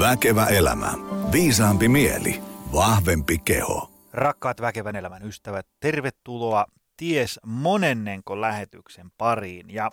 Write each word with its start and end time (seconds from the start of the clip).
Väkevä 0.00 0.46
elämä. 0.46 0.92
Viisaampi 1.32 1.88
mieli. 1.88 2.42
Vahvempi 2.72 3.38
keho. 3.38 3.90
Rakkaat 4.12 4.60
väkevän 4.60 4.96
elämän 4.96 5.22
ystävät, 5.22 5.66
tervetuloa 5.80 6.66
ties 6.96 7.40
monennenko 7.46 8.40
lähetyksen 8.40 9.10
pariin. 9.18 9.70
Ja 9.70 9.90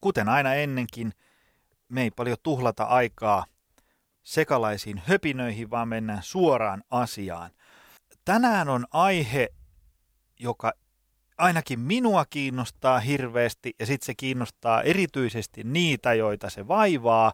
kuten 0.00 0.28
aina 0.28 0.54
ennenkin, 0.54 1.12
me 1.88 2.02
ei 2.02 2.10
paljon 2.10 2.36
tuhlata 2.42 2.84
aikaa 2.84 3.44
sekalaisiin 4.22 5.02
höpinöihin, 5.06 5.70
vaan 5.70 5.88
mennään 5.88 6.22
suoraan 6.22 6.82
asiaan. 6.90 7.50
Tänään 8.24 8.68
on 8.68 8.86
aihe, 8.90 9.48
joka 10.40 10.72
ainakin 11.38 11.80
minua 11.80 12.24
kiinnostaa 12.24 13.00
hirveästi 13.00 13.74
ja 13.78 13.86
sitten 13.86 14.06
se 14.06 14.14
kiinnostaa 14.14 14.82
erityisesti 14.82 15.64
niitä, 15.64 16.14
joita 16.14 16.50
se 16.50 16.68
vaivaa. 16.68 17.32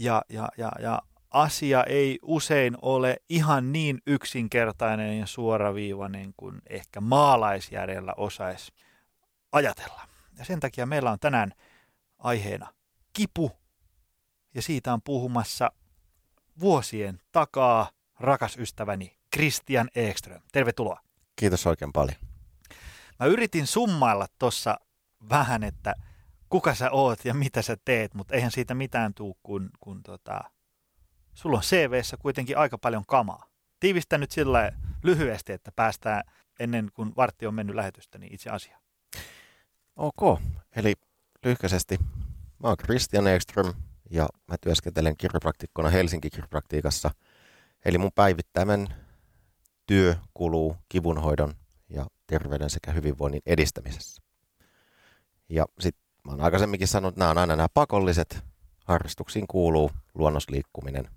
Ja, 0.00 0.22
ja, 0.28 0.48
ja, 0.56 0.72
ja 0.78 1.02
asia 1.30 1.84
ei 1.84 2.18
usein 2.22 2.76
ole 2.82 3.16
ihan 3.28 3.72
niin 3.72 3.98
yksinkertainen 4.06 5.18
ja 5.18 5.26
suoraviivainen 5.26 6.34
kuin 6.36 6.62
ehkä 6.70 7.00
maalaisjärjellä 7.00 8.14
osaisi 8.16 8.72
ajatella. 9.52 10.02
Ja 10.38 10.44
sen 10.44 10.60
takia 10.60 10.86
meillä 10.86 11.10
on 11.10 11.18
tänään 11.18 11.52
aiheena 12.18 12.72
kipu, 13.12 13.52
ja 14.54 14.62
siitä 14.62 14.92
on 14.92 15.02
puhumassa 15.02 15.70
vuosien 16.60 17.20
takaa 17.32 17.90
rakas 18.20 18.56
ystäväni 18.56 19.16
Christian 19.34 19.88
Ekström. 19.94 20.42
Tervetuloa. 20.52 21.00
Kiitos 21.36 21.66
oikein 21.66 21.92
paljon. 21.92 22.16
Mä 23.18 23.26
yritin 23.26 23.66
summailla 23.66 24.26
tuossa 24.38 24.80
vähän, 25.28 25.64
että 25.64 25.94
kuka 26.50 26.74
sä 26.74 26.90
oot 26.90 27.24
ja 27.24 27.34
mitä 27.34 27.62
sä 27.62 27.76
teet, 27.84 28.14
mutta 28.14 28.34
eihän 28.34 28.50
siitä 28.50 28.74
mitään 28.74 29.14
tuu, 29.14 29.36
kun, 29.42 29.70
kun 29.80 30.02
tota, 30.02 30.40
sulla 31.34 31.56
on 31.56 31.62
CVssä 31.62 32.16
kuitenkin 32.16 32.58
aika 32.58 32.78
paljon 32.78 33.04
kamaa. 33.06 33.46
Tiivistä 33.80 34.18
nyt 34.18 34.30
sillä 34.30 34.72
lyhyesti, 35.02 35.52
että 35.52 35.72
päästään 35.76 36.22
ennen 36.58 36.90
kuin 36.94 37.12
vartti 37.16 37.46
on 37.46 37.54
mennyt 37.54 37.76
lähetystä, 37.76 38.18
niin 38.18 38.34
itse 38.34 38.50
asiaan. 38.50 38.82
Ok, 39.96 40.40
eli 40.76 40.94
lyhkäisesti. 41.44 41.98
Mä 42.62 42.68
oon 42.68 42.76
Christian 42.76 43.26
Ekström 43.26 43.74
ja 44.10 44.28
mä 44.48 44.56
työskentelen 44.60 45.16
kiropraktikkona 45.16 45.88
Helsinki 45.88 46.30
kiropraktiikassa. 46.30 47.10
Eli 47.84 47.98
mun 47.98 48.12
päivittäinen 48.14 48.88
työ 49.86 50.16
kuluu 50.34 50.76
kivunhoidon 50.88 51.54
ja 51.88 52.06
terveyden 52.26 52.70
sekä 52.70 52.92
hyvinvoinnin 52.92 53.42
edistämisessä. 53.46 54.22
Ja 55.48 55.66
sitten 55.80 56.09
mä 56.24 56.32
oon 56.32 56.40
aikaisemminkin 56.40 56.88
sanonut, 56.88 57.12
että 57.12 57.18
nämä 57.18 57.30
on 57.30 57.38
aina 57.38 57.56
nämä 57.56 57.68
pakolliset. 57.74 58.44
Harrastuksiin 58.84 59.46
kuuluu 59.46 59.90
luonnosliikkuminen, 60.14 61.08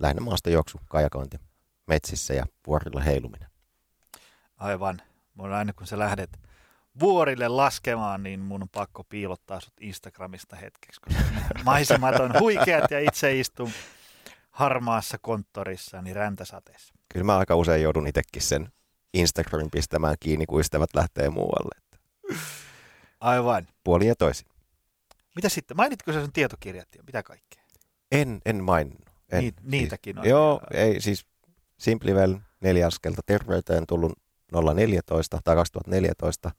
lähinnä 0.00 0.22
maastojuoksu, 0.22 0.80
kajakointi, 0.88 1.36
metsissä 1.86 2.34
ja 2.34 2.46
vuorilla 2.66 3.00
heiluminen. 3.00 3.48
Aivan. 4.56 5.02
Mun 5.34 5.52
aina 5.52 5.72
kun 5.72 5.86
sä 5.86 5.98
lähdet 5.98 6.40
vuorille 7.00 7.48
laskemaan, 7.48 8.22
niin 8.22 8.40
mun 8.40 8.62
on 8.62 8.68
pakko 8.68 9.04
piilottaa 9.04 9.60
sut 9.60 9.74
Instagramista 9.80 10.56
hetkeksi, 10.56 11.00
koska 11.00 11.22
maisemat 11.64 12.20
on 12.20 12.32
huikeat 12.40 12.90
ja 12.90 13.00
itse 13.00 13.38
istun 13.38 13.70
harmaassa 14.50 15.18
konttorissani 15.18 16.14
räntäsateessa. 16.14 16.94
Kyllä 17.12 17.24
mä 17.24 17.38
aika 17.38 17.56
usein 17.56 17.82
joudun 17.82 18.06
itsekin 18.06 18.42
sen 18.42 18.72
Instagramin 19.14 19.70
pistämään 19.70 20.16
kiinni, 20.20 20.46
kun 20.46 20.60
ystävät 20.60 20.90
lähtee 20.94 21.30
muualle. 21.30 21.80
Aivan. 23.20 23.68
Puoli 23.84 24.06
ja 24.06 24.16
toisin. 24.16 24.46
Mitä 25.36 25.48
sitten? 25.48 25.76
Mainitko 25.76 26.12
sä 26.12 26.20
sun 26.20 26.32
tietokirjat 26.32 26.88
ja 26.96 27.02
mitä 27.02 27.22
kaikkea? 27.22 27.62
En, 28.12 28.40
en 28.44 28.64
maininnut. 28.64 29.08
En, 29.32 29.40
Niit, 29.40 29.54
niitäkin 29.62 30.14
siis, 30.14 30.24
on. 30.24 30.30
Joo, 30.30 30.60
ei 30.70 31.00
siis 31.00 31.26
Simplivel 31.78 32.36
neljä 32.60 32.86
askelta 32.86 33.22
terveyteen 33.26 33.86
tullut 33.86 34.12
014 34.74 35.40
tai 35.44 35.56
2014. 35.56 36.50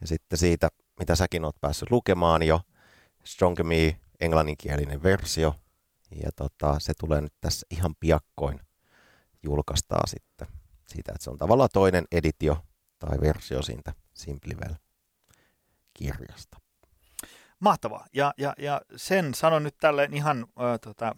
Ja 0.00 0.06
sitten 0.06 0.38
siitä, 0.38 0.68
mitä 0.98 1.16
säkin 1.16 1.44
oot 1.44 1.60
päässyt 1.60 1.90
lukemaan 1.90 2.42
jo, 2.42 2.60
Strong 3.24 3.58
Me, 3.62 4.00
englanninkielinen 4.20 5.02
versio. 5.02 5.54
Ja 6.24 6.30
tota, 6.36 6.78
se 6.78 6.92
tulee 6.98 7.20
nyt 7.20 7.34
tässä 7.40 7.66
ihan 7.70 7.94
piakkoin 8.00 8.60
julkaistaan 9.42 10.08
sitten 10.08 10.48
siitä, 10.88 11.12
että 11.12 11.24
se 11.24 11.30
on 11.30 11.38
tavallaan 11.38 11.68
toinen 11.72 12.04
editio 12.12 12.64
tai 12.98 13.20
versio 13.20 13.62
siitä 13.62 13.92
Simplivel 14.14 14.74
kirjasta. 16.02 16.58
Mahtavaa. 17.60 18.06
Ja, 18.12 18.34
ja, 18.36 18.54
ja 18.58 18.80
sen 18.96 19.34
sanon 19.34 19.62
nyt 19.62 19.76
tälleen 19.80 20.14
ihan 20.14 20.46
ö, 20.60 20.78
tota, 20.78 21.16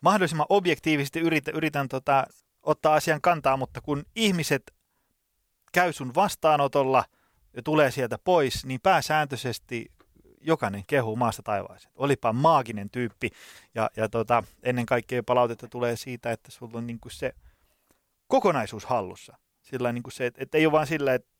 mahdollisimman 0.00 0.46
objektiivisesti 0.48 1.20
yritän, 1.20 1.54
yritän 1.54 1.88
tota, 1.88 2.26
ottaa 2.62 2.94
asian 2.94 3.20
kantaa, 3.20 3.56
mutta 3.56 3.80
kun 3.80 4.04
ihmiset 4.16 4.74
käy 5.72 5.92
sun 5.92 6.14
vastaanotolla 6.14 7.04
ja 7.56 7.62
tulee 7.62 7.90
sieltä 7.90 8.18
pois, 8.24 8.66
niin 8.66 8.80
pääsääntöisesti 8.80 9.92
jokainen 10.40 10.84
kehuu 10.86 11.16
maasta 11.16 11.42
taivaaseen. 11.42 11.92
Olipa 11.96 12.32
maaginen 12.32 12.90
tyyppi 12.90 13.30
ja, 13.74 13.90
ja 13.96 14.08
tota, 14.08 14.44
ennen 14.62 14.86
kaikkea 14.86 15.22
palautetta 15.22 15.68
tulee 15.68 15.96
siitä, 15.96 16.32
että 16.32 16.50
sulla 16.50 16.78
on 16.78 16.86
niinku 16.86 17.08
se 17.10 17.32
kokonaisuus 18.26 18.84
hallussa. 18.84 19.38
Sillä 19.62 19.92
niin 19.92 20.02
kuin 20.02 20.12
se, 20.12 20.26
että, 20.26 20.42
että 20.42 20.58
ei 20.58 20.66
ole 20.66 20.72
vaan 20.72 20.86
sillä, 20.86 21.14
että 21.14 21.32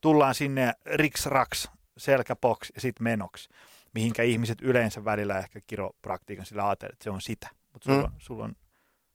tullaan 0.00 0.34
sinne 0.34 0.72
riks 0.86 1.26
raks 1.26 1.70
selkäpoks 2.00 2.72
ja 2.74 2.80
sitten 2.80 3.04
menoksi, 3.04 3.48
mihinkä 3.94 4.22
ihmiset 4.22 4.60
yleensä 4.62 5.04
välillä 5.04 5.38
ehkä 5.38 5.60
kiropraktiikan 5.66 6.46
sillä 6.46 6.68
ajattelee, 6.68 6.92
että 6.92 7.04
se 7.04 7.10
on 7.10 7.20
sitä. 7.20 7.48
Mutta 7.72 7.92
sulla, 7.92 8.08
mm. 8.08 8.14
sulla 8.18 8.44
on 8.44 8.56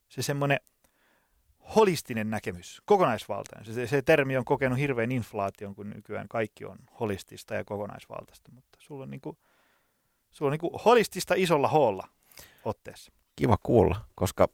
se 0.10 0.22
semmoinen 0.22 0.60
holistinen 1.76 2.30
näkemys, 2.30 2.82
kokonaisvaltainen. 2.86 3.74
Se, 3.74 3.88
se 3.88 4.02
termi 4.02 4.38
on 4.38 4.46
kokenut 4.46 4.80
hirveän 4.80 5.12
inflaation, 5.12 5.76
kun 5.76 5.90
nykyään 5.90 6.28
kaikki 6.28 6.66
on 6.66 6.78
holistista 7.00 7.56
ja 7.56 7.66
kokonaisvaltaista, 7.66 8.52
mutta 8.52 8.78
sulla 8.82 9.04
on, 9.04 9.10
niinku, 9.10 9.38
sulla 10.32 10.50
on 10.50 10.52
niinku 10.52 10.82
holistista 10.86 11.34
isolla 11.38 11.68
hoolla 11.68 12.08
otteessa. 12.66 13.12
Kiva 13.36 13.58
kuulla, 13.64 14.06
koska 14.16 14.48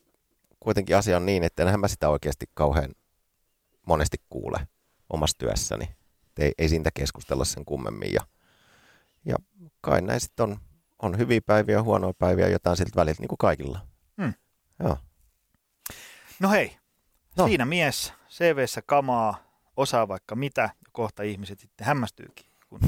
kuitenkin 0.60 0.98
asia 0.98 1.18
on 1.18 1.26
niin, 1.26 1.44
että 1.44 1.64
enhän 1.64 1.80
mä 1.80 1.88
sitä 1.88 2.10
oikeasti 2.10 2.46
kauhean 2.54 2.92
monesti 3.86 4.18
kuule 4.30 4.68
omassa 5.10 5.38
työssäni. 5.38 5.96
Ei, 6.42 6.52
ei 6.58 6.70
siitä 6.70 6.90
keskustella 6.94 7.46
sen 7.46 7.66
kummemmin. 7.66 8.14
Ja, 8.14 8.22
ja 9.26 9.36
kai 9.82 10.02
näin 10.02 10.20
sitten 10.20 10.44
on, 10.44 10.60
on 11.00 11.18
hyviä 11.18 11.42
päiviä, 11.46 11.84
huonoja 11.84 12.14
päiviä, 12.14 12.48
jotain 12.48 12.78
siltä 12.78 12.96
väliltä, 12.96 13.22
niin 13.22 13.28
kuin 13.28 13.38
kaikilla. 13.38 13.80
Hmm. 14.22 14.34
Joo. 14.80 14.98
No 16.40 16.50
hei, 16.50 16.78
no. 17.38 17.48
siinä 17.48 17.66
mies, 17.66 18.14
CVssä 18.30 18.82
kamaa, 18.82 19.44
osaa 19.78 20.08
vaikka 20.08 20.36
mitä, 20.36 20.62
ja 20.62 20.92
kohta 20.92 21.24
ihmiset 21.24 21.60
sitten 21.60 21.88
hämmästyykin, 21.88 22.46
kun 22.70 22.80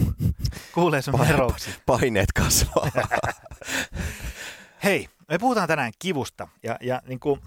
kuulee 0.73 1.01
sun 1.01 1.19
veroksi. 1.27 1.69
Paineet 1.85 2.31
kasvaa. 2.31 2.91
hei, 4.83 5.09
me 5.29 5.37
puhutaan 5.37 5.67
tänään 5.67 5.91
kivusta, 5.99 6.47
ja, 6.63 6.77
ja 6.81 7.01
niin 7.07 7.19
kuin, 7.19 7.41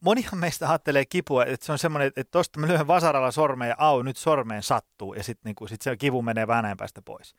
monihan 0.00 0.38
meistä 0.38 0.68
ajattelee 0.68 1.04
kipua, 1.06 1.44
että 1.44 1.66
se 1.66 1.72
on 1.72 1.78
semmoinen, 1.78 2.12
että 2.16 2.30
tuosta 2.30 2.60
mä 2.60 2.66
lyhyen 2.66 2.86
vasaralla 2.86 3.30
sormeen 3.30 3.68
ja 3.68 3.74
au, 3.78 4.02
nyt 4.02 4.16
sormeen 4.16 4.62
sattuu 4.62 5.14
ja 5.14 5.22
sitten 5.22 5.48
niinku, 5.48 5.66
sit 5.66 5.82
se 5.82 5.96
kivu 5.96 6.22
menee 6.22 6.46
vähän 6.46 6.76
päästä 6.76 7.02
pois. 7.02 7.34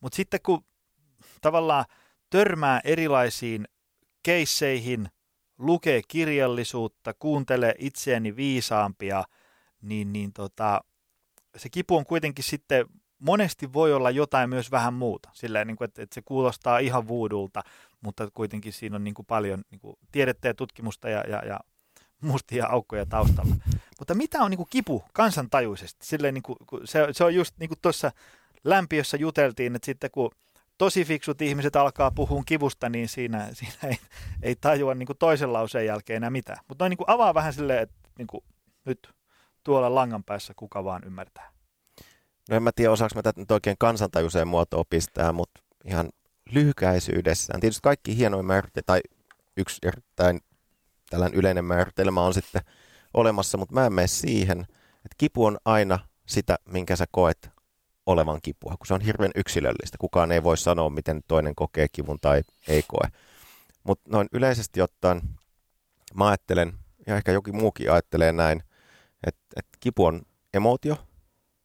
Mutta 0.00 0.16
sitten 0.16 0.40
kun 0.42 0.64
tavallaan 1.40 1.84
törmää 2.30 2.80
erilaisiin 2.84 3.68
keisseihin, 4.22 5.08
lukee 5.58 6.02
kirjallisuutta, 6.08 7.14
kuuntelee 7.18 7.74
itseäni 7.78 8.36
viisaampia, 8.36 9.24
niin, 9.82 10.12
niin 10.12 10.32
tota, 10.32 10.80
se 11.56 11.68
kipu 11.68 11.96
on 11.96 12.06
kuitenkin 12.06 12.44
sitten 12.44 12.86
monesti 13.18 13.72
voi 13.72 13.92
olla 13.92 14.10
jotain 14.10 14.50
myös 14.50 14.70
vähän 14.70 14.94
muuta. 14.94 15.30
Sillä 15.32 15.64
niin 15.64 15.76
kuin, 15.76 15.86
että, 15.86 16.02
että 16.02 16.14
se 16.14 16.22
kuulostaa 16.24 16.78
ihan 16.78 17.08
vuudulta, 17.08 17.62
mutta 18.00 18.28
kuitenkin 18.34 18.72
siinä 18.72 18.96
on 18.96 19.04
niin 19.04 19.14
kuin 19.14 19.26
paljon 19.26 19.62
niin 19.70 19.78
kuin 19.78 19.96
tiedettä 20.12 20.48
ja 20.48 20.54
tutkimusta 20.54 21.08
ja, 21.08 21.24
ja, 21.28 21.42
ja 21.46 21.60
mustia 22.20 22.66
aukkoja 22.66 23.06
taustalla. 23.06 23.56
Mutta 23.98 24.14
mitä 24.14 24.42
on 24.42 24.50
niin 24.50 24.58
kuin 24.58 24.68
kipu 24.70 25.04
kansantajuisesti? 25.12 26.06
Silleen, 26.06 26.34
niin 26.34 26.42
kuin, 26.42 26.56
se, 26.84 27.06
se 27.12 27.24
on 27.24 27.34
just 27.34 27.54
niin 27.58 27.68
kuin 27.68 27.78
tuossa 27.82 28.12
lämpiössä 28.64 29.16
juteltiin, 29.16 29.76
että 29.76 29.86
sitten 29.86 30.10
kun 30.10 30.30
tosi 30.78 31.04
fiksut 31.04 31.42
ihmiset 31.42 31.76
alkaa 31.76 32.10
puhua 32.10 32.42
kivusta, 32.46 32.88
niin 32.88 33.08
siinä, 33.08 33.48
siinä 33.52 33.74
ei, 33.84 33.98
ei 34.42 34.56
tajua 34.56 34.94
niin 34.94 35.06
kuin 35.06 35.18
toisen 35.18 35.52
lauseen 35.52 35.86
jälkeen 35.86 36.16
enää 36.16 36.30
mitään. 36.30 36.58
Mutta 36.68 36.84
noin 36.84 36.90
niin 36.90 37.06
avaa 37.06 37.34
vähän 37.34 37.52
silleen, 37.52 37.82
että 37.82 37.96
niin 38.18 38.26
kuin 38.26 38.44
nyt 38.84 39.14
tuolla 39.64 39.94
langan 39.94 40.24
päässä 40.24 40.52
kuka 40.56 40.84
vaan 40.84 41.02
ymmärtää. 41.06 41.50
No 42.50 42.56
en 42.56 42.62
mä 42.62 42.70
tiedä, 42.72 42.90
osaako 42.90 43.14
mä 43.14 43.22
tätä 43.22 43.40
nyt 43.40 43.50
oikein 43.50 43.76
kansantajuiseen 43.78 44.48
muotoon 44.48 44.84
pistää, 44.90 45.32
mutta 45.32 45.60
ihan 45.84 46.08
lyhykäisyydessään. 46.50 47.60
Tietysti 47.60 47.80
kaikki 47.82 48.16
hienoin 48.16 48.46
määrite, 48.46 48.82
tai 48.86 49.00
yksi 49.56 49.78
erittäin 49.82 50.40
tällainen 51.10 51.38
yleinen 51.38 51.64
määritelmä 51.64 52.20
on 52.20 52.34
sitten 52.34 52.62
olemassa, 53.14 53.58
mutta 53.58 53.74
mä 53.74 53.86
en 53.86 53.92
mene 53.92 54.06
siihen, 54.06 54.60
että 54.96 55.14
kipu 55.18 55.44
on 55.44 55.58
aina 55.64 55.98
sitä, 56.26 56.58
minkä 56.68 56.96
sä 56.96 57.04
koet 57.10 57.50
olevan 58.06 58.40
kipua, 58.42 58.74
kun 58.78 58.86
se 58.86 58.94
on 58.94 59.00
hirveän 59.00 59.30
yksilöllistä. 59.34 59.98
Kukaan 60.00 60.32
ei 60.32 60.42
voi 60.42 60.56
sanoa, 60.56 60.90
miten 60.90 61.20
toinen 61.28 61.54
kokee 61.54 61.86
kivun 61.92 62.18
tai 62.20 62.42
ei 62.68 62.84
koe. 62.88 63.08
Mutta 63.84 64.10
noin 64.10 64.28
yleisesti 64.32 64.82
ottaen 64.82 65.20
mä 66.14 66.28
ajattelen, 66.28 66.72
ja 67.06 67.16
ehkä 67.16 67.32
jokin 67.32 67.56
muukin 67.56 67.92
ajattelee 67.92 68.32
näin, 68.32 68.62
että, 69.26 69.42
että 69.56 69.78
kipu 69.80 70.04
on 70.04 70.22
emotio 70.54 70.96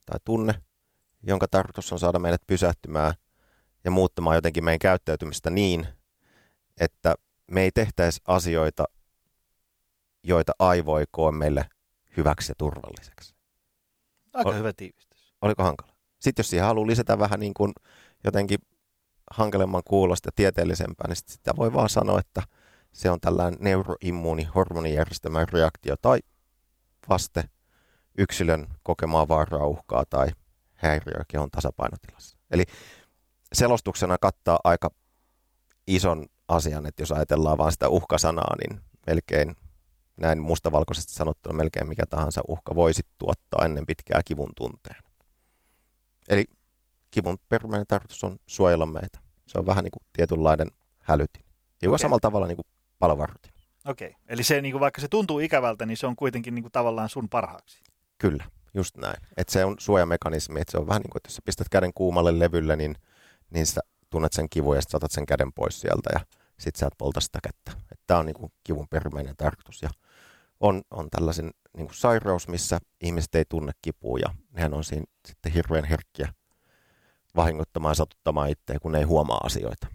tai 0.05 0.19
tunne, 0.25 0.53
jonka 1.23 1.47
tarkoitus 1.47 1.93
on 1.93 1.99
saada 1.99 2.19
meidät 2.19 2.41
pysähtymään 2.47 3.13
ja 3.83 3.91
muuttamaan 3.91 4.35
jotenkin 4.35 4.63
meidän 4.63 4.79
käyttäytymistä 4.79 5.49
niin, 5.49 5.87
että 6.79 7.15
me 7.51 7.61
ei 7.61 7.71
tehtäisi 7.71 8.21
asioita, 8.27 8.85
joita 10.23 10.51
aivo 10.59 10.99
ei 10.99 11.05
koe 11.11 11.31
meille 11.31 11.65
hyväksi 12.17 12.51
ja 12.51 12.55
turvalliseksi. 12.57 13.35
Aika 14.33 14.49
Ol- 14.49 14.55
hyvä 14.55 14.73
tiivistys. 14.73 15.35
Oliko 15.41 15.63
hankala? 15.63 15.91
Sitten 16.19 16.43
jos 16.43 16.49
siihen 16.49 16.65
haluaa 16.67 16.87
lisätä 16.87 17.19
vähän 17.19 17.39
niin 17.39 17.53
kuin 17.53 17.73
jotenkin 18.23 18.59
hankalemman 19.31 19.81
kuulosta 19.85 20.27
ja 20.27 20.31
tieteellisempää, 20.35 21.07
niin 21.07 21.15
sit 21.15 21.27
sitä 21.27 21.51
voi 21.57 21.73
vaan 21.73 21.89
sanoa, 21.89 22.19
että 22.19 22.43
se 22.93 23.09
on 23.09 23.19
tällainen 23.19 23.59
neuroimmuuni 23.61 24.43
hormonijärjestelmän 24.43 25.47
reaktio 25.49 25.95
tai 26.01 26.19
vaste 27.09 27.43
yksilön 28.17 28.67
kokemaa 28.83 29.27
vaaraa, 29.27 29.65
uhkaa 29.65 30.03
tai 30.09 30.29
häiriöä 30.73 31.23
kehon 31.27 31.51
tasapainotilassa. 31.51 32.37
Eli 32.51 32.63
selostuksena 33.53 34.17
kattaa 34.17 34.59
aika 34.63 34.89
ison 35.87 36.25
asian, 36.47 36.85
että 36.85 37.01
jos 37.01 37.11
ajatellaan 37.11 37.57
vain 37.57 37.71
sitä 37.71 37.89
uhkasanaa, 37.89 38.55
niin 38.61 38.81
melkein 39.07 39.55
näin 40.21 40.39
mustavalkoisesti 40.41 41.13
sanottuna 41.13 41.57
melkein 41.57 41.89
mikä 41.89 42.05
tahansa 42.05 42.41
uhka 42.47 42.75
voisi 42.75 43.01
tuottaa 43.17 43.65
ennen 43.65 43.85
pitkää 43.85 44.21
kivun 44.25 44.51
tunteen. 44.55 45.03
Eli 46.29 46.45
kivun 47.11 47.37
perimmäinen 47.49 47.87
tarkoitus 47.87 48.23
on 48.23 48.37
suojella 48.47 48.85
meitä. 48.85 49.19
Se 49.47 49.59
on 49.59 49.65
vähän 49.65 49.83
niin 49.83 49.91
kuin 49.91 50.03
tietynlainen 50.13 50.67
hälytin. 50.99 51.45
Hiukan 51.81 51.95
Okei. 51.95 52.01
samalla 52.01 52.19
tavalla 52.19 52.47
niin 52.47 52.55
kuin 52.55 52.67
palovarutin. 52.99 53.51
Okei. 53.85 54.15
Eli 54.27 54.43
se, 54.43 54.61
niin 54.61 54.71
kuin, 54.71 54.79
vaikka 54.79 55.01
se 55.01 55.07
tuntuu 55.07 55.39
ikävältä, 55.39 55.85
niin 55.85 55.97
se 55.97 56.07
on 56.07 56.15
kuitenkin 56.15 56.55
niin 56.55 56.63
kuin, 56.63 56.71
tavallaan 56.71 57.09
sun 57.09 57.29
parhaaksi. 57.29 57.81
Kyllä, 58.17 58.45
just 58.73 58.97
näin. 58.97 59.17
Että 59.37 59.53
se 59.53 59.65
on 59.65 59.75
suojamekanismi, 59.79 60.61
että 60.61 60.71
se 60.71 60.77
on 60.77 60.87
vähän 60.87 61.01
niin 61.01 61.09
kuin, 61.09 61.19
että 61.19 61.27
jos 61.27 61.35
sä 61.35 61.41
pistät 61.45 61.69
käden 61.69 61.93
kuumalle 61.93 62.39
levylle, 62.39 62.75
niin, 62.75 62.95
niin 63.49 63.65
sä 63.65 63.81
tunnet 64.09 64.33
sen 64.33 64.49
kivun 64.49 64.75
ja 64.75 64.81
sitten 64.81 64.97
otat 64.97 65.11
sen 65.11 65.25
käden 65.25 65.53
pois 65.53 65.81
sieltä 65.81 66.09
ja 66.13 66.19
sitten 66.59 66.79
sä 66.79 66.87
et 66.87 66.93
polta 66.97 67.21
sitä 67.21 67.39
kättä. 67.43 67.71
Tämä 68.07 68.19
on 68.19 68.25
niin 68.25 68.33
kuin 68.33 68.51
kivun 68.63 68.87
perimmäinen 68.89 69.35
tarkoitus. 69.37 69.81
Ja 69.81 69.89
on, 70.61 70.81
on 70.91 71.09
tällaisen 71.09 71.51
niin 71.77 71.87
kuin 71.87 71.95
sairaus, 71.95 72.47
missä 72.47 72.79
ihmiset 73.01 73.35
ei 73.35 73.45
tunne 73.49 73.71
kipua 73.81 74.19
ja 74.19 74.33
nehän 74.51 74.73
on 74.73 74.83
siinä 74.83 75.05
sitten 75.27 75.51
hirveän 75.51 75.85
herkkiä 75.85 76.33
vahingoittamaan 77.35 77.91
ja 77.91 77.95
satuttamaan 77.95 78.49
itseä, 78.49 78.79
kun 78.79 78.91
ne 78.91 78.97
ei 78.97 79.03
huomaa 79.03 79.39
asioita. 79.43 79.87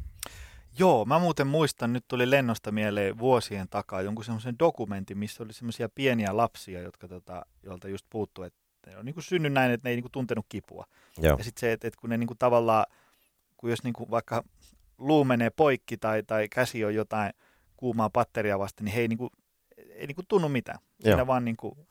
Joo, 0.78 1.04
mä 1.04 1.18
muuten 1.18 1.46
muistan, 1.46 1.92
nyt 1.92 2.04
tuli 2.08 2.30
lennosta 2.30 2.72
mieleen 2.72 3.18
vuosien 3.18 3.68
takaa 3.68 4.02
jonkun 4.02 4.24
semmoisen 4.24 4.58
dokumentin, 4.58 5.18
missä 5.18 5.42
oli 5.42 5.52
semmoisia 5.52 5.88
pieniä 5.88 6.36
lapsia, 6.36 6.80
jotka 6.80 7.08
tota, 7.08 7.46
joilta 7.62 7.88
just 7.88 8.06
puuttuu, 8.10 8.44
että 8.44 8.58
ne 8.86 8.96
on 8.96 9.04
niin 9.04 9.14
kuin 9.14 9.24
synny 9.24 9.50
näin, 9.50 9.72
että 9.72 9.88
ne 9.88 9.90
ei 9.90 9.96
niin 9.96 10.02
kuin 10.02 10.12
tuntenut 10.12 10.46
kipua. 10.48 10.84
Joo, 11.18 11.36
Ja 11.38 11.44
sitten 11.44 11.60
se, 11.60 11.72
että, 11.72 11.88
että 11.88 12.00
kun 12.00 12.10
ne 12.10 12.16
niin 12.16 12.26
kuin 12.26 12.38
tavallaan, 12.38 12.86
kun 13.56 13.70
jos 13.70 13.84
niin 13.84 13.92
kuin 13.92 14.10
vaikka 14.10 14.44
luu 14.98 15.24
menee 15.24 15.50
poikki 15.50 15.96
tai, 15.96 16.22
tai 16.22 16.48
käsi 16.48 16.84
on 16.84 16.94
jotain 16.94 17.32
kuumaa 17.76 18.10
patteria 18.10 18.58
vasten, 18.58 18.84
niin 18.84 18.94
he 18.94 19.00
ei, 19.00 19.08
niin 19.08 19.18
kuin, 19.18 19.30
ei 19.94 20.06
niin 20.06 20.14
kuin 20.14 20.26
tunnu 20.28 20.48
mitään. 20.48 20.78
Joo. 20.82 21.10
Siinä 21.12 21.26
vaan 21.26 21.44
niin 21.44 21.56
kuin 21.56 21.88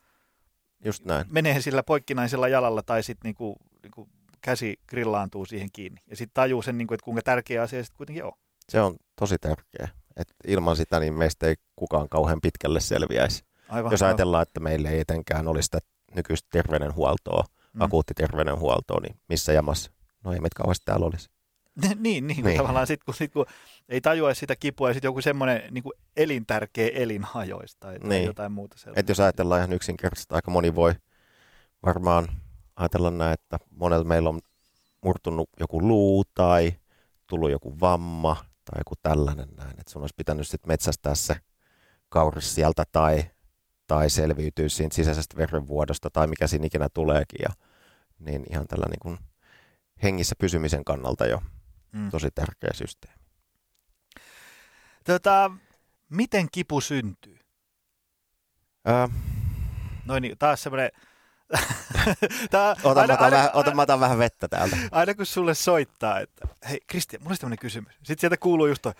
just 0.84 1.04
näin. 1.04 1.26
menee 1.30 1.60
sillä 1.60 1.82
poikkinaisella 1.82 2.48
jalalla 2.48 2.82
tai 2.82 3.02
sitten 3.02 3.28
niin 3.28 3.34
kuin, 3.34 3.56
niin 3.82 3.90
kuin 3.90 4.08
käsi 4.40 4.80
grillaantuu 4.88 5.44
siihen 5.44 5.68
kiinni. 5.72 6.00
Ja 6.06 6.16
sitten 6.16 6.34
tajuu 6.34 6.62
sen, 6.62 6.78
niin 6.78 6.88
kuin, 6.88 6.94
että 6.94 7.04
kuinka 7.04 7.22
tärkeä 7.22 7.62
asia 7.62 7.78
se 7.78 7.84
sitten 7.84 7.96
kuitenkin 7.96 8.24
on. 8.24 8.32
Se 8.68 8.80
on 8.80 8.96
tosi 9.18 9.38
tärkeä. 9.38 9.88
Et 10.16 10.28
ilman 10.46 10.76
sitä 10.76 11.00
niin 11.00 11.14
meistä 11.14 11.46
ei 11.46 11.54
kukaan 11.76 12.08
kauhean 12.08 12.40
pitkälle 12.40 12.80
selviäisi. 12.80 13.44
Aivan, 13.68 13.90
Jos 13.92 14.02
ajatellaan, 14.02 14.42
että 14.42 14.60
meillä 14.60 14.90
ei 14.90 15.00
etenkään 15.00 15.48
olisi 15.48 15.64
sitä 15.66 15.78
nykyistä 16.14 16.48
terveydenhuoltoa, 16.52 17.44
Mm. 17.72 17.78
mm. 17.78 17.82
akuuttiterveydenhuoltoa, 17.82 19.00
niin 19.00 19.16
missä 19.28 19.52
jamassa? 19.52 19.90
No 20.24 20.32
ei 20.32 20.40
meitä 20.40 20.56
kauheasti 20.56 20.84
täällä 20.84 21.06
olisi. 21.06 21.28
niin, 21.98 22.26
niin, 22.26 22.44
niin. 22.44 22.56
Tavallaan 22.56 22.86
sitten 22.86 23.04
kun, 23.04 23.14
sit, 23.14 23.32
kun 23.32 23.46
ei 23.88 24.00
tajua 24.00 24.34
sitä 24.34 24.56
kipua 24.56 24.88
ja 24.88 24.94
sitten 24.94 25.08
joku 25.08 25.20
semmoinen 25.22 25.62
niin 25.70 25.84
elintärkeä 26.16 26.88
elin 26.94 27.24
hajoisi 27.24 27.76
tai, 27.80 27.98
tai 27.98 28.08
Niin. 28.08 28.24
jotain 28.24 28.52
muuta 28.52 28.78
sellaista. 28.78 29.00
Et 29.00 29.08
jos 29.08 29.20
ajatellaan 29.20 29.60
ihan 29.60 29.72
yksinkertaisesti, 29.72 30.34
aika 30.34 30.50
moni 30.50 30.74
voi 30.74 30.94
varmaan 31.86 32.28
ajatella 32.76 33.10
näin, 33.10 33.32
että 33.32 33.58
monella 33.70 34.04
meillä 34.04 34.28
on 34.28 34.40
murtunut 35.02 35.50
joku 35.60 35.88
luu 35.88 36.24
tai 36.34 36.72
tullut 37.26 37.50
joku 37.50 37.80
vamma 37.80 38.36
tai 38.64 38.80
joku 38.80 38.94
tällainen 39.02 39.48
näin, 39.56 39.70
että 39.70 39.92
sun 39.92 40.02
olisi 40.02 40.14
pitänyt 40.16 40.48
sitten 40.48 40.68
metsästää 40.68 41.14
se 41.14 41.36
kauris 42.08 42.54
sieltä 42.54 42.84
tai, 42.92 43.24
tai 43.86 44.10
selviytyä 44.10 44.68
siitä 44.68 44.94
sisäisestä 44.94 45.36
verenvuodosta 45.36 46.10
tai 46.10 46.26
mikä 46.26 46.46
siinä 46.46 46.66
ikinä 46.66 46.88
tuleekin 46.94 47.38
ja 47.42 47.48
niin 48.18 48.44
ihan 48.50 48.66
tällä 48.66 48.86
niin 48.88 49.00
kuin 49.02 49.18
hengissä 50.02 50.34
pysymisen 50.38 50.84
kannalta 50.84 51.26
jo 51.26 51.42
Mm. 51.96 52.10
tosi 52.10 52.28
tärkeä 52.34 52.70
systeemi. 52.74 53.16
Tota, 55.04 55.50
miten 56.10 56.48
kipu 56.52 56.80
syntyy? 56.80 57.38
Ää, 58.84 59.08
Noin 60.04 60.22
niin, 60.22 60.38
taas 60.38 60.62
semmoinen... 60.62 60.90
Tää, 62.50 62.76
otan, 62.84 62.98
aina, 62.98 63.06
mä 63.06 63.14
otan, 63.14 63.24
aina, 63.24 63.36
vähän, 63.36 63.50
otan, 63.54 63.76
mä 63.76 63.82
otan 63.82 64.00
vähän 64.00 64.18
vettä 64.18 64.48
täältä. 64.48 64.76
aina 64.90 65.14
kun 65.14 65.26
sulle 65.26 65.54
soittaa, 65.54 66.20
että 66.20 66.48
hei 66.68 66.80
Kristian, 66.86 67.22
mulla 67.22 67.30
olisi 67.30 67.40
tämmöinen 67.40 67.58
kysymys. 67.58 67.94
Sitten 67.94 68.18
sieltä 68.18 68.36
kuuluu 68.36 68.66
just 68.66 68.82
toi, 68.82 68.92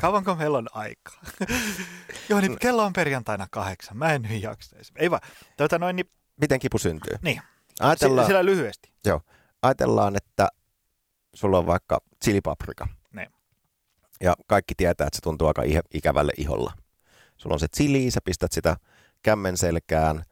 kauanko 0.00 0.34
meillä 0.34 0.58
on 0.58 0.68
aikaa? 0.72 1.20
Joo, 2.28 2.40
niin 2.40 2.58
kello 2.58 2.84
on 2.84 2.92
perjantaina 2.92 3.46
kahdeksan, 3.50 3.96
mä 3.96 4.12
en 4.12 4.22
nyt 4.22 4.42
jaksaisi. 4.42 4.92
Ei 4.96 5.10
vaan, 5.10 5.22
tota 5.56 5.78
noin, 5.78 5.96
niin, 5.96 6.10
Miten 6.40 6.60
kipu 6.60 6.78
syntyy? 6.78 7.16
niin 7.22 7.42
Ajatellaan, 7.80 8.26
sillä 8.26 8.44
lyhyesti. 8.44 8.92
ajatellaan, 9.62 10.16
että 10.16 10.48
sulla 11.34 11.58
on 11.58 11.66
vaikka 11.66 12.00
chilipaprika. 12.24 12.88
Niin. 13.12 13.28
Ja 14.20 14.34
kaikki 14.46 14.74
tietää, 14.74 15.06
että 15.06 15.16
se 15.16 15.22
tuntuu 15.22 15.48
aika 15.48 15.62
ikävälle 15.94 16.32
iholla. 16.36 16.72
Sulla 17.36 17.54
on 17.54 17.60
se 17.60 17.68
chili, 17.76 18.10
sä 18.10 18.20
pistät 18.24 18.52
sitä 18.52 18.76
kämmen 19.22 19.56
selkään, 19.56 20.22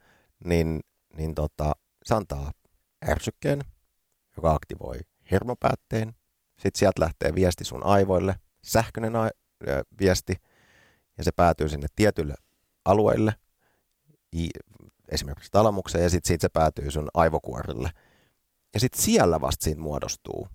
niin, 0.44 0.80
niin 1.16 1.34
tota, 1.34 1.72
se 2.04 2.14
antaa 2.14 2.52
ärsykkeen, 3.08 3.60
joka 4.36 4.54
aktivoi 4.54 4.98
hermopäätteen. 5.30 6.14
Sitten 6.58 6.78
sieltä 6.78 7.02
lähtee 7.02 7.34
viesti 7.34 7.64
sun 7.64 7.86
aivoille, 7.86 8.34
sähköinen 8.62 9.16
ö, 9.16 9.30
viesti, 10.00 10.34
ja 11.18 11.24
se 11.24 11.30
päätyy 11.36 11.68
sinne 11.68 11.86
tietylle 11.96 12.34
alueelle, 12.84 13.34
esimerkiksi 15.08 15.50
talamukseen, 15.52 16.02
ja 16.02 16.10
sitten 16.10 16.28
siitä 16.28 16.42
se 16.42 16.48
päätyy 16.48 16.90
sun 16.90 17.08
aivokuorille. 17.14 17.90
Ja 18.74 18.80
sitten 18.80 19.02
siellä 19.02 19.40
vasta 19.40 19.64
siitä 19.64 19.80
muodostuu 19.80 20.48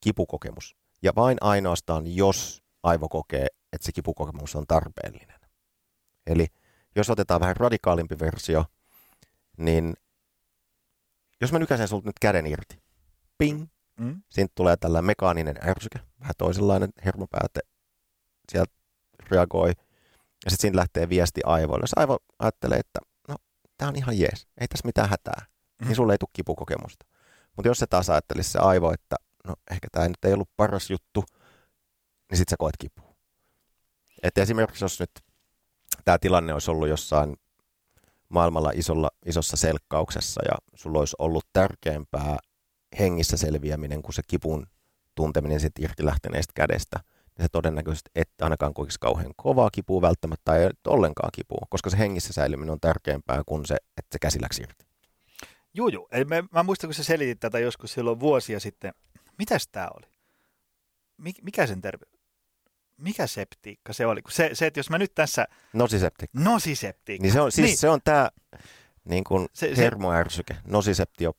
kipukokemus. 0.00 0.76
Ja 1.02 1.12
vain 1.16 1.38
ainoastaan, 1.40 2.16
jos 2.16 2.62
aivo 2.82 3.08
kokee, 3.08 3.46
että 3.72 3.86
se 3.86 3.92
kipukokemus 3.92 4.56
on 4.56 4.64
tarpeellinen. 4.68 5.40
Eli 6.26 6.46
jos 6.96 7.10
otetaan 7.10 7.40
vähän 7.40 7.56
radikaalimpi 7.56 8.18
versio, 8.18 8.64
niin 9.58 9.94
jos 11.40 11.52
mä 11.52 11.58
nykäisen 11.58 11.88
sulta 11.88 12.08
nyt 12.08 12.18
käden 12.20 12.46
irti, 12.46 12.82
ping, 13.38 13.66
Mm? 14.00 14.22
siitä 14.30 14.52
tulee 14.54 14.76
tällainen 14.76 15.06
mekaaninen 15.06 15.56
ärsyke, 15.68 15.98
vähän 16.20 16.32
toisenlainen 16.38 16.90
hermopääte, 17.04 17.60
sieltä 18.52 18.72
reagoi, 19.30 19.68
ja 20.44 20.50
sitten 20.50 20.60
siinä 20.60 20.76
lähtee 20.76 21.08
viesti 21.08 21.40
aivoille. 21.44 21.82
Jos 21.82 21.92
aivo 21.96 22.18
ajattelee, 22.38 22.78
että 22.78 23.00
no, 23.28 23.36
tämä 23.78 23.88
on 23.88 23.96
ihan 23.96 24.18
jees, 24.18 24.46
ei 24.60 24.68
tässä 24.68 24.86
mitään 24.86 25.08
hätää, 25.08 25.46
Mhm. 25.46 25.88
niin 25.88 25.96
sulle 25.96 26.12
ei 26.14 26.18
tule 26.18 26.30
kipukokemusta. 26.32 27.06
Mutta 27.56 27.68
jos 27.68 27.78
se 27.78 27.86
taas 27.86 28.10
ajattelisi 28.10 28.50
se 28.50 28.58
aivo, 28.58 28.92
että 28.92 29.16
no 29.46 29.54
ehkä 29.70 29.88
tämä 29.92 30.08
nyt 30.08 30.24
ei 30.24 30.32
ollut 30.32 30.50
paras 30.56 30.90
juttu, 30.90 31.24
niin 32.30 32.38
sitten 32.38 32.52
sä 32.52 32.56
koet 32.58 32.76
kipua. 32.78 33.14
Et 34.22 34.38
esimerkiksi 34.38 34.84
jos 34.84 35.00
nyt 35.00 35.10
tämä 36.04 36.18
tilanne 36.18 36.52
olisi 36.52 36.70
ollut 36.70 36.88
jossain 36.88 37.36
maailmalla 38.28 38.70
isolla, 38.74 39.10
isossa 39.26 39.56
selkkauksessa 39.56 40.40
ja 40.44 40.54
sulla 40.74 40.98
olisi 40.98 41.16
ollut 41.18 41.44
tärkeämpää 41.52 42.38
hengissä 42.98 43.36
selviäminen 43.36 44.02
kuin 44.02 44.14
se 44.14 44.22
kipun 44.28 44.66
tunteminen 45.14 45.60
sit 45.60 45.78
irti 45.78 46.04
lähteneestä 46.04 46.52
kädestä, 46.54 47.00
niin 47.38 47.44
se 47.44 47.48
todennäköisesti 47.52 48.10
et 48.14 48.30
ainakaan 48.40 48.74
kokisi 48.74 48.98
kauhean 49.00 49.32
kovaa 49.36 49.70
kipua 49.72 50.02
välttämättä 50.02 50.42
tai 50.44 50.62
ei 50.62 50.70
ollenkaan 50.86 51.30
kipua, 51.32 51.66
koska 51.70 51.90
se 51.90 51.98
hengissä 51.98 52.32
säilyminen 52.32 52.70
on 52.70 52.80
tärkeämpää 52.80 53.42
kuin 53.46 53.66
se, 53.66 53.74
että 53.74 54.08
se 54.12 54.18
käsi 54.18 54.42
läksi 54.42 54.62
irti. 54.62 54.84
Juu, 55.74 55.88
juu. 55.88 56.08
Mä, 56.26 56.42
mä 56.52 56.62
muistan, 56.62 56.88
kun 56.88 56.94
sä 56.94 57.04
selitit 57.04 57.40
tätä 57.40 57.58
joskus 57.58 57.92
silloin 57.92 58.20
vuosia 58.20 58.60
sitten. 58.60 58.92
Mitäs 59.40 59.68
tämä 59.68 59.88
oli? 59.96 60.06
Mik, 61.16 61.42
mikä 61.42 61.66
sen 61.66 61.80
terve? 61.80 62.06
Mikä 62.96 63.26
septiikka 63.26 63.92
se 63.92 64.06
oli? 64.06 64.22
Kun 64.22 64.32
se, 64.32 64.50
se, 64.52 64.66
että 64.66 64.80
jos 64.80 64.90
mä 64.90 64.98
nyt 64.98 65.14
tässä... 65.14 65.46
Nosisepti. 65.72 66.26
Nosiseptiikka. 66.32 67.22
Niin 67.22 67.32
se 67.32 67.40
on, 67.40 67.52
siis 67.52 67.66
Niin. 67.66 67.78
se 67.78 67.88
on 67.88 68.00
tämä 68.04 68.30
niin 69.04 69.24
kuin 69.24 69.48
Se- 69.52 69.74
se- 69.74 69.82
hermoärsyke. 69.82 70.56
Nosiseptio 70.64 71.32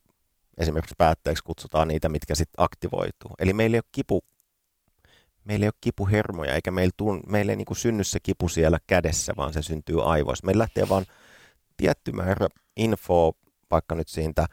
esimerkiksi 0.58 0.96
päätteeksi 0.98 1.44
kutsutaan 1.44 1.88
niitä, 1.88 2.10
mitkä 2.10 2.36
sitten 2.36 2.64
aktivoituu. 2.64 3.32
Eli 3.40 3.54
meillä 3.54 3.76
ei 3.76 3.80
ole 3.80 3.90
kipu, 3.92 4.24
meillä 5.46 5.64
ei 5.64 5.68
ole 5.68 5.74
kipuhermoja, 5.82 6.54
eikä 6.56 6.72
meillä, 6.72 6.94
tun, 6.98 7.24
meillä 7.28 7.52
ei 7.52 7.56
niin 7.56 7.66
kuin 7.66 7.78
synny 7.78 8.04
se 8.04 8.20
kipu 8.20 8.50
siellä 8.50 8.80
kädessä, 8.88 9.34
vaan 9.38 9.54
se 9.54 9.62
syntyy 9.62 10.12
aivoissa. 10.12 10.46
Meillä 10.46 10.62
lähtee 10.62 10.90
vaan 10.90 11.06
tietty 11.78 12.12
määrä 12.12 12.48
infoa, 12.78 13.32
vaikka 13.72 13.96
nyt 13.96 14.08
siitä 14.08 14.46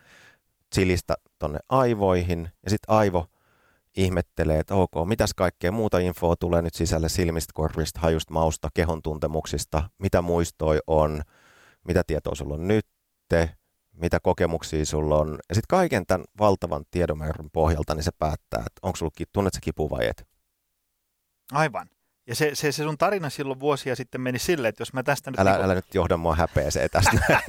chilistä 0.75 1.15
tonne 1.39 1.59
aivoihin, 1.69 2.49
ja 2.65 2.71
sitten 2.71 2.95
aivo 2.97 3.27
ihmettelee, 3.99 4.59
että 4.59 4.75
ok, 4.75 4.93
mitäs 5.09 5.35
kaikkea 5.35 5.73
muuta 5.73 5.99
infoa 5.99 6.37
tulee 6.37 6.63
nyt 6.63 6.75
sisälle 6.75 7.09
silmistä, 7.09 7.53
korvista, 7.55 8.01
hajusta, 8.01 8.35
mausta, 8.35 8.69
kehon 8.75 9.03
tuntemuksista, 9.03 9.91
mitä 9.99 10.23
muistoi 10.23 10.79
on, 10.87 11.23
mitä 11.89 12.03
tietoa 12.07 12.35
sulla 12.35 12.55
on 12.55 12.69
nyt, 12.69 12.87
mitä 13.93 14.21
kokemuksia 14.23 14.85
sulla 14.85 15.17
on. 15.17 15.39
Ja 15.49 15.55
sitten 15.55 15.69
kaiken 15.69 16.07
tämän 16.07 16.25
valtavan 16.39 16.85
tiedonmäärän 16.91 17.51
pohjalta, 17.53 17.95
niin 17.95 18.05
se 18.05 18.11
päättää, 18.19 18.61
että 18.67 18.81
onko 18.83 18.97
sulla, 18.97 19.13
tunnet 19.33 19.55
se 19.55 19.61
kipu 19.61 19.91
vai 19.91 20.07
et. 20.07 20.27
Aivan. 21.53 21.89
Ja 22.27 22.35
se, 22.35 22.51
se, 22.55 22.73
se 22.73 22.83
sun 22.83 22.99
tarina 22.99 23.31
silloin 23.31 23.61
vuosia 23.61 23.97
sitten 23.97 24.21
meni 24.21 24.39
silleen, 24.39 24.69
että 24.69 24.83
jos 24.83 24.93
mä 24.93 25.03
tästä 25.03 25.31
nyt... 25.31 25.41
Älä, 25.41 25.53
niin 25.53 25.65
älä 25.65 25.75
nyt 25.75 25.95
johda 25.95 26.17
mua 26.17 26.35
häpeeseen 26.35 26.91
tästä. 26.91 27.41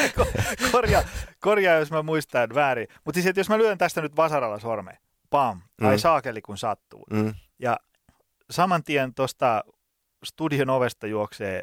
korjaa, 0.72 1.02
korjaa, 1.40 1.78
jos 1.78 1.90
mä 1.90 2.02
muistan 2.02 2.54
väärin. 2.54 2.88
Mutta 3.04 3.16
siis, 3.16 3.26
että 3.26 3.40
jos 3.40 3.48
mä 3.48 3.58
lyön 3.58 3.78
tästä 3.78 4.00
nyt 4.00 4.16
vasaralla 4.16 4.58
sormeen, 4.58 4.98
pam, 5.36 5.62
mm. 5.80 5.98
saakeli 5.98 6.42
kun 6.42 6.58
sattuu. 6.58 7.06
Mm. 7.10 7.34
Ja 7.58 7.76
saman 8.50 8.84
tien 8.84 9.14
tuosta 9.14 9.64
studion 10.24 10.70
ovesta 10.70 11.06
juoksee 11.06 11.62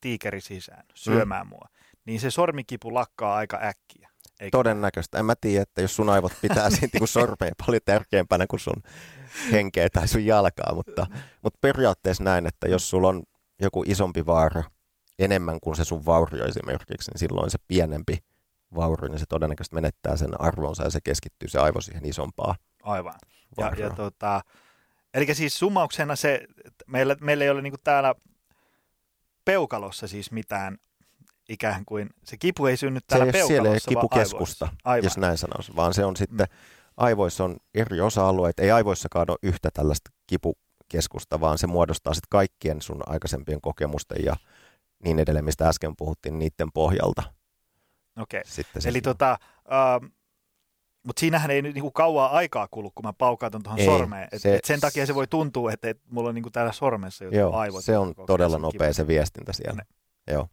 tiikeri 0.00 0.40
sisään 0.40 0.84
syömään 0.94 1.46
mm. 1.46 1.48
mua 1.48 1.68
niin 2.04 2.20
se 2.20 2.30
sormikipu 2.30 2.94
lakkaa 2.94 3.34
aika 3.34 3.58
äkkiä. 3.62 4.08
Eikä? 4.40 4.58
Todennäköistä. 4.58 5.18
En 5.18 5.24
mä 5.24 5.34
tiedä, 5.40 5.62
että 5.62 5.82
jos 5.82 5.96
sun 5.96 6.08
aivot 6.08 6.32
pitää 6.42 6.70
siitä 6.80 6.98
kun 6.98 7.08
sormea 7.08 7.52
paljon 7.66 7.80
tärkeämpänä 7.84 8.46
kuin 8.46 8.60
sun 8.60 8.82
henkeä 9.52 9.88
tai 9.90 10.08
sun 10.08 10.26
jalkaa, 10.26 10.74
mutta, 10.74 11.06
mutta 11.42 11.58
periaatteessa 11.60 12.24
näin, 12.24 12.46
että 12.46 12.68
jos 12.68 12.90
sulla 12.90 13.08
on 13.08 13.22
joku 13.60 13.84
isompi 13.86 14.26
vaara 14.26 14.62
enemmän 15.18 15.58
kuin 15.60 15.76
se 15.76 15.84
sun 15.84 16.06
vaurio 16.06 16.44
esimerkiksi, 16.44 17.10
niin 17.10 17.18
silloin 17.18 17.50
se 17.50 17.58
pienempi 17.68 18.18
vaurio, 18.74 19.08
niin 19.08 19.18
se 19.18 19.26
todennäköisesti 19.28 19.74
menettää 19.74 20.16
sen 20.16 20.40
arvonsa 20.40 20.82
ja 20.84 20.90
se 20.90 21.00
keskittyy 21.04 21.48
se 21.48 21.58
aivo 21.58 21.80
siihen 21.80 22.04
isompaan. 22.04 22.54
Aivan. 22.82 23.14
Ja, 23.56 23.72
ja 23.78 23.90
tota, 23.90 24.40
eli 25.14 25.34
siis 25.34 25.58
summauksena 25.58 26.16
se, 26.16 26.46
meillä, 26.86 27.16
meillä 27.20 27.44
ei 27.44 27.50
ole 27.50 27.62
niin 27.62 27.74
täällä 27.84 28.14
peukalossa 29.44 30.08
siis 30.08 30.32
mitään 30.32 30.78
ikään 31.48 31.84
kuin, 31.84 32.10
se 32.24 32.36
kipu 32.36 32.66
ei 32.66 32.76
synny 32.76 33.00
täällä 33.06 33.26
se 33.26 33.32
peukalossa, 33.32 33.54
siellä 33.54 33.74
ei 33.74 33.80
kipukeskusta, 33.88 34.68
aivoissa. 34.84 35.06
jos 35.06 35.18
näin 35.18 35.38
sanoisi, 35.38 35.76
vaan 35.76 35.94
se 35.94 36.04
on 36.04 36.16
sitten, 36.16 36.46
mm. 36.50 36.56
aivoissa 36.96 37.44
on 37.44 37.56
eri 37.74 38.00
osa-alueet, 38.00 38.58
ei 38.60 38.70
aivoissakaan 38.70 39.26
ole 39.28 39.38
yhtä 39.42 39.70
tällaista 39.74 40.10
kipukeskusta, 40.26 41.40
vaan 41.40 41.58
se 41.58 41.66
muodostaa 41.66 42.14
sitten 42.14 42.30
kaikkien 42.30 42.82
sun 42.82 43.02
aikaisempien 43.06 43.60
kokemusten 43.60 44.24
ja 44.24 44.36
niin 45.04 45.18
edelleen, 45.18 45.44
mistä 45.44 45.68
äsken 45.68 45.96
puhuttiin, 45.96 46.38
niiden 46.38 46.72
pohjalta. 46.74 47.22
Okei, 48.18 48.40
okay. 48.40 48.82
eli 48.84 49.00
tota, 49.00 49.38
uh, 49.64 50.10
mutta 51.02 51.20
siinähän 51.20 51.50
ei 51.50 51.62
nyt 51.62 51.74
niinku 51.74 51.90
kauaa 51.90 52.30
aikaa 52.30 52.68
kulu, 52.70 52.90
kun 52.94 53.04
mä 53.04 53.12
paukautan 53.12 53.62
tuohon 53.62 53.84
sormeen. 53.84 54.28
Et, 54.32 54.42
se, 54.42 54.56
et 54.56 54.64
sen 54.64 54.80
takia 54.80 55.06
se 55.06 55.14
voi 55.14 55.26
tuntua, 55.26 55.72
että 55.72 55.88
et 55.90 56.00
mulla 56.10 56.28
on 56.28 56.34
niinku 56.34 56.50
täällä 56.50 56.72
sormessa 56.72 57.24
jotain 57.24 57.40
joo, 57.40 57.56
aivot. 57.56 57.84
se 57.84 57.98
on 57.98 58.14
todella 58.26 58.58
nopea 58.58 58.88
kipu. 58.88 58.94
se 58.94 59.06
viestintä 59.06 59.52
siellä. 59.52 59.82
Ne. 60.26 60.34
Joo. 60.34 60.48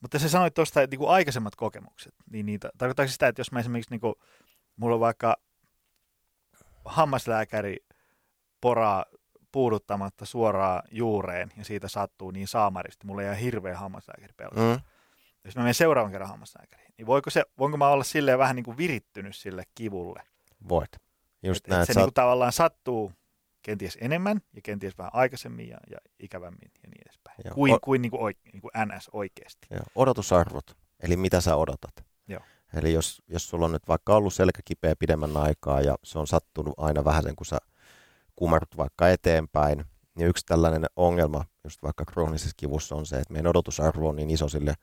Mutta 0.00 0.18
se 0.18 0.28
sanoit 0.28 0.54
tuosta, 0.54 0.82
että 0.82 0.94
niinku 0.94 1.06
aikaisemmat 1.06 1.56
kokemukset, 1.56 2.14
niin 2.30 2.46
niitä, 2.46 2.70
tarkoittaako 2.78 3.12
sitä, 3.12 3.28
että 3.28 3.40
jos 3.40 3.52
mä 3.52 3.60
esimerkiksi, 3.60 3.90
niinku, 3.90 4.14
mulla 4.76 4.94
on 4.94 5.00
vaikka 5.00 5.36
hammaslääkäri 6.84 7.76
poraa 8.60 9.04
puuduttamatta 9.52 10.26
suoraan 10.26 10.82
juureen 10.90 11.48
ja 11.56 11.64
siitä 11.64 11.88
sattuu 11.88 12.30
niin 12.30 12.48
saamaristi, 12.48 13.06
mulla 13.06 13.22
ei 13.22 13.40
hirveä 13.40 13.78
hammaslääkäri 13.78 14.32
pelko. 14.36 14.60
Mm. 14.60 14.80
Jos 15.44 15.56
mä 15.56 15.62
menen 15.62 15.74
seuraavan 15.74 16.12
kerran 16.12 16.30
hammaslääkäriin, 16.30 16.94
niin 16.98 17.06
voiko 17.06 17.30
se, 17.30 17.42
voinko 17.58 17.76
mä 17.76 17.88
olla 17.88 18.04
silleen 18.04 18.38
vähän 18.38 18.56
niin 18.56 18.64
kuin 18.64 18.76
virittynyt 18.76 19.36
sille 19.36 19.64
kivulle? 19.74 20.22
Voit. 20.68 20.90
Just 21.42 21.64
et, 21.66 21.70
näin, 21.70 21.82
et 21.82 21.86
se 21.86 21.92
saat... 21.92 22.02
niin 22.02 22.06
kuin 22.06 22.14
tavallaan 22.14 22.52
sattuu 22.52 23.12
kenties 23.62 23.98
enemmän 24.00 24.40
ja 24.52 24.60
kenties 24.62 24.98
vähän 24.98 25.14
aikaisemmin 25.14 25.68
ja, 25.68 25.78
ja 25.90 25.98
ikävämmin 26.20 26.70
ja 26.82 26.88
niin 26.88 27.02
edespäin. 27.06 27.36
Joo. 27.44 27.54
Kuin, 27.54 27.72
o- 27.72 27.78
kuin, 27.82 28.02
niin 28.02 28.10
kuin, 28.10 28.22
oike, 28.22 28.40
niin 28.52 28.60
kuin 28.60 28.70
NS 28.86 29.10
oikeasti. 29.12 29.66
Joo. 29.70 29.82
Odotusarvot, 29.94 30.76
eli 31.00 31.16
mitä 31.16 31.40
sä 31.40 31.56
odotat. 31.56 32.04
Joo. 32.28 32.40
Eli 32.74 32.92
jos, 32.92 33.22
jos 33.28 33.48
sulla 33.48 33.64
on 33.64 33.72
nyt 33.72 33.88
vaikka 33.88 34.16
ollut 34.16 34.34
selkäkipeä 34.34 34.96
pidemmän 34.98 35.36
aikaa 35.36 35.80
ja 35.80 35.96
se 36.04 36.18
on 36.18 36.26
sattunut 36.26 36.74
aina 36.76 37.04
vähän 37.04 37.22
sen, 37.22 37.36
kun 37.36 37.46
sä 37.46 37.58
kumarrut 38.36 38.76
vaikka 38.76 39.08
eteenpäin, 39.08 39.84
niin 40.14 40.28
yksi 40.28 40.46
tällainen 40.46 40.84
ongelma 40.96 41.44
just 41.64 41.82
vaikka 41.82 42.04
kroonisessa 42.04 42.54
kivussa 42.56 42.94
on 42.94 43.06
se, 43.06 43.16
että 43.16 43.32
meidän 43.32 43.50
odotusarvo 43.50 44.08
on 44.08 44.16
niin 44.16 44.30
iso 44.30 44.48
sille 44.48 44.74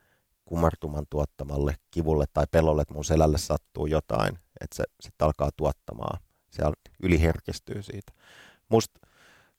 kumartuman 0.51 1.05
tuottamalle 1.09 1.75
kivulle 1.91 2.25
tai 2.33 2.45
pelolle, 2.51 2.81
että 2.81 2.93
mun 2.93 3.05
selälle 3.05 3.37
sattuu 3.37 3.85
jotain, 3.85 4.39
että 4.61 4.75
se 4.75 4.83
sitten 5.01 5.25
alkaa 5.25 5.49
tuottamaan. 5.57 6.19
Se 6.49 6.63
yliherkistyy 7.03 7.83
siitä. 7.83 8.13
Musta 8.69 8.99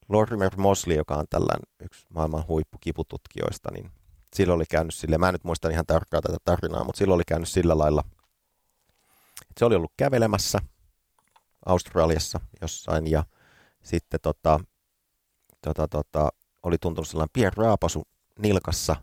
Lorimer 0.08 0.56
Mosley, 0.56 0.96
joka 0.96 1.14
on 1.14 1.26
tällainen 1.30 1.66
yksi 1.82 2.06
maailman 2.08 2.46
huippukipututkijoista, 2.49 3.70
niin 3.72 3.90
silloin 4.34 4.56
oli 4.56 4.64
käynyt 4.70 4.94
sille, 4.94 5.18
mä 5.18 5.28
en 5.28 5.34
nyt 5.34 5.44
muista 5.44 5.68
ihan 5.68 5.87
tarkkaan 5.87 6.22
tätä 6.22 6.37
tarinaa, 6.44 6.84
mutta 6.84 6.99
silloin 6.99 7.16
oli 7.16 7.25
käynyt 7.26 7.49
sillä 7.49 7.78
lailla, 7.78 8.04
että 9.42 9.58
se 9.58 9.64
oli 9.64 9.75
ollut 9.75 9.92
kävelemässä 9.96 10.58
Australiassa 11.66 12.40
jossain 12.61 13.11
ja 13.11 13.25
sitten 13.82 14.20
tota, 14.22 14.61
tota, 15.61 15.88
tota, 15.88 16.28
oli 16.62 16.76
tuntunut 16.78 17.08
sellainen 17.08 17.32
pieni 17.32 17.52
raapasu 17.56 18.02
nilkassa 18.38 18.96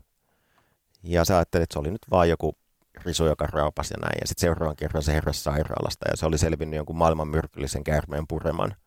ja 1.02 1.24
sä 1.24 1.36
ajattelit, 1.36 1.62
että 1.62 1.72
se 1.72 1.78
oli 1.78 1.90
nyt 1.90 2.06
vaan 2.10 2.28
joku 2.28 2.56
risu, 3.04 3.26
joka 3.26 3.46
raapasi 3.46 3.94
ja 3.94 3.98
näin. 4.00 4.18
Ja 4.20 4.26
sitten 4.26 4.40
seuraavan 4.40 4.76
kerran 4.76 5.02
se 5.02 5.12
heräsi 5.12 5.42
sairaalasta 5.42 6.08
ja 6.10 6.16
se 6.16 6.26
oli 6.26 6.38
selvinnyt 6.38 6.76
jonkun 6.76 6.96
maailman 6.96 7.28
myrkyllisen 7.28 7.84
käärmeen 7.84 8.26
pureman– 8.26 8.74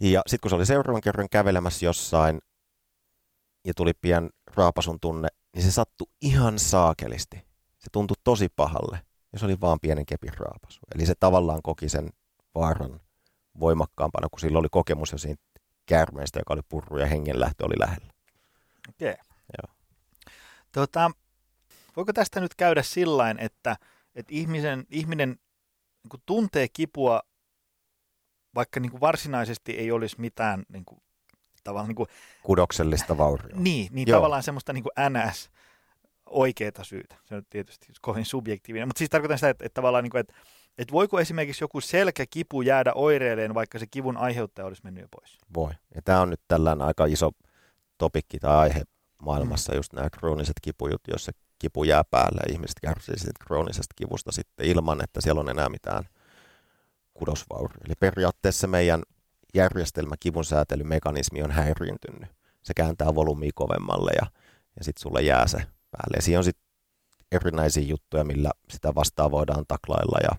ja 0.00 0.22
sitten 0.26 0.40
kun 0.40 0.50
se 0.50 0.54
oli 0.54 0.66
seuraavan 0.66 1.00
kerran 1.00 1.28
kävelemässä 1.30 1.84
jossain 1.84 2.40
ja 3.64 3.72
tuli 3.76 3.92
pian 4.00 4.30
raapasun 4.54 5.00
tunne, 5.00 5.28
niin 5.54 5.62
se 5.62 5.70
sattui 5.70 6.06
ihan 6.20 6.58
saakelisti. 6.58 7.36
Se 7.78 7.90
tuntui 7.92 8.16
tosi 8.24 8.48
pahalle 8.56 9.00
ja 9.32 9.38
se 9.38 9.44
oli 9.44 9.60
vaan 9.60 9.80
pienen 9.80 10.06
kepin 10.06 10.38
raapasu. 10.38 10.80
Eli 10.94 11.06
se 11.06 11.14
tavallaan 11.20 11.62
koki 11.62 11.88
sen 11.88 12.10
vaaran 12.54 13.00
voimakkaampana, 13.60 14.28
kun 14.28 14.40
sillä 14.40 14.58
oli 14.58 14.68
kokemus 14.70 15.12
jo 15.12 15.18
siitä 15.18 15.42
käärmeestä, 15.86 16.38
joka 16.38 16.54
oli 16.54 16.62
purru 16.68 16.98
ja 16.98 17.06
hengenlähtö 17.06 17.64
oli 17.66 17.78
lähellä. 17.78 18.12
Okei. 18.88 19.10
Okay. 19.10 19.24
Joo. 19.58 19.74
Tota, 20.74 21.10
voiko 21.96 22.12
tästä 22.12 22.40
nyt 22.40 22.54
käydä 22.54 22.82
sillain, 22.82 23.38
että, 23.38 23.76
että 24.14 24.34
ihmisen, 24.34 24.84
ihminen 24.90 25.28
niin 26.04 26.22
tuntee 26.26 26.68
kipua 26.68 27.20
vaikka 28.54 28.80
niin 28.80 28.90
kuin 28.90 29.00
varsinaisesti 29.00 29.72
ei 29.72 29.92
olisi 29.92 30.20
mitään 30.20 30.62
niin 30.68 30.84
kuin, 30.84 31.00
tavallaan 31.64 31.88
niin 31.88 31.96
kuin, 31.96 32.08
kudoksellista 32.42 33.18
vaurioa. 33.18 33.60
Niin, 33.60 33.88
niin 33.92 34.08
tavallaan 34.08 34.42
semmoista 34.42 34.72
niin 34.72 34.82
kuin 34.82 34.92
NS 35.10 35.50
oikeita 36.26 36.84
syytä. 36.84 37.16
Se 37.24 37.34
on 37.34 37.42
tietysti 37.50 37.86
kovin 38.00 38.24
subjektiivinen, 38.24 38.88
mutta 38.88 38.98
siis 38.98 39.10
tarkoitan 39.10 39.38
sitä, 39.38 39.48
että, 39.48 39.66
että 39.66 39.74
tavallaan 39.74 40.04
niin 40.04 40.10
kuin, 40.10 40.20
että, 40.20 40.34
että 40.78 40.92
voiko 40.92 41.20
esimerkiksi 41.20 41.64
joku 41.64 41.80
selkäkipu 41.80 42.62
jäädä 42.62 42.92
oireilleen, 42.94 43.54
vaikka 43.54 43.78
se 43.78 43.86
kivun 43.86 44.16
aiheuttaja 44.16 44.66
olisi 44.66 44.82
mennyt 44.84 45.02
jo 45.02 45.08
pois? 45.10 45.38
Voi. 45.54 45.72
Ja 45.94 46.02
tämä 46.02 46.20
on 46.20 46.30
nyt 46.30 46.40
tällainen 46.48 46.86
aika 46.86 47.06
iso 47.06 47.30
topikki 47.98 48.38
tai 48.38 48.56
aihe 48.56 48.82
maailmassa, 49.24 49.74
just 49.74 49.92
nämä 49.92 50.10
krooniset 50.10 50.54
kipujut, 50.62 51.00
jos 51.08 51.24
se 51.24 51.32
kipu 51.58 51.84
jää 51.84 52.04
päälle 52.04 52.40
ja 52.46 52.52
ihmiset 52.52 52.80
kärsii 52.80 53.18
siitä 53.18 53.44
kroonisesta 53.46 53.94
kivusta 53.96 54.32
sitten 54.32 54.66
ilman, 54.66 55.04
että 55.04 55.20
siellä 55.20 55.40
on 55.40 55.48
enää 55.48 55.68
mitään 55.68 56.04
kudosvaurio. 57.14 57.78
Eli 57.84 57.94
periaatteessa 58.00 58.66
meidän 58.66 59.02
järjestelmä 59.54 60.14
kivun 60.20 60.44
säätelymekanismi 60.44 61.42
on 61.42 61.50
häiriintynyt. 61.50 62.30
Se 62.62 62.74
kääntää 62.74 63.14
volyymia 63.14 63.50
kovemmalle 63.54 64.10
ja, 64.20 64.26
ja 64.78 64.84
sitten 64.84 65.02
sulle 65.02 65.22
jää 65.22 65.46
se 65.46 65.58
päälle. 65.90 66.16
Ja 66.16 66.22
siinä 66.22 66.38
on 66.38 66.44
sitten 66.44 66.64
erinäisiä 67.32 67.82
juttuja, 67.82 68.24
millä 68.24 68.50
sitä 68.70 68.94
vastaan 68.94 69.30
voidaan 69.30 69.64
taklailla 69.68 70.18
ja, 70.22 70.36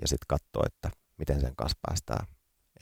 ja 0.00 0.08
sitten 0.08 0.26
katsoa, 0.28 0.62
että 0.66 0.90
miten 1.18 1.40
sen 1.40 1.56
kanssa 1.56 1.78
päästään 1.86 2.26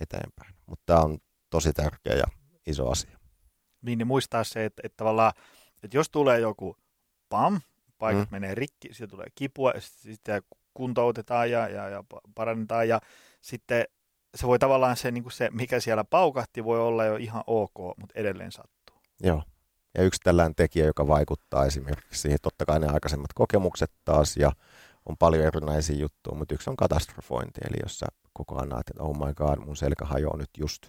eteenpäin. 0.00 0.54
Mutta 0.66 0.82
tämä 0.86 1.00
on 1.00 1.18
tosi 1.50 1.72
tärkeä 1.72 2.14
ja 2.14 2.26
iso 2.66 2.90
asia. 2.90 3.15
Niin, 3.82 4.06
muistaa 4.06 4.44
se, 4.44 4.64
että, 4.64 4.82
että 4.84 4.96
tavallaan, 4.96 5.32
että 5.82 5.96
jos 5.96 6.10
tulee 6.10 6.40
joku 6.40 6.76
pam, 7.28 7.60
paikat 7.98 8.30
mm. 8.30 8.34
menee 8.34 8.54
rikki, 8.54 8.94
siitä 8.94 9.10
tulee 9.10 9.26
kipua, 9.34 9.70
ja 9.70 9.80
sitten 9.80 10.42
kuntoutetaan 10.74 11.50
ja, 11.50 11.68
ja, 11.68 11.88
ja 11.88 12.04
parannetaan 12.34 12.88
ja 12.88 13.00
sitten 13.40 13.84
se 14.34 14.46
voi 14.46 14.58
tavallaan 14.58 14.96
se, 14.96 15.10
niin 15.10 15.22
kuin 15.22 15.32
se, 15.32 15.50
mikä 15.52 15.80
siellä 15.80 16.04
paukahti, 16.04 16.64
voi 16.64 16.80
olla 16.80 17.04
jo 17.04 17.16
ihan 17.16 17.44
ok, 17.46 17.74
mutta 17.96 18.12
edelleen 18.14 18.52
sattuu. 18.52 18.96
Joo. 19.22 19.42
Ja 19.94 20.02
yksi 20.02 20.20
tällainen 20.24 20.54
tekijä, 20.54 20.86
joka 20.86 21.08
vaikuttaa 21.08 21.66
esimerkiksi 21.66 22.20
siihen, 22.20 22.38
totta 22.42 22.64
kai 22.64 22.80
ne 22.80 22.86
aikaisemmat 22.86 23.32
kokemukset 23.34 23.90
taas 24.04 24.36
ja 24.36 24.52
on 25.06 25.16
paljon 25.16 25.44
erinäisiä 25.44 25.96
juttuja, 25.96 26.36
mutta 26.36 26.54
yksi 26.54 26.70
on 26.70 26.76
katastrofointi, 26.76 27.60
eli 27.68 27.76
jos 27.82 27.98
sä 27.98 28.06
koko 28.32 28.56
ajan 28.56 28.68
näet, 28.68 28.88
että 28.90 29.02
oh 29.02 29.26
my 29.26 29.34
god, 29.34 29.58
mun 29.58 29.76
selkä 29.76 30.04
hajoaa 30.04 30.36
nyt 30.36 30.50
just, 30.58 30.82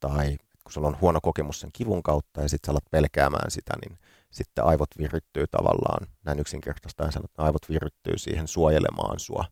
tai 0.00 0.36
kun 0.64 0.72
sulla 0.72 0.88
on 0.88 1.00
huono 1.00 1.20
kokemus 1.20 1.60
sen 1.60 1.70
kivun 1.72 2.02
kautta 2.02 2.40
ja 2.42 2.48
sitten 2.48 2.66
sä 2.66 2.72
alat 2.72 2.90
pelkäämään 2.90 3.50
sitä, 3.50 3.72
niin 3.82 3.98
sitten 4.30 4.64
aivot 4.64 4.90
virittyy 4.98 5.46
tavallaan, 5.46 6.06
näin 6.24 6.38
yksinkertaisesti 6.40 7.02
sanon, 7.02 7.24
että 7.24 7.42
aivot 7.42 7.68
virittyy 7.68 8.18
siihen 8.18 8.48
suojelemaan 8.48 9.20
sua 9.20 9.44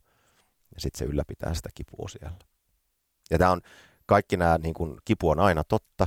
ja 0.75 0.81
sitten 0.81 0.99
se 0.99 1.05
ylläpitää 1.05 1.55
sitä 1.55 1.69
kipua 1.75 2.09
siellä. 2.09 2.37
Ja 3.31 3.39
tämä 3.39 3.51
on, 3.51 3.61
kaikki 4.07 4.37
nämä, 4.37 4.59
niin 4.59 4.75
kun, 4.75 4.99
kipu 5.05 5.31
on 5.31 5.41
aina 5.41 5.65
totta, 5.65 6.07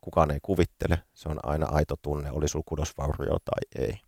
kukaan 0.00 0.30
ei 0.30 0.38
kuvittele, 0.42 1.02
se 1.14 1.28
on 1.28 1.38
aina 1.42 1.66
aito 1.66 1.96
tunne, 2.02 2.30
oli 2.30 2.48
sulla 2.48 2.64
kudosvaurio 2.68 3.38
tai 3.44 3.84
ei. 3.84 4.00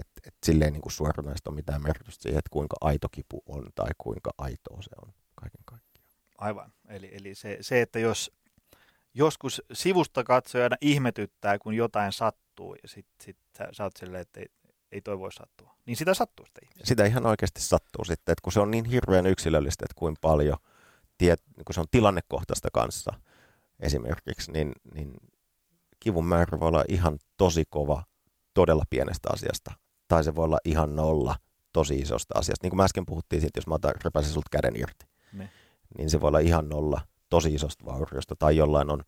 Et, 0.00 0.08
et 0.26 0.34
silleen 0.46 0.72
niin 0.72 0.80
kuin 0.80 0.92
suoranaista 0.92 1.50
on 1.50 1.54
mitään 1.54 1.82
merkitystä 1.82 2.22
siihen, 2.22 2.38
että 2.38 2.50
kuinka 2.50 2.76
aito 2.80 3.08
kipu 3.12 3.42
on 3.46 3.68
tai 3.74 3.90
kuinka 3.98 4.30
aitoa 4.38 4.82
se 4.82 4.90
on 5.02 5.12
kaiken 5.34 5.60
kaikkiaan. 5.64 6.08
Aivan. 6.38 6.72
Eli, 6.88 7.10
eli 7.16 7.34
se, 7.34 7.58
se, 7.60 7.82
että 7.82 7.98
jos 7.98 8.32
joskus 9.14 9.62
sivusta 9.72 10.24
katsojana 10.24 10.76
ihmetyttää, 10.80 11.58
kun 11.58 11.74
jotain 11.74 12.12
sattuu 12.12 12.74
ja 12.82 12.88
sitten 12.88 13.24
sit 13.24 13.36
sä, 13.58 13.68
sä 13.72 13.84
oot 13.84 13.96
silleen, 13.96 14.22
että 14.22 14.40
ei, 14.40 14.46
ei 14.92 15.00
toi 15.00 15.18
voi 15.18 15.32
sattua. 15.32 15.74
Niin 15.86 15.96
sitä 15.96 16.14
sattuu 16.14 16.46
sitä 16.46 16.60
ihmistä. 16.62 16.86
Sitä 16.86 17.04
ihan 17.04 17.26
oikeasti 17.26 17.60
sattuu 17.60 18.04
sitten, 18.04 18.32
että 18.32 18.42
kun 18.42 18.52
se 18.52 18.60
on 18.60 18.70
niin 18.70 18.84
hirveän 18.84 19.26
yksilöllistä, 19.26 19.84
että 19.84 19.98
kuinka 19.98 20.18
paljon, 20.20 20.56
tiet, 21.18 21.42
kun 21.64 21.74
se 21.74 21.80
on 21.80 21.86
tilannekohtaista 21.90 22.68
kanssa 22.72 23.14
esimerkiksi, 23.80 24.52
niin, 24.52 24.72
niin 24.94 25.14
kivun 26.00 26.26
määrä 26.26 26.60
voi 26.60 26.68
olla 26.68 26.84
ihan 26.88 27.18
tosi 27.36 27.64
kova 27.70 28.04
todella 28.54 28.84
pienestä 28.90 29.28
asiasta, 29.32 29.72
tai 30.08 30.24
se 30.24 30.34
voi 30.34 30.44
olla 30.44 30.58
ihan 30.64 30.96
nolla 30.96 31.36
tosi 31.72 31.98
isosta 31.98 32.38
asiasta. 32.38 32.64
Niin 32.64 32.70
kuin 32.70 32.76
mä 32.76 32.84
äsken 32.84 33.06
puhuttiin 33.06 33.40
siitä, 33.40 33.58
jos 33.58 33.66
mä 33.66 33.74
otan, 33.74 33.94
repäisin 34.04 34.32
sulta 34.32 34.48
käden 34.50 34.76
irti, 34.76 35.06
ne. 35.32 35.50
niin 35.98 36.10
se 36.10 36.20
voi 36.20 36.28
olla 36.28 36.38
ihan 36.38 36.68
nolla 36.68 37.00
tosi 37.34 37.54
isosta 37.54 37.84
vauriosta, 37.84 38.36
tai 38.36 38.56
jollain 38.56 38.90
on, 38.90 39.02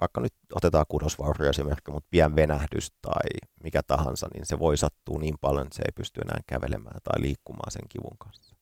vaikka 0.00 0.20
nyt 0.20 0.34
otetaan 0.54 0.84
kudosvaurio 0.88 1.50
esimerkki, 1.50 1.90
mutta 1.90 2.08
pien 2.10 2.36
venähdys 2.36 2.92
tai 3.02 3.28
mikä 3.62 3.82
tahansa, 3.86 4.28
niin 4.34 4.46
se 4.46 4.58
voi 4.58 4.76
sattua 4.76 5.18
niin 5.18 5.34
paljon, 5.40 5.66
että 5.66 5.76
se 5.76 5.82
ei 5.82 5.92
pysty 5.94 6.20
enää 6.20 6.40
kävelemään 6.46 7.00
tai 7.04 7.22
liikkumaan 7.22 7.70
sen 7.70 7.88
kivun 7.88 8.18
kanssa. 8.18 8.56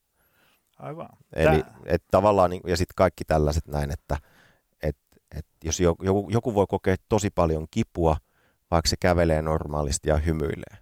Aivan. 0.79 1.09
Eli 1.33 1.65
et 1.87 2.05
tavallaan, 2.11 2.51
niin, 2.51 2.63
ja 2.67 2.77
sitten 2.77 2.95
kaikki 2.97 3.25
tällaiset 3.25 3.69
näin, 3.69 3.93
että 3.93 4.17
et, 4.83 4.97
et 5.39 5.47
jos 5.65 5.81
joku, 5.81 6.29
joku 6.31 6.55
voi 6.55 6.67
kokea 6.69 6.97
tosi 7.09 7.31
paljon 7.31 7.67
kipua, 7.71 8.17
vaikka 8.71 8.89
se 8.89 8.97
kävelee 9.01 9.43
normaalisti 9.43 10.09
ja 10.09 10.17
hymyilee. 10.17 10.77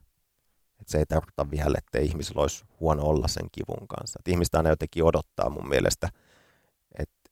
Et 0.80 0.88
se 0.88 0.98
ei 0.98 1.06
tarkoita 1.06 1.50
vielä, 1.50 1.74
että 1.78 1.98
ihmisillä 1.98 2.42
olisi 2.42 2.64
huono 2.80 3.02
olla 3.02 3.28
sen 3.28 3.46
kivun 3.52 3.88
kanssa. 3.88 4.18
Et 4.20 4.28
ihmistä 4.28 4.56
aina 4.56 4.70
jotenkin 4.70 5.04
odottaa 5.04 5.50
mun 5.50 5.68
mielestä, 5.68 6.08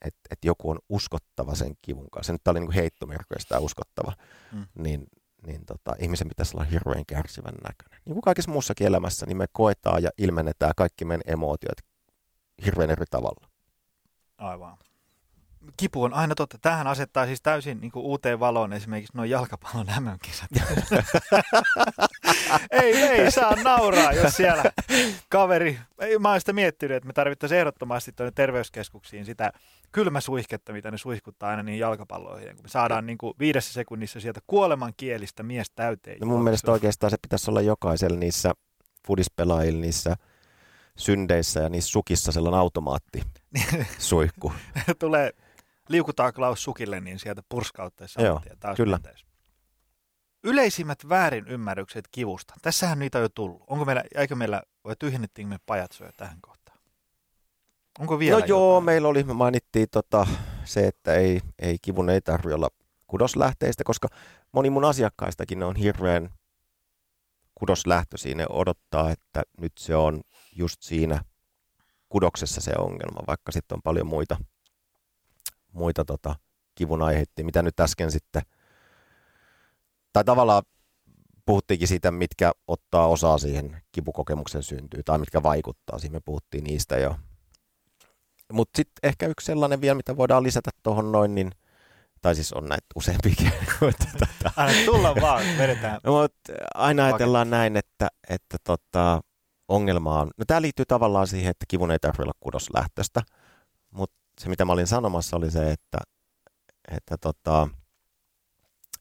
et, 0.04 0.14
et 0.30 0.38
joku 0.44 0.70
on 0.70 0.78
uskottava 0.88 1.54
sen 1.54 1.74
kivun 1.82 2.10
kanssa. 2.10 2.32
Nyt 2.32 2.44
tämä 2.44 2.52
oli 2.52 2.60
niin 2.60 2.72
heittomerkki, 2.72 3.34
tämä 3.48 3.58
uskottava. 3.58 4.12
Mm. 4.52 4.66
Niin, 4.78 5.06
niin 5.46 5.66
tota, 5.66 5.94
ihmisen 5.98 6.28
pitäisi 6.28 6.56
olla 6.56 6.64
hirveän 6.64 7.06
kärsivän 7.06 7.54
näköinen. 7.54 8.00
Niin 8.04 8.14
kuin 8.14 8.22
kaikessa 8.22 8.50
muussakin 8.50 8.86
elämässä, 8.86 9.26
niin 9.26 9.36
me 9.36 9.46
koetaan 9.52 10.02
ja 10.02 10.10
ilmennetään 10.18 10.72
kaikki 10.76 11.04
meidän 11.04 11.22
emootiot 11.26 11.78
hirveän 12.64 12.90
eri 12.90 13.04
tavalla. 13.10 13.48
Aivan 14.38 14.78
kipu 15.76 16.02
on 16.02 16.14
aina 16.14 16.34
totta. 16.34 16.58
Tähän 16.58 16.86
asettaa 16.86 17.26
siis 17.26 17.42
täysin 17.42 17.80
niin 17.80 17.90
kuin 17.90 18.04
uuteen 18.04 18.40
valoon 18.40 18.72
esimerkiksi 18.72 19.16
noin 19.16 19.30
jalkapallon 19.30 19.86
MM-kisat. 20.00 20.50
ei, 22.70 23.02
ei 23.02 23.30
saa 23.30 23.54
nauraa, 23.62 24.12
jos 24.12 24.36
siellä 24.36 24.64
kaveri, 25.28 25.78
ei, 26.00 26.18
mä 26.18 26.30
oon 26.30 26.40
sitä 26.40 26.52
miettinyt, 26.52 26.96
että 26.96 27.06
me 27.06 27.12
tarvittaisiin 27.12 27.58
ehdottomasti 27.58 28.12
tuonne 28.12 28.32
terveyskeskuksiin 28.34 29.24
sitä 29.24 29.52
kylmäsuihketta, 29.92 30.72
mitä 30.72 30.90
ne 30.90 30.98
suihkuttaa 30.98 31.50
aina 31.50 31.62
niin 31.62 31.78
jalkapalloihin. 31.78 32.56
Kun 32.56 32.64
me 32.64 32.68
saadaan 32.68 33.06
niin 33.06 33.18
kuin 33.18 33.34
viidessä 33.38 33.72
sekunnissa 33.72 34.20
sieltä 34.20 34.40
kuoleman 34.46 34.92
kielistä 34.96 35.42
mies 35.42 35.70
täyteen. 35.70 36.18
No 36.20 36.26
mun 36.26 36.44
mielestä 36.44 36.72
oikeastaan 36.72 37.10
se 37.10 37.16
pitäisi 37.22 37.50
olla 37.50 37.60
jokaisella 37.60 38.18
niissä 38.18 38.52
fudispelaajilla, 39.06 39.80
niissä 39.80 40.16
syndeissä 40.96 41.60
ja 41.60 41.68
niissä 41.68 41.90
sukissa 41.90 42.32
sellainen 42.32 42.60
automaatti 42.60 43.22
suihku. 43.98 44.52
Tulee 44.98 45.32
liukutaan 45.88 46.32
Klaus 46.32 46.64
Sukille, 46.64 47.00
niin 47.00 47.18
sieltä 47.18 47.42
purskauttaessa 47.48 48.22
Joo, 48.22 48.40
taas 48.60 48.76
kyllä. 48.76 48.98
Yleisimmät 50.48 51.08
väärinymmärrykset 51.08 52.08
kivusta. 52.10 52.54
Tässähän 52.62 52.98
niitä 52.98 53.18
on 53.18 53.22
jo 53.22 53.28
tullut. 53.28 53.62
Onko 53.66 53.84
meillä, 53.84 54.04
eikö 54.14 54.34
meillä, 54.34 54.62
vai 54.84 54.96
tyhjennettiinkö 54.98 55.54
me 55.54 55.58
pajatsoja 55.66 56.12
tähän 56.16 56.38
kohtaan? 56.40 56.78
Onko 57.98 58.18
vielä 58.18 58.38
No 58.38 58.46
joo, 58.46 58.80
meillä 58.80 59.08
oli, 59.08 59.22
me 59.24 59.32
mainittiin 59.32 59.86
tota, 59.90 60.26
se, 60.64 60.86
että 60.86 61.14
ei, 61.14 61.40
ei 61.58 61.76
kivun 61.82 62.10
ei 62.10 62.20
tarvitse 62.20 62.54
olla 62.54 62.68
kudoslähteistä, 63.06 63.84
koska 63.84 64.08
moni 64.52 64.70
mun 64.70 64.84
asiakkaistakin 64.84 65.62
on 65.62 65.76
hirveän 65.76 66.30
kudoslähtöisiä. 67.54 68.34
Ne 68.34 68.46
odottaa, 68.48 69.10
että 69.10 69.42
nyt 69.60 69.72
se 69.78 69.96
on 69.96 70.20
just 70.56 70.82
siinä 70.82 71.24
kudoksessa 72.08 72.60
se 72.60 72.72
ongelma, 72.78 73.20
vaikka 73.26 73.52
sitten 73.52 73.76
on 73.76 73.82
paljon 73.82 74.06
muita 74.06 74.36
muita 75.72 76.04
tota, 76.04 76.34
kivun 76.74 77.02
aiheita, 77.02 77.44
mitä 77.44 77.62
nyt 77.62 77.80
äsken 77.80 78.10
sitten, 78.10 78.42
tai 80.12 80.24
tavallaan 80.24 80.62
puhuttiinkin 81.46 81.88
siitä, 81.88 82.10
mitkä 82.10 82.52
ottaa 82.66 83.06
osaa 83.06 83.38
siihen 83.38 83.82
kipukokemuksen 83.92 84.62
syntyyn 84.62 85.04
tai 85.04 85.18
mitkä 85.18 85.42
vaikuttaa 85.42 85.98
siihen, 85.98 86.12
me 86.12 86.20
puhuttiin 86.24 86.64
niistä 86.64 86.96
jo. 86.96 87.16
Mutta 88.52 88.76
sitten 88.76 89.08
ehkä 89.08 89.26
yksi 89.26 89.46
sellainen 89.46 89.80
vielä, 89.80 89.94
mitä 89.94 90.16
voidaan 90.16 90.42
lisätä 90.42 90.70
tuohon 90.82 91.12
noin, 91.12 91.34
niin 91.34 91.50
tai 92.22 92.34
siis 92.34 92.52
on 92.52 92.64
näitä 92.64 92.86
useampikin. 92.94 93.52
Aina 94.56 94.84
tulla 94.92 95.14
vaan, 95.20 95.42
vedetään. 95.58 96.00
No, 96.04 96.22
mutta 96.22 96.52
aina 96.74 97.04
ajatellaan 97.04 97.50
näin, 97.50 97.76
että, 97.76 98.08
että 98.28 98.56
tota, 98.64 99.20
ongelma 99.68 100.20
on, 100.20 100.30
no 100.36 100.44
tämä 100.46 100.62
liittyy 100.62 100.86
tavallaan 100.86 101.26
siihen, 101.26 101.50
että 101.50 101.64
kivun 101.68 101.90
ei 101.90 101.98
tarvitse 101.98 102.22
olla 102.22 102.32
kudoslähtöstä, 102.40 103.22
mutta 103.90 104.16
se, 104.40 104.48
mitä 104.48 104.64
mä 104.64 104.72
olin 104.72 104.86
sanomassa, 104.86 105.36
oli 105.36 105.50
se, 105.50 105.72
että, 105.72 105.98
että, 106.96 107.16
tota, 107.20 107.68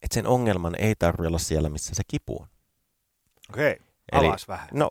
että 0.02 0.14
sen 0.14 0.28
ongelman 0.28 0.76
ei 0.80 0.96
tarvitse 0.96 1.28
olla 1.28 1.40
siellä, 1.40 1.70
missä 1.70 1.96
se 1.96 2.04
kipu 2.08 2.42
on. 2.42 2.48
Okei, 3.50 3.80
okay. 4.14 4.28
alas 4.28 4.48
vähän. 4.48 4.68
No 4.74 4.90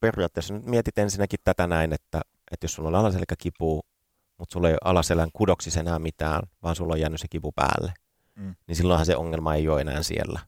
periaatteessa 0.00 0.54
nyt 0.54 0.64
mietit 0.64 0.98
ensinnäkin 0.98 1.38
tätä 1.44 1.66
näin, 1.66 1.92
että, 1.92 2.20
että 2.50 2.64
jos 2.64 2.74
sulla 2.74 2.88
on 2.88 2.94
alaselkä 2.94 3.34
kipu, 3.38 3.80
mutta 4.38 4.52
sulla 4.52 4.68
ei 4.68 4.74
ole 4.74 4.90
alaselän 4.90 5.30
kudoksissa 5.32 5.80
enää 5.80 5.98
mitään, 5.98 6.42
vaan 6.62 6.76
sulla 6.76 6.92
on 6.92 7.00
jäänyt 7.00 7.20
se 7.20 7.28
kipu 7.30 7.52
päälle, 7.52 7.94
mm. 8.34 8.54
niin 8.66 8.76
silloinhan 8.76 9.06
se 9.06 9.16
ongelma 9.16 9.54
ei 9.54 9.68
ole 9.68 9.80
enää 9.80 10.02
siellä. 10.02 10.40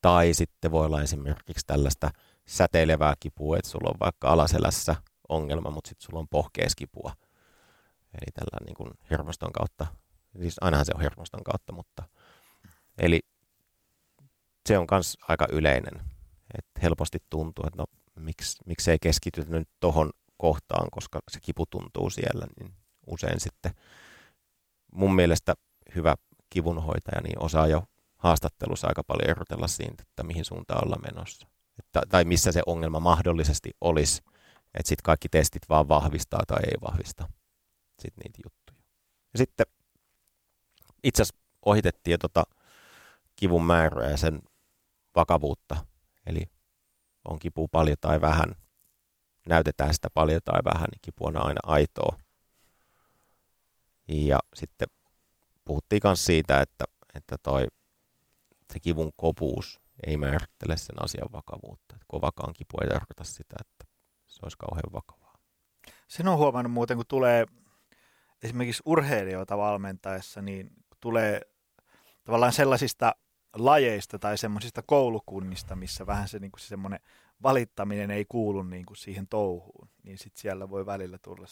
Tai 0.00 0.34
sitten 0.34 0.70
voi 0.70 0.86
olla 0.86 1.02
esimerkiksi 1.02 1.66
tällaista 1.66 2.10
säteilevää 2.46 3.14
kipua, 3.20 3.56
että 3.56 3.70
sulla 3.70 3.90
on 3.90 4.00
vaikka 4.00 4.28
alaselässä 4.28 4.96
ongelma, 5.28 5.70
mutta 5.70 5.88
sitten 5.88 6.06
sulla 6.06 6.18
on 6.18 6.28
pohkeeskipua. 6.28 7.12
Eli 8.14 8.32
tällä 8.34 8.64
niin 8.64 8.74
kuin 8.74 8.90
hermoston 9.10 9.52
kautta, 9.52 9.86
siis 10.38 10.56
ainahan 10.60 10.86
se 10.86 10.92
on 10.94 11.00
hermoston 11.00 11.44
kautta, 11.44 11.72
mutta 11.72 12.02
eli 12.98 13.20
se 14.68 14.78
on 14.78 14.86
myös 14.90 15.16
aika 15.28 15.46
yleinen, 15.52 15.94
että 16.58 16.80
helposti 16.82 17.18
tuntuu, 17.30 17.64
että 17.66 17.78
no 17.78 17.84
miksi, 18.20 18.56
miksi 18.66 18.90
ei 18.90 18.98
keskitytä 19.00 19.50
nyt 19.50 19.68
tohon 19.80 20.10
kohtaan, 20.36 20.88
koska 20.90 21.20
se 21.30 21.40
kipu 21.40 21.66
tuntuu 21.66 22.10
siellä, 22.10 22.46
niin 22.58 22.74
usein 23.06 23.40
sitten 23.40 23.72
mun 24.94 25.14
mielestä 25.14 25.54
hyvä 25.94 26.14
kivunhoitaja 26.50 27.20
niin 27.20 27.42
osaa 27.42 27.66
jo 27.66 27.82
haastattelussa 28.16 28.88
aika 28.88 29.04
paljon 29.04 29.30
erotella 29.30 29.68
siitä, 29.68 30.02
että 30.02 30.22
mihin 30.22 30.44
suuntaan 30.44 30.84
olla 30.86 30.96
menossa. 30.96 31.46
Että, 31.78 32.02
tai 32.08 32.24
missä 32.24 32.52
se 32.52 32.62
ongelma 32.66 33.00
mahdollisesti 33.00 33.70
olisi, 33.80 34.22
että 34.74 34.88
sitten 34.88 35.02
kaikki 35.04 35.28
testit 35.28 35.68
vaan 35.68 35.88
vahvistaa 35.88 36.42
tai 36.46 36.62
ei 36.66 36.76
vahvista 36.82 37.28
sit 37.98 38.14
niitä 38.16 38.38
juttuja. 38.44 38.82
Ja 39.32 39.38
sitten 39.38 39.66
itse 41.04 41.22
asiassa 41.22 41.42
ohitettiin 41.64 42.18
tota 42.18 42.44
kivun 43.42 43.64
määrää 43.64 44.10
ja 44.10 44.16
sen 44.16 44.42
vakavuutta. 45.16 45.86
Eli 46.26 46.42
on 47.24 47.38
kipu 47.38 47.68
paljon 47.68 47.96
tai 48.00 48.20
vähän, 48.20 48.54
näytetään 49.48 49.94
sitä 49.94 50.08
paljon 50.14 50.40
tai 50.44 50.60
vähän, 50.64 50.86
niin 50.92 50.98
kipu 51.02 51.26
on 51.26 51.46
aina 51.46 51.60
aitoa. 51.62 52.18
Ja 54.08 54.38
sitten 54.54 54.88
puhuttiin 55.64 56.00
myös 56.04 56.26
siitä, 56.26 56.60
että, 56.60 56.84
että 57.14 57.36
toi, 57.42 57.66
se 58.72 58.80
kivun 58.80 59.12
kovuus 59.16 59.80
ei 60.06 60.16
määrittele 60.16 60.76
sen 60.76 61.02
asian 61.02 61.32
vakavuutta. 61.32 61.94
Että 61.94 62.06
kovakaan 62.08 62.54
kipu 62.54 62.78
ei 62.82 62.88
tarkoita 62.88 63.24
sitä, 63.24 63.56
että 63.60 63.94
se 64.26 64.40
olisi 64.42 64.58
kauhean 64.58 64.92
vakavaa. 64.92 65.34
Sen 66.08 66.28
on 66.28 66.38
huomannut 66.38 66.72
muuten, 66.72 66.96
kun 66.96 67.06
tulee 67.08 67.46
esimerkiksi 68.42 68.82
urheilijoita 68.86 69.58
valmentaessa, 69.58 70.42
niin 70.42 70.70
tulee 71.00 71.40
tavallaan 72.24 72.52
sellaisista 72.52 73.14
lajeista 73.56 74.18
tai 74.18 74.38
semmoisista 74.38 74.82
koulukunnista, 74.82 75.76
missä 75.76 76.06
vähän 76.06 76.28
se, 76.28 76.38
niin 76.38 76.52
se 76.58 76.66
semmoinen 76.66 77.00
valittaminen 77.42 78.10
ei 78.10 78.24
kuulu 78.28 78.62
niin 78.62 78.86
kuin 78.86 78.96
siihen 78.96 79.28
touhuun, 79.28 79.88
niin 80.02 80.18
sitten 80.18 80.40
siellä 80.40 80.70
voi 80.70 80.86
välillä 80.86 81.18
tulla 81.18 81.46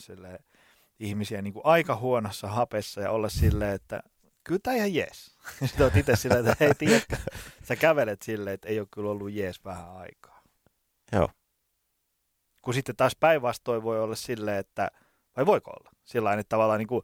ihmisiä 0.98 1.42
niin 1.42 1.52
kuin 1.52 1.66
aika 1.66 1.96
huonossa 1.96 2.48
hapessa 2.48 3.00
ja 3.00 3.10
olla 3.10 3.28
silleen, 3.28 3.74
että 3.74 4.02
kyllä 4.44 4.60
tämä 4.62 4.76
ihan 4.76 4.94
jees. 4.94 5.36
Sitten 5.66 5.84
oot 5.84 5.96
itse 5.96 6.16
silleen, 6.16 6.46
että 6.46 6.64
hei, 6.64 6.74
tiedätkö, 6.74 7.16
sä 7.62 7.76
kävelet 7.76 8.22
silleen, 8.22 8.54
että 8.54 8.68
ei 8.68 8.80
ole 8.80 8.88
kyllä 8.90 9.10
ollut 9.10 9.32
jees 9.32 9.64
vähän 9.64 9.96
aikaa. 9.96 10.42
Joo. 11.12 11.28
Kun 12.62 12.74
sitten 12.74 12.96
taas 12.96 13.16
päinvastoin 13.20 13.82
voi 13.82 14.00
olla 14.00 14.14
silleen, 14.14 14.58
että, 14.58 14.90
vai 15.36 15.46
voiko 15.46 15.70
olla? 15.70 15.90
Sillä 16.04 16.32
että 16.32 16.48
tavallaan 16.48 16.78
niin 16.78 16.88
kuin, 16.88 17.02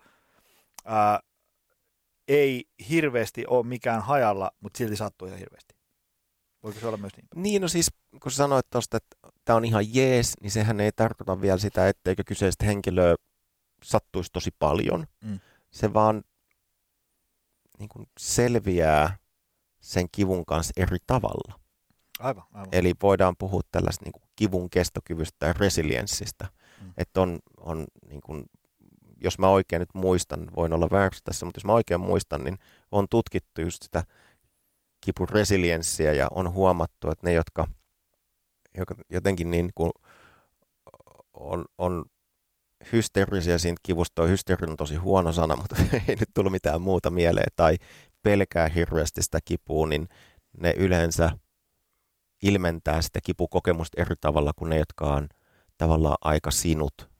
ää, 0.85 1.21
ei 2.29 2.65
hirveästi 2.91 3.45
ole 3.47 3.67
mikään 3.67 4.03
hajalla, 4.03 4.51
mutta 4.61 4.79
silti 4.79 4.97
sattuu 4.97 5.29
ihan 5.29 5.39
hirveästi. 5.39 5.77
Voiko 6.63 6.81
se 6.81 6.87
olla 6.87 6.97
myös 6.97 7.13
niin? 7.17 7.43
Niin, 7.43 7.63
no 7.63 7.69
siis 7.69 7.91
kun 8.23 8.33
sanoit 8.33 8.71
tuosta, 8.71 8.97
että 8.97 9.17
tämä 9.45 9.57
on 9.57 9.65
ihan 9.65 9.95
jees, 9.95 10.35
niin 10.41 10.51
sehän 10.51 10.81
ei 10.81 10.93
tarkoita 10.93 11.41
vielä 11.41 11.59
sitä, 11.59 11.89
etteikö 11.89 12.23
kyseistä 12.27 12.67
henkilöä 12.67 13.15
sattuisi 13.83 14.31
tosi 14.33 14.51
paljon. 14.59 15.07
Mm. 15.25 15.41
Se 15.71 15.95
vaan 15.95 16.25
niin 17.79 17.89
kuin 17.89 18.07
selviää 18.19 19.17
sen 19.81 20.07
kivun 20.13 20.47
kanssa 20.47 20.73
eri 20.77 20.99
tavalla. 21.07 21.61
Aivan, 22.19 22.45
aivan. 22.53 22.69
Eli 22.73 22.95
voidaan 23.03 23.37
puhua 23.39 23.61
tällaista 23.73 24.05
niin 24.05 24.13
kuin 24.13 24.23
kivun 24.37 24.71
kestokyvystä 24.71 25.47
ja 25.47 25.53
resilienssistä. 25.53 26.49
Mm. 26.83 26.93
Että 26.97 27.21
on, 27.21 27.39
on 27.61 27.87
niin 28.09 28.21
kuin, 28.21 28.45
jos 29.27 29.39
mä 29.39 29.49
oikein 29.49 29.81
nyt 29.81 29.95
muistan, 29.95 30.51
voin 30.57 30.73
olla 30.73 30.89
väärässä 30.91 31.25
tässä, 31.25 31.47
mutta 31.47 31.59
jos 31.59 31.65
mä 31.65 31.73
oikein 31.73 32.01
muistan, 32.01 32.45
niin 32.45 32.59
on 32.93 33.07
tutkittu 33.11 33.61
just 33.61 33.83
sitä 33.83 34.05
kipun 35.01 35.29
resilienssiä 35.29 36.13
ja 36.13 36.29
on 36.31 36.53
huomattu, 36.53 37.11
että 37.11 37.27
ne, 37.27 37.33
jotka, 37.33 37.67
jotenkin 39.11 39.51
niin 39.51 39.71
kuin 39.75 39.91
on, 41.35 41.65
on 41.79 42.05
hysteerisiä 42.93 43.59
siitä 43.59 43.81
kivusta, 43.83 44.15
toi 44.15 44.29
hysteeri 44.29 44.71
on 44.71 44.77
tosi 44.77 44.97
huono 44.97 45.33
sana, 45.33 45.57
mutta 45.61 45.77
ei 45.93 46.17
nyt 46.17 46.31
tullut 46.35 46.53
mitään 46.53 46.83
muuta 46.83 47.11
mieleen, 47.11 47.49
tai 47.57 47.77
pelkää 48.23 48.69
hirveästi 48.69 49.23
sitä 49.23 49.39
kipua, 49.45 49.87
niin 49.87 50.09
ne 50.61 50.75
yleensä 50.77 51.31
ilmentää 52.43 53.03
sitä 53.03 53.21
kipukokemusta 53.25 54.03
eri 54.03 54.15
tavalla 54.21 54.53
kuin 54.57 54.71
ne, 54.71 54.79
jotka 54.79 55.15
on 55.15 55.29
tavallaan 55.79 56.17
aika 56.21 56.51
sinut, 56.51 57.16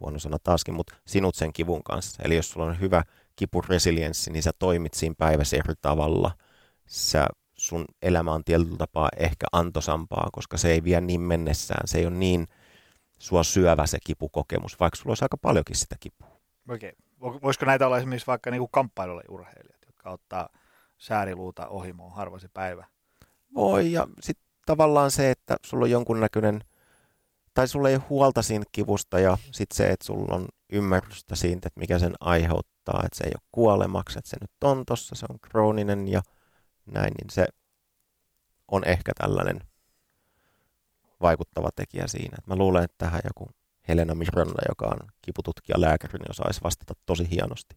huono 0.00 0.18
sana 0.18 0.38
taaskin, 0.38 0.74
mutta 0.74 0.94
sinut 1.06 1.34
sen 1.34 1.52
kivun 1.52 1.82
kanssa. 1.82 2.22
Eli 2.24 2.36
jos 2.36 2.50
sulla 2.50 2.66
on 2.66 2.80
hyvä 2.80 3.02
kipuresilienssi, 3.36 4.32
niin 4.32 4.42
sä 4.42 4.50
toimit 4.58 4.94
siinä 4.94 5.14
päivässä 5.18 5.56
eri 5.56 5.74
tavalla. 5.82 6.30
Sä, 6.86 7.26
sun 7.58 7.84
elämä 8.02 8.32
on 8.32 8.44
tietyllä 8.44 8.76
tapaa 8.76 9.08
ehkä 9.16 9.46
antosampaa, 9.52 10.28
koska 10.32 10.56
se 10.56 10.70
ei 10.70 10.84
vie 10.84 11.00
niin 11.00 11.20
mennessään. 11.20 11.88
Se 11.88 11.98
ei 11.98 12.06
ole 12.06 12.14
niin 12.14 12.46
sua 13.18 13.42
syövä 13.42 13.86
se 13.86 13.98
kipukokemus, 14.04 14.80
vaikka 14.80 14.96
sulla 14.96 15.10
olisi 15.10 15.24
aika 15.24 15.36
paljonkin 15.36 15.76
sitä 15.76 15.96
kipua. 16.00 16.40
Okei. 16.68 16.92
Voisiko 17.20 17.66
näitä 17.66 17.86
olla 17.86 17.98
esimerkiksi 17.98 18.26
vaikka 18.26 18.50
niin 18.50 18.68
kamppailulle 18.70 19.22
urheilijat, 19.28 19.80
jotka 19.86 20.10
ottaa 20.10 20.48
sääriluuta 20.98 21.68
ohimoon 21.68 22.12
harva 22.12 22.38
se 22.38 22.48
päivä? 22.48 22.86
Voi, 23.54 23.92
ja 23.92 24.06
sitten 24.20 24.46
tavallaan 24.66 25.10
se, 25.10 25.30
että 25.30 25.56
sulla 25.66 25.84
on 25.84 25.90
jonkunnäköinen, 25.90 26.60
tai 27.56 27.68
sulla 27.68 27.88
ei 27.88 27.94
ole 27.94 28.04
huolta 28.08 28.42
siitä 28.42 28.64
kivusta, 28.72 29.20
ja 29.20 29.38
sitten 29.50 29.76
se, 29.76 29.86
että 29.86 30.06
sulla 30.06 30.34
on 30.34 30.48
ymmärrystä 30.72 31.36
siitä, 31.36 31.68
että 31.68 31.80
mikä 31.80 31.98
sen 31.98 32.14
aiheuttaa, 32.20 33.02
että 33.04 33.18
se 33.18 33.24
ei 33.24 33.32
ole 33.34 33.48
kuolemaksi, 33.52 34.18
että 34.18 34.30
se 34.30 34.36
nyt 34.40 34.50
on 34.64 34.84
tossa, 34.86 35.14
se 35.14 35.26
on 35.30 35.40
krooninen 35.40 36.08
ja 36.08 36.22
näin, 36.86 37.12
niin 37.18 37.30
se 37.30 37.46
on 38.68 38.84
ehkä 38.84 39.12
tällainen 39.18 39.60
vaikuttava 41.20 41.68
tekijä 41.76 42.06
siinä. 42.06 42.36
Mä 42.46 42.56
luulen, 42.56 42.84
että 42.84 42.94
tähän 42.98 43.20
joku 43.24 43.50
Helena 43.88 44.14
Miranda, 44.14 44.62
joka 44.68 44.86
on 44.86 45.08
kipututkija 45.22 45.80
lääkäri, 45.80 46.18
niin 46.18 46.30
osaisi 46.30 46.60
vastata 46.64 46.94
tosi 47.06 47.30
hienosti. 47.30 47.76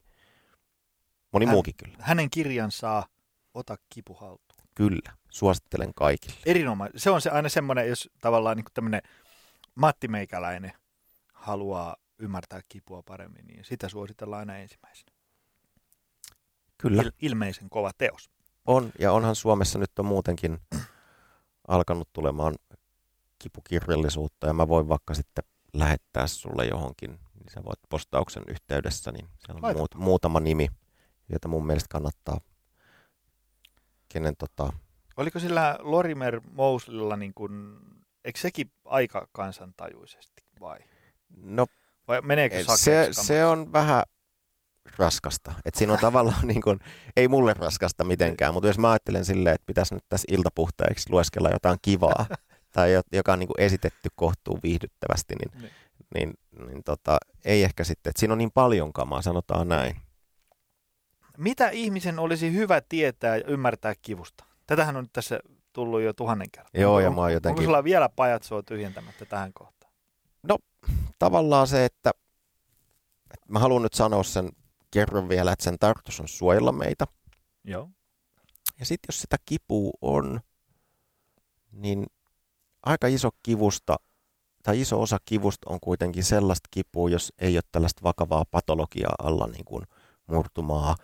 Moni 1.31 1.45
Hän, 1.45 1.55
muukin 1.55 1.73
kyllä. 1.77 1.97
Hänen 1.99 2.29
kirjansa 2.29 3.03
Ota 3.53 3.75
kipu 3.89 4.13
haltuun. 4.13 4.69
Kyllä, 4.75 5.11
suosittelen 5.29 5.93
kaikille. 5.95 6.37
Erinomainen. 6.45 6.99
Se 6.99 7.09
on 7.09 7.21
se 7.21 7.29
aina 7.29 7.49
semmoinen, 7.49 7.87
jos 7.87 8.09
tavallaan 8.21 8.57
niin 8.57 8.65
tämmöinen 8.73 9.01
Matti 9.79 10.07
Meikäläinen 10.07 10.73
haluaa 11.33 11.95
ymmärtää 12.17 12.61
kipua 12.69 13.03
paremmin, 13.03 13.47
niin 13.47 13.65
sitä 13.65 13.89
suositellaan 13.89 14.39
aina 14.39 14.57
ensimmäisenä. 14.57 15.11
Kyllä. 16.77 17.03
Il- 17.03 17.11
ilmeisen 17.21 17.69
kova 17.69 17.91
teos. 17.97 18.29
On, 18.65 18.91
ja 18.99 19.11
onhan 19.11 19.35
Suomessa 19.35 19.79
nyt 19.79 19.99
on 19.99 20.05
muutenkin 20.05 20.59
alkanut 21.67 22.09
tulemaan 22.13 22.55
kipukirjallisuutta, 23.39 24.47
ja 24.47 24.53
mä 24.53 24.67
voin 24.67 24.89
vaikka 24.89 25.13
sitten 25.13 25.43
lähettää 25.73 26.27
sulle 26.27 26.65
johonkin, 26.65 27.09
niin 27.11 27.49
sä 27.53 27.63
voit 27.65 27.79
postauksen 27.89 28.43
yhteydessä, 28.47 29.11
niin 29.11 29.29
siellä 29.45 29.67
on 29.67 29.77
muut, 29.77 29.95
muutama 29.95 30.39
nimi, 30.39 30.67
jota 31.29 31.47
mun 31.47 31.65
mielestä 31.65 31.87
kannattaa, 31.89 32.39
kenen 34.09 34.35
tota... 34.37 34.73
Oliko 35.17 35.39
sillä 35.39 35.77
Lorimer 35.79 36.41
Mouslilla 36.51 37.17
niin 37.17 37.33
kuin, 37.33 37.79
eikö 38.25 38.39
sekin 38.39 38.71
aika 38.85 39.27
kansantajuisesti 39.31 40.43
vai? 40.59 40.79
No, 41.37 41.65
vai 42.07 42.21
meneekö 42.21 42.63
se, 42.75 43.07
se 43.11 43.45
on 43.45 43.73
vähän 43.73 44.03
raskasta. 44.97 45.53
Et 45.65 45.75
siinä 45.75 45.93
on 45.93 45.99
tavallaan, 45.99 46.47
niin 46.47 46.61
kuin, 46.61 46.79
ei 47.15 47.27
mulle 47.27 47.53
raskasta 47.53 48.03
mitenkään, 48.03 48.53
mutta 48.53 48.67
jos 48.67 48.77
mä 48.77 48.91
ajattelen 48.91 49.25
silleen, 49.25 49.55
että 49.55 49.65
pitäisi 49.65 49.93
nyt 49.93 50.05
tässä 50.09 50.25
iltapuhteeksi 50.31 51.09
lueskella 51.09 51.49
jotain 51.49 51.77
kivaa, 51.81 52.25
tai 52.73 52.91
joka 53.13 53.33
on 53.33 53.39
niin 53.39 53.47
kuin 53.47 53.61
esitetty 53.61 54.09
kohtuu 54.15 54.59
viihdyttävästi, 54.63 55.35
niin, 55.35 55.61
niin. 55.61 55.73
niin, 56.13 56.33
niin 56.67 56.83
tota, 56.83 57.17
ei 57.45 57.63
ehkä 57.63 57.83
sitten, 57.83 58.09
että 58.09 58.19
siinä 58.19 58.31
on 58.31 58.37
niin 58.37 58.51
paljon 58.53 58.93
kamaa, 58.93 59.21
sanotaan 59.21 59.67
näin. 59.67 59.95
Mitä 61.37 61.69
ihmisen 61.69 62.19
olisi 62.19 62.53
hyvä 62.53 62.81
tietää 62.89 63.37
ja 63.37 63.43
ymmärtää 63.47 63.93
kivusta? 64.01 64.45
Tätähän 64.67 64.97
on 64.97 65.03
nyt 65.03 65.13
tässä 65.13 65.39
tullut 65.73 66.01
jo 66.01 66.13
tuhannen 66.13 66.51
kertaa. 66.51 66.81
Joo, 66.81 66.95
onko, 66.95 67.03
ja 67.03 67.11
mä 67.11 67.21
oon 67.21 67.33
jotenkin... 67.33 67.59
Onko 67.59 67.63
sulla 67.63 67.83
vielä 67.83 68.09
pajatsoa 68.09 68.63
tyhjentämättä 68.63 69.25
tähän 69.25 69.53
kohtaan? 69.53 69.93
No, 70.43 70.57
tavallaan 71.19 71.67
se, 71.67 71.85
että, 71.85 72.11
että 73.33 73.45
mä 73.47 73.59
haluan 73.59 73.81
nyt 73.81 73.93
sanoa 73.93 74.23
sen 74.23 74.49
kerron 74.91 75.29
vielä, 75.29 75.51
että 75.51 75.63
sen 75.63 75.79
tarkoitus 75.79 76.19
on 76.19 76.27
suojella 76.27 76.71
meitä. 76.71 77.05
Joo. 77.63 77.89
Ja 78.79 78.85
sitten 78.85 79.07
jos 79.07 79.21
sitä 79.21 79.37
kipua 79.45 79.91
on, 80.01 80.39
niin 81.71 82.05
aika 82.83 83.07
iso 83.07 83.29
kivusta, 83.43 83.95
tai 84.63 84.81
iso 84.81 85.01
osa 85.01 85.17
kivusta 85.25 85.69
on 85.69 85.79
kuitenkin 85.79 86.23
sellaista 86.23 86.69
kipua, 86.71 87.09
jos 87.09 87.33
ei 87.39 87.55
ole 87.55 87.63
tällaista 87.71 88.03
vakavaa 88.03 88.45
patologiaa 88.51 89.15
alla, 89.19 89.47
niin 89.47 89.65
kuin 89.65 89.83
murtumaa, 90.27 90.95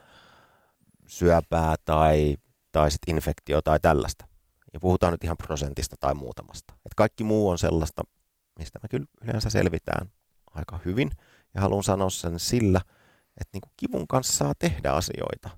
syöpää 1.07 1.75
tai, 1.85 2.37
tai 2.71 2.91
sit 2.91 3.01
infektio 3.07 3.61
tai 3.61 3.79
tällaista. 3.79 4.25
Ja 4.75 4.79
puhutaan 4.79 5.13
nyt 5.13 5.23
ihan 5.23 5.37
prosentista 5.37 5.95
tai 5.99 6.13
muutamasta. 6.13 6.73
Et 6.85 6.93
kaikki 6.95 7.23
muu 7.23 7.49
on 7.49 7.57
sellaista, 7.57 8.03
mistä 8.59 8.79
me 8.83 8.89
kyllä 8.89 9.05
yleensä 9.21 9.49
selvitään 9.49 10.11
aika 10.51 10.79
hyvin. 10.85 11.11
Ja 11.53 11.61
haluan 11.61 11.83
sanoa 11.83 12.09
sen 12.09 12.39
sillä, 12.39 12.81
että 13.37 13.49
niin 13.53 13.61
kuin 13.61 13.73
kivun 13.77 14.07
kanssa 14.07 14.33
saa 14.33 14.53
tehdä 14.59 14.91
asioita. 14.91 15.49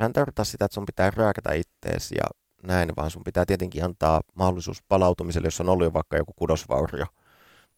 Mä 0.00 0.06
en 0.06 0.12
tarkoita 0.12 0.44
sitä, 0.44 0.64
että 0.64 0.74
sun 0.74 0.86
pitää 0.86 1.10
rääkätä 1.10 1.52
itteesi 1.52 2.14
ja 2.14 2.24
näin, 2.62 2.92
vaan 2.96 3.10
sun 3.10 3.24
pitää 3.24 3.46
tietenkin 3.46 3.84
antaa 3.84 4.20
mahdollisuus 4.34 4.82
palautumiselle, 4.88 5.46
jos 5.46 5.60
on 5.60 5.68
ollut 5.68 5.84
jo 5.84 5.92
vaikka 5.92 6.16
joku 6.16 6.32
kudosvaurio, 6.36 7.06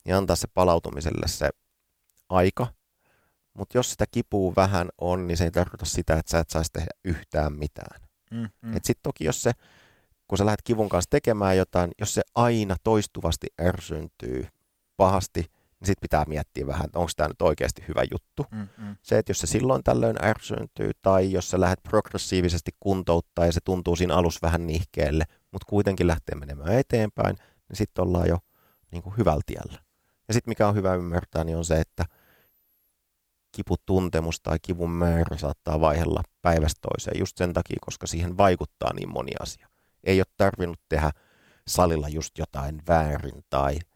niin 0.05 0.17
antaa 0.17 0.37
se 0.37 0.49
palautumiselle 0.55 1.29
se 1.29 1.51
aika. 2.29 2.67
Mutta 3.55 3.79
jos 3.79 3.91
sitä 3.91 4.05
kipuu 4.11 4.57
vähän 4.57 4.89
on, 4.99 5.27
niin 5.27 5.37
se 5.37 5.45
ei 5.45 5.51
tarkoita 5.51 5.85
sitä, 5.85 6.15
että 6.15 6.31
sä 6.31 6.39
et 6.39 6.51
saisi 6.51 6.73
tehdä 6.73 6.91
yhtään 7.05 7.53
mitään. 7.53 8.01
Mm, 8.31 8.49
mm. 8.63 8.77
Et 8.77 8.85
sit 8.85 8.99
toki 9.03 9.25
jos 9.25 9.43
se, 9.43 9.53
kun 10.29 10.39
sä 10.39 10.47
lähdet 10.47 10.63
kivun 10.65 10.89
kanssa 10.89 11.11
tekemään 11.11 11.57
jotain, 11.57 11.91
jos 12.01 12.15
se 12.15 12.23
aina 12.35 12.77
toistuvasti 12.85 13.47
ärsyntyy 13.61 14.47
pahasti, 14.97 15.41
niin 15.41 15.87
sitten 15.87 16.03
pitää 16.03 16.25
miettiä 16.29 16.67
vähän, 16.67 16.85
että 16.85 16.99
onko 16.99 17.11
tämä 17.17 17.29
nyt 17.29 17.43
oikeasti 17.43 17.85
hyvä 17.89 18.03
juttu. 18.13 18.47
Mm, 18.51 18.69
mm. 18.79 18.97
Se, 19.03 19.19
että 19.19 19.31
jos 19.31 19.41
se 19.41 19.47
silloin 19.47 19.83
tällöin 19.85 20.25
ärsyntyy, 20.25 20.91
tai 21.03 21.33
jos 21.33 21.51
sä 21.51 21.61
lähdet 21.61 21.83
progressiivisesti 21.83 22.71
kuntouttaa 22.81 23.47
ja 23.47 23.53
se 23.53 23.61
tuntuu 23.65 23.97
siinä 23.97 24.15
alussa 24.15 24.41
vähän 24.43 24.67
nihkeelle, 24.67 25.25
mutta 25.53 25.67
kuitenkin 25.69 26.07
lähtee 26.07 26.35
menemään 26.35 26.73
eteenpäin, 26.73 27.37
niin 27.69 27.77
sitten 27.77 28.05
ollaan 28.05 28.29
jo 28.29 28.39
niin 28.91 29.03
kuin 29.03 29.17
hyvällä 29.17 29.43
tiellä. 29.47 29.79
Ja 30.29 30.35
sitten 30.35 30.51
mikä 30.51 30.69
on 30.69 30.75
hyvä 30.75 30.95
ymmärtää, 30.95 31.45
niin 31.45 31.57
on 31.57 31.65
se, 31.65 31.81
että 31.81 32.05
kiputuntemus 33.53 34.41
tai 34.41 34.59
kivun 34.63 34.91
määrä 34.91 35.37
saattaa 35.37 35.81
vaihella 35.81 36.23
päivästä 36.43 36.81
toiseen 36.81 37.19
just 37.19 37.37
sen 37.37 37.53
takia, 37.53 37.77
koska 37.81 38.07
siihen 38.07 38.37
vaikuttaa 38.37 38.93
niin 38.93 39.13
moni 39.13 39.33
asia. 39.41 39.69
Ei 40.07 40.21
ole 40.21 40.27
tarvinnut 40.37 40.81
tehdä 40.89 41.11
salilla 41.69 42.09
just 42.09 42.39
jotain 42.39 42.83
väärin 42.89 43.45
tai– 43.51 43.79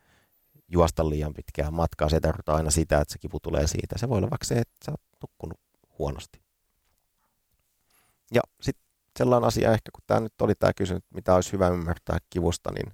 juosta 0.71 1.11
liian 1.11 1.35
pitkää 1.35 1.71
matkaa. 1.71 2.09
Se 2.09 2.21
tarkoittaa 2.21 2.57
aina 2.57 2.71
sitä, 2.71 3.01
että 3.01 3.13
se 3.13 3.19
kipu 3.19 3.41
tulee 3.41 3.67
siitä. 3.67 3.99
Se 3.99 4.09
voi 4.09 4.19
olla 4.19 4.31
vaikka 4.31 4.45
se, 4.45 4.55
että 4.55 4.75
sä 4.85 4.91
oot 4.91 5.01
nukkunut 5.23 5.61
huonosti. 5.99 6.43
Ja 8.35 8.41
sitten 8.61 8.85
sellainen 9.19 9.49
asia 9.49 9.73
ehkä, 9.73 9.91
kun 9.95 10.05
tämä 10.07 10.21
nyt 10.21 10.41
oli 10.41 10.55
tämä 10.55 10.73
kysymys, 10.77 11.03
mitä 11.15 11.35
olisi 11.35 11.53
hyvä 11.53 11.69
ymmärtää 11.69 12.19
kivusta, 12.31 12.73
niin, 12.73 12.93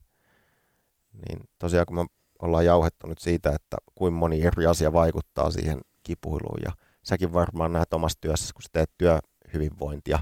niin 1.12 1.48
tosiaan 1.58 1.86
kun 1.86 1.96
me 1.96 2.06
ollaan 2.42 2.64
jauhettu 2.64 3.06
nyt 3.06 3.18
siitä, 3.18 3.50
että 3.50 3.76
kuinka 3.94 4.18
moni 4.18 4.42
eri 4.42 4.66
asia 4.66 4.92
vaikuttaa 4.92 5.50
siihen 5.50 5.80
kipuiluun 6.02 6.58
ja 6.64 6.72
säkin 7.02 7.32
varmaan 7.32 7.72
näet 7.72 7.92
omassa 7.92 8.18
työssä, 8.20 8.54
kun 8.54 8.62
sä 8.62 8.68
teet 8.72 8.90
työhyvinvointia, 8.98 10.18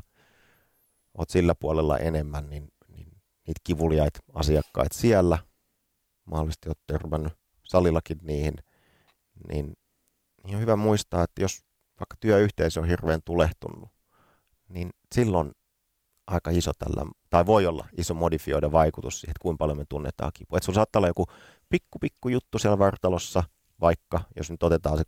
oot 1.18 1.30
sillä 1.30 1.54
puolella 1.54 1.98
enemmän, 1.98 2.50
niin 2.50 2.72
niitä 3.46 3.60
kivuliaita 3.64 4.20
asiakkaita 4.34 4.98
siellä, 4.98 5.38
mahdollisesti 6.24 6.68
oot 6.68 6.78
törmännyt 6.86 7.32
salillakin 7.64 8.18
niihin, 8.22 8.54
niin, 9.48 9.76
niin 10.44 10.54
on 10.56 10.60
hyvä 10.60 10.76
muistaa, 10.76 11.22
että 11.22 11.42
jos 11.42 11.64
vaikka 12.00 12.16
työyhteisö 12.20 12.80
on 12.80 12.88
hirveän 12.88 13.20
tulehtunut, 13.24 13.88
niin 14.68 14.90
silloin 15.14 15.52
aika 16.26 16.50
iso 16.50 16.72
tällä, 16.78 17.06
tai 17.30 17.46
voi 17.46 17.66
olla 17.66 17.88
iso 17.98 18.14
modifioida 18.14 18.72
vaikutus 18.72 19.20
siihen, 19.20 19.30
että 19.30 19.42
kuinka 19.42 19.58
paljon 19.58 19.78
me 19.78 19.84
tunnetaan 19.88 20.30
kipua. 20.34 20.58
Että 20.58 20.64
sulla 20.64 20.76
saattaa 20.76 21.00
olla 21.00 21.08
joku 21.08 21.26
pikku 21.68 21.98
pikku 21.98 22.28
juttu 22.28 22.58
siellä 22.58 22.78
vartalossa, 22.78 23.42
vaikka 23.80 24.20
jos 24.36 24.50
nyt 24.50 24.62
otetaan 24.62 24.98
se 24.98 25.04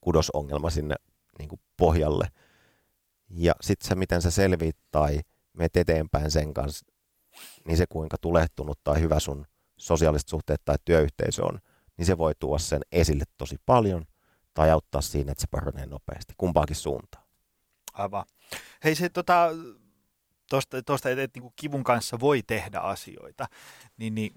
kudosongelma 0.00 0.70
sinne 0.70 0.94
niin 1.38 1.48
kuin 1.48 1.60
pohjalle, 1.76 2.28
ja 3.30 3.52
sitten 3.60 3.88
se, 3.88 3.94
miten 3.94 4.22
sä 4.22 4.30
selviit 4.30 4.76
tai 4.90 5.20
menet 5.52 5.76
eteenpäin 5.76 6.30
sen 6.30 6.54
kanssa, 6.54 6.86
niin 7.64 7.76
se 7.76 7.86
kuinka 7.88 8.16
tulehtunut 8.20 8.80
tai 8.84 9.00
hyvä 9.00 9.20
sun 9.20 9.46
sosiaaliset 9.76 10.28
suhteet 10.28 10.60
tai 10.64 10.76
työyhteisö 10.84 11.44
on, 11.44 11.58
niin 11.96 12.06
se 12.06 12.18
voi 12.18 12.32
tuoda 12.38 12.58
sen 12.58 12.80
esille 12.92 13.24
tosi 13.38 13.56
paljon 13.66 14.04
tai 14.54 14.70
auttaa 14.70 15.00
siinä, 15.00 15.32
että 15.32 15.40
se 15.40 15.46
paranee 15.50 15.86
nopeasti, 15.86 16.34
kumpaakin 16.36 16.76
suuntaan. 16.76 17.24
Aivan. 17.92 18.24
Hei 18.84 18.94
se 18.94 19.08
tota, 19.08 19.50
tosta, 20.50 20.82
tosta 20.82 21.10
että, 21.10 21.22
että 21.22 21.40
niin 21.40 21.52
kivun 21.56 21.84
kanssa 21.84 22.20
voi 22.20 22.42
tehdä 22.46 22.78
asioita, 22.78 23.48
niin, 23.96 24.14
niin 24.14 24.34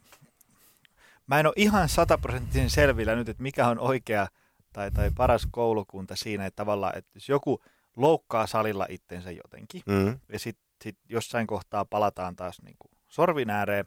mä 1.28 1.39
en 1.39 1.46
ole 1.46 1.54
ihan 1.58 1.89
sataprosenttisen 1.89 2.70
selvillä 2.70 3.16
nyt, 3.16 3.30
että 3.30 3.44
mikä 3.44 3.68
on 3.68 3.80
oikea 3.80 4.28
tai, 4.74 4.92
tai 4.92 5.12
paras 5.18 5.48
koulukunta 5.52 6.16
siinä, 6.16 6.46
että 6.46 6.56
tavallaan, 6.56 6.98
että 6.98 7.12
jos 7.13 7.30
joku 7.30 7.63
loukkaa 7.96 8.48
salilla 8.48 8.86
itsensä 8.89 9.32
jotenkin, 9.32 9.82
mm. 9.86 10.20
ja 10.30 10.39
sitten 10.39 10.66
sit 10.84 10.98
jossain 11.10 11.48
kohtaa 11.48 11.86
palataan 11.86 12.36
taas 12.36 12.62
niin 12.62 12.76
kuin 12.80 12.92
sorvin 13.13 13.49
ääreen, 13.49 13.86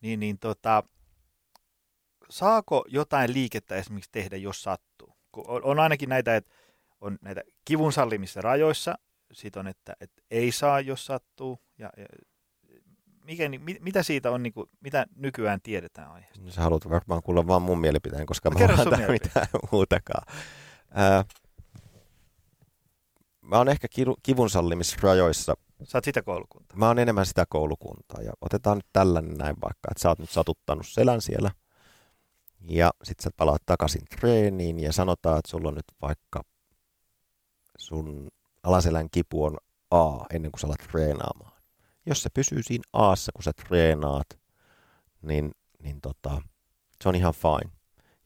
niin, 0.00 0.20
niin 0.20 0.38
tota, 0.38 0.82
saako 2.30 2.84
jotain 2.88 3.34
liikettä 3.34 3.76
esimerkiksi 3.76 4.10
tehdä, 4.12 4.36
jos 4.36 4.62
sattuu? 4.62 5.16
On, 5.36 5.64
on 5.64 5.80
ainakin 5.80 6.08
näitä, 6.08 6.36
että 6.36 6.54
on 7.00 7.18
näitä 7.20 7.42
kivun 7.64 7.92
sallimissa 7.92 8.40
rajoissa, 8.40 8.94
sit 9.32 9.56
on, 9.56 9.66
että, 9.66 9.96
että 10.00 10.22
ei 10.30 10.52
saa, 10.52 10.80
jos 10.80 11.06
sattuu, 11.06 11.58
ja, 11.78 11.90
ja 11.96 12.06
mikä, 13.24 13.48
mit, 13.48 13.80
mitä 13.80 14.02
siitä 14.02 14.30
on, 14.30 14.42
niin 14.42 14.52
kuin, 14.52 14.70
mitä 14.80 15.06
nykyään 15.16 15.60
tiedetään 15.62 16.10
aiheesta? 16.10 16.44
No, 16.44 16.50
sä 16.50 16.60
haluat 16.60 16.90
varmaan 16.90 17.22
kuulla 17.22 17.46
vaan 17.46 17.62
mun 17.62 17.80
mielipiteen, 17.80 18.26
koska 18.26 18.50
no, 18.50 18.58
mä 18.58 19.04
en 19.04 19.10
mitään 19.10 19.46
muutakaan. 19.72 20.34
Ää, 20.90 21.24
mä 23.40 23.58
oon 23.58 23.68
ehkä 23.68 23.88
kivun 24.22 24.50
sallimisrajoissa. 24.50 25.54
Sä 25.84 25.98
oot 25.98 26.04
sitä 26.04 26.22
koulukuntaa. 26.22 26.78
Mä 26.78 26.86
oon 26.88 26.98
enemmän 26.98 27.26
sitä 27.26 27.44
koulukuntaa. 27.48 28.22
Ja 28.22 28.32
otetaan 28.40 28.78
nyt 28.78 28.86
tällainen 28.92 29.34
näin 29.34 29.56
vaikka, 29.62 29.88
että 29.90 30.02
sä 30.02 30.08
oot 30.08 30.18
nyt 30.18 30.30
satuttanut 30.30 30.86
selän 30.86 31.20
siellä. 31.20 31.50
Ja 32.60 32.90
sit 33.02 33.20
sä 33.20 33.30
palaat 33.36 33.62
takaisin 33.66 34.02
treeniin 34.20 34.80
ja 34.80 34.92
sanotaan, 34.92 35.38
että 35.38 35.50
sulla 35.50 35.68
on 35.68 35.74
nyt 35.74 35.92
vaikka 36.02 36.42
sun 37.78 38.28
alaselän 38.62 39.10
kipu 39.10 39.44
on 39.44 39.56
A 39.90 40.24
ennen 40.34 40.50
kuin 40.50 40.60
sä 40.60 40.66
alat 40.66 40.88
treenaamaan. 40.90 41.62
Jos 42.06 42.22
se 42.22 42.30
pysyy 42.34 42.62
siinä 42.62 42.84
Aassa, 42.92 43.32
kun 43.32 43.42
sä 43.42 43.52
treenaat, 43.52 44.26
niin, 45.22 45.50
niin 45.82 46.00
tota, 46.00 46.42
se 47.02 47.08
on 47.08 47.14
ihan 47.14 47.34
fine. 47.34 47.72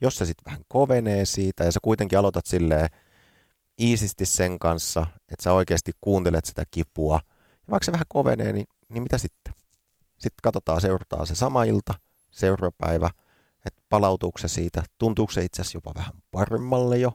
Jos 0.01 0.17
se 0.17 0.27
sitten 0.27 0.45
vähän 0.45 0.65
kovenee 0.69 1.25
siitä 1.25 1.65
ja 1.65 1.73
sä 1.73 1.81
kuitenkin 1.83 2.19
aloitat 2.19 2.47
silleen 2.47 2.89
iisisti 3.81 4.27
sen 4.27 4.59
kanssa, 4.59 5.07
että 5.17 5.43
sä 5.43 5.53
oikeasti 5.53 5.93
kuuntelet 6.01 6.45
sitä 6.45 6.65
kipua, 6.71 7.21
vaikka 7.71 7.85
se 7.85 7.93
vähän 7.93 8.07
kovenee, 8.09 8.53
niin, 8.53 8.67
niin 8.89 9.03
mitä 9.03 9.19
sitten? 9.19 9.55
Sitten 10.19 10.43
katsotaan, 10.43 10.81
seurataan 10.81 11.27
se 11.27 11.35
sama 11.35 11.65
ilta, 11.65 11.95
seurapäivä, 12.31 13.11
että 13.67 13.83
palautuuko 13.89 14.39
se 14.39 14.49
siitä, 14.49 14.83
tuntuuko 14.99 15.33
se 15.33 15.45
itse 15.45 15.63
asiassa 15.63 15.77
jopa 15.77 15.93
vähän 15.95 16.13
paremmalle 16.31 16.99
jo, 16.99 17.13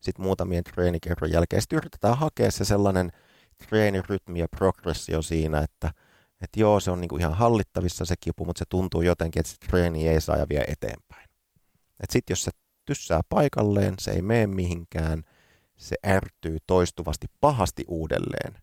sitten 0.00 0.24
muutamien 0.24 0.64
treenikerron 0.64 1.32
jälkeen. 1.32 1.62
Sitten 1.62 1.76
yritetään 1.76 2.18
hakea 2.18 2.50
se 2.50 2.64
sellainen 2.64 3.12
treenirytmi 3.68 4.38
ja 4.38 4.48
progressio 4.48 5.22
siinä, 5.22 5.58
että, 5.58 5.92
että 6.40 6.60
joo, 6.60 6.80
se 6.80 6.90
on 6.90 7.00
niinku 7.00 7.16
ihan 7.16 7.34
hallittavissa 7.34 8.04
se 8.04 8.14
kipu, 8.20 8.44
mutta 8.44 8.58
se 8.58 8.64
tuntuu 8.68 9.02
jotenkin, 9.02 9.40
että 9.40 9.52
se 9.52 9.58
treeni 9.58 10.08
ei 10.08 10.20
saa 10.20 10.36
ja 10.36 10.46
vie 10.48 10.64
eteenpäin. 10.68 11.28
Sitten 12.10 12.32
jos 12.32 12.44
se 12.44 12.50
tyssää 12.84 13.20
paikalleen, 13.28 13.94
se 13.98 14.10
ei 14.10 14.22
mene 14.22 14.46
mihinkään, 14.46 15.22
se 15.76 15.96
ärtyy 16.06 16.58
toistuvasti 16.66 17.26
pahasti 17.40 17.84
uudelleen. 17.88 18.62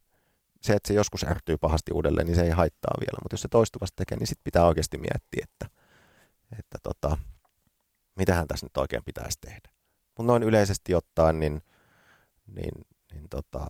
Se, 0.62 0.74
että 0.74 0.88
se 0.88 0.94
joskus 0.94 1.24
ärtyy 1.24 1.58
pahasti 1.58 1.92
uudelleen, 1.92 2.28
niin 2.28 2.36
se 2.36 2.44
ei 2.44 2.50
haittaa 2.50 2.94
vielä, 3.00 3.20
mutta 3.24 3.34
jos 3.34 3.42
se 3.42 3.48
toistuvasti 3.48 3.96
tekee, 3.96 4.18
niin 4.18 4.28
sitten 4.28 4.44
pitää 4.44 4.66
oikeasti 4.66 4.98
miettiä, 4.98 5.44
että, 5.44 5.66
että 6.60 6.78
tota, 6.84 7.18
mitähän 8.16 8.48
tässä 8.48 8.66
nyt 8.66 8.78
oikein 8.78 9.04
pitäisi 9.06 9.38
tehdä. 9.42 9.70
Mutta 10.18 10.24
noin 10.32 10.44
yleisesti 10.44 10.96
ottaen, 10.96 11.40
niin, 11.40 11.62
niin, 12.48 12.86
niin 13.14 13.30
tota, 13.30 13.68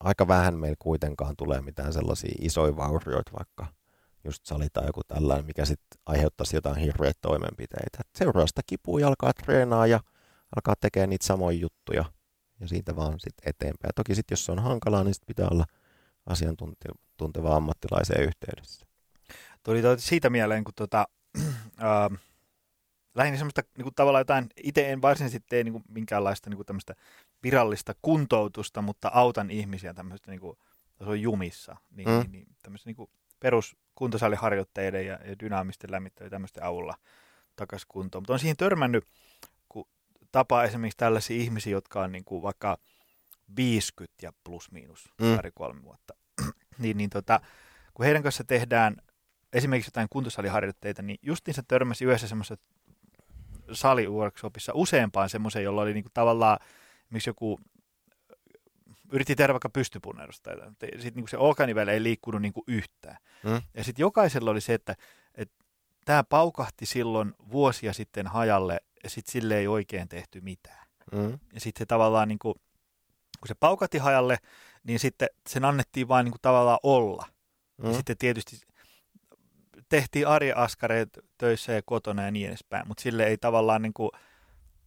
aika 0.00 0.28
vähän 0.28 0.58
meillä 0.58 0.76
kuitenkaan 0.78 1.36
tulee 1.36 1.60
mitään 1.60 1.92
sellaisia 1.92 2.34
isoja 2.40 2.76
vaurioita, 2.76 3.32
vaikka 3.38 3.66
just 4.24 4.46
salita 4.46 4.84
joku 4.84 5.00
tällainen, 5.08 5.46
mikä 5.46 5.64
sitten 5.64 6.00
aiheuttaisi 6.06 6.56
jotain 6.56 6.76
hirveitä 6.76 7.18
toimenpiteitä. 7.22 7.98
Et 8.00 8.08
seuraa 8.18 8.46
sitä 8.46 8.60
kipua 8.66 9.00
ja 9.00 9.08
alkaa 9.08 9.32
treenaa 9.32 9.86
ja 9.86 10.00
alkaa 10.56 10.74
tekemään 10.80 11.10
niitä 11.10 11.26
samoja 11.26 11.58
juttuja 11.58 12.04
ja 12.60 12.68
siitä 12.68 12.96
vaan 12.96 13.12
sitten 13.20 13.48
eteenpäin. 13.48 13.88
Ja 13.88 13.92
toki 13.94 14.14
sitten 14.14 14.32
jos 14.32 14.44
se 14.44 14.52
on 14.52 14.58
hankalaa, 14.58 15.04
niin 15.04 15.14
sit 15.14 15.26
pitää 15.26 15.48
olla 15.50 15.64
asiantunteva 16.26 17.56
ammattilaisen 17.56 18.24
yhteydessä. 18.24 18.86
Tuli 19.62 19.82
siitä 19.98 20.30
mieleen, 20.30 20.64
kun 20.64 20.74
tota, 20.76 21.08
äh, 21.82 22.20
lähinnä 23.14 23.38
semmoista 23.38 23.62
niin 23.76 23.82
kuin 23.82 23.94
tavallaan 23.94 24.20
jotain, 24.20 24.46
itse 24.62 24.92
en 24.92 25.02
varsinaisesti 25.02 25.46
tee 25.48 25.64
niin 25.64 25.72
kuin 25.72 25.84
minkäänlaista 25.88 26.50
niin 26.50 26.56
kuin 26.56 26.66
tämmöistä 26.66 26.94
virallista 27.42 27.94
kuntoutusta, 28.02 28.82
mutta 28.82 29.10
autan 29.14 29.50
ihmisiä 29.50 29.94
tämmöistä 29.94 30.30
niin 30.30 30.40
kuin, 30.40 30.58
on 31.00 31.20
jumissa, 31.20 31.76
niin, 31.90 32.08
mm. 32.08 32.14
niin, 32.14 32.32
niin 32.32 32.46
tämmöistä 32.62 32.88
niin 32.88 32.96
kuin 32.96 33.10
peruskuntosaliharjoitteiden 33.40 35.06
ja, 35.06 35.18
ja 35.24 35.38
dynaamisten 35.40 35.90
lämmittelyiden 35.90 36.30
tämmöisten 36.30 36.64
avulla 36.64 36.94
takaisin 37.56 37.88
kuntoon. 37.88 38.22
Mutta 38.22 38.32
on 38.32 38.38
siihen 38.38 38.56
törmännyt, 38.56 39.04
kun 39.68 39.88
tapaa 40.32 40.64
esimerkiksi 40.64 40.98
tällaisia 40.98 41.36
ihmisiä, 41.36 41.72
jotka 41.72 42.02
on 42.02 42.12
niin 42.12 42.24
kuin 42.24 42.42
vaikka 42.42 42.78
50 43.56 44.14
ja 44.22 44.32
plus 44.44 44.70
miinus 44.70 45.12
mm. 45.20 45.36
pari 45.36 45.50
kolme 45.54 45.82
vuotta, 45.82 46.14
niin, 46.78 46.96
niin 46.96 47.10
tota, 47.10 47.40
kun 47.94 48.04
heidän 48.04 48.22
kanssa 48.22 48.44
tehdään 48.44 48.96
esimerkiksi 49.52 49.88
jotain 49.88 50.08
kuntosaliharjoitteita, 50.10 51.02
niin 51.02 51.18
justiinsa 51.22 51.62
törmäsi 51.68 52.04
yhdessä 52.04 52.28
semmoisessa 52.28 52.64
saliworkshopissa 53.72 54.72
useampaan 54.74 55.28
semmoisen, 55.28 55.64
jolla 55.64 55.82
oli 55.82 55.94
niinku 55.94 56.10
tavallaan, 56.14 56.58
miksi 57.10 57.30
joku 57.30 57.58
yritti 59.12 59.36
tehdä 59.36 59.52
vaikka 59.52 59.68
pystypunnerusta. 59.68 60.50
Sitten 60.80 61.12
niinku 61.14 61.26
se 61.26 61.36
olkanivele 61.36 61.92
ei 61.92 62.02
liikkunut 62.02 62.42
niinku 62.42 62.64
yhtään. 62.66 63.16
Mm. 63.44 63.62
Ja 63.74 63.84
sitten 63.84 64.02
jokaisella 64.02 64.50
oli 64.50 64.60
se, 64.60 64.74
että, 64.74 64.96
että 65.34 65.64
tämä 66.04 66.24
paukahti 66.24 66.86
silloin 66.86 67.34
vuosia 67.52 67.92
sitten 67.92 68.26
hajalle 68.26 68.80
ja 69.04 69.10
sitten 69.10 69.32
sille 69.32 69.58
ei 69.58 69.66
oikein 69.66 70.08
tehty 70.08 70.40
mitään. 70.40 70.86
Mm. 71.12 71.38
Ja 71.52 71.60
sitten 71.60 71.80
se 71.80 71.86
tavallaan, 71.86 72.28
niinku, 72.28 72.54
kun 73.40 73.48
se 73.48 73.54
paukahti 73.54 73.98
hajalle, 73.98 74.38
niin 74.84 74.98
sitten 74.98 75.28
sen 75.48 75.64
annettiin 75.64 76.08
vain 76.08 76.24
niinku 76.24 76.38
tavallaan 76.42 76.78
olla. 76.82 77.26
Mm. 77.76 77.88
Ja 77.88 77.94
sitten 77.94 78.18
tietysti 78.18 78.60
tehtiin 79.88 80.28
arjeaskareet 80.28 81.08
töissä 81.38 81.72
ja 81.72 81.82
kotona 81.84 82.22
ja 82.22 82.30
niin 82.30 82.48
edespäin, 82.48 82.88
mutta 82.88 83.02
sille 83.02 83.24
ei 83.24 83.38
tavallaan 83.38 83.82
niin 83.82 83.94
kuin, 83.94 84.10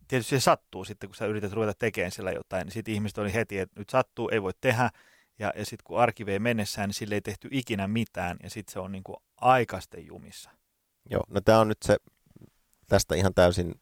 tietysti 0.07 0.39
se 0.39 0.43
sattuu 0.43 0.85
sitten, 0.85 1.09
kun 1.09 1.15
sä 1.15 1.25
yrität 1.25 1.53
ruveta 1.53 1.73
tekemään 1.79 2.11
sillä 2.11 2.31
jotain, 2.31 2.65
niin 2.65 2.73
sitten 2.73 2.93
ihmiset 2.93 3.17
oli 3.17 3.33
heti, 3.33 3.59
että 3.59 3.79
nyt 3.79 3.89
sattuu, 3.89 4.29
ei 4.29 4.41
voi 4.41 4.51
tehdä, 4.61 4.89
ja, 5.39 5.53
ja 5.55 5.65
sitten 5.65 5.83
kun 5.83 5.99
arki 5.99 6.25
vei 6.25 6.39
mennessään, 6.39 6.89
niin 6.89 6.93
sille 6.93 7.15
ei 7.15 7.21
tehty 7.21 7.47
ikinä 7.51 7.87
mitään, 7.87 8.37
ja 8.43 8.49
sitten 8.49 8.73
se 8.73 8.79
on 8.79 8.91
niin 8.91 9.03
kuin 9.03 9.17
aikaisten 9.41 10.05
jumissa. 10.05 10.51
Joo, 11.09 11.23
no 11.29 11.41
tämä 11.41 11.59
on 11.59 11.67
nyt 11.67 11.77
se, 11.85 11.97
tästä 12.87 13.15
ihan 13.15 13.33
täysin 13.33 13.75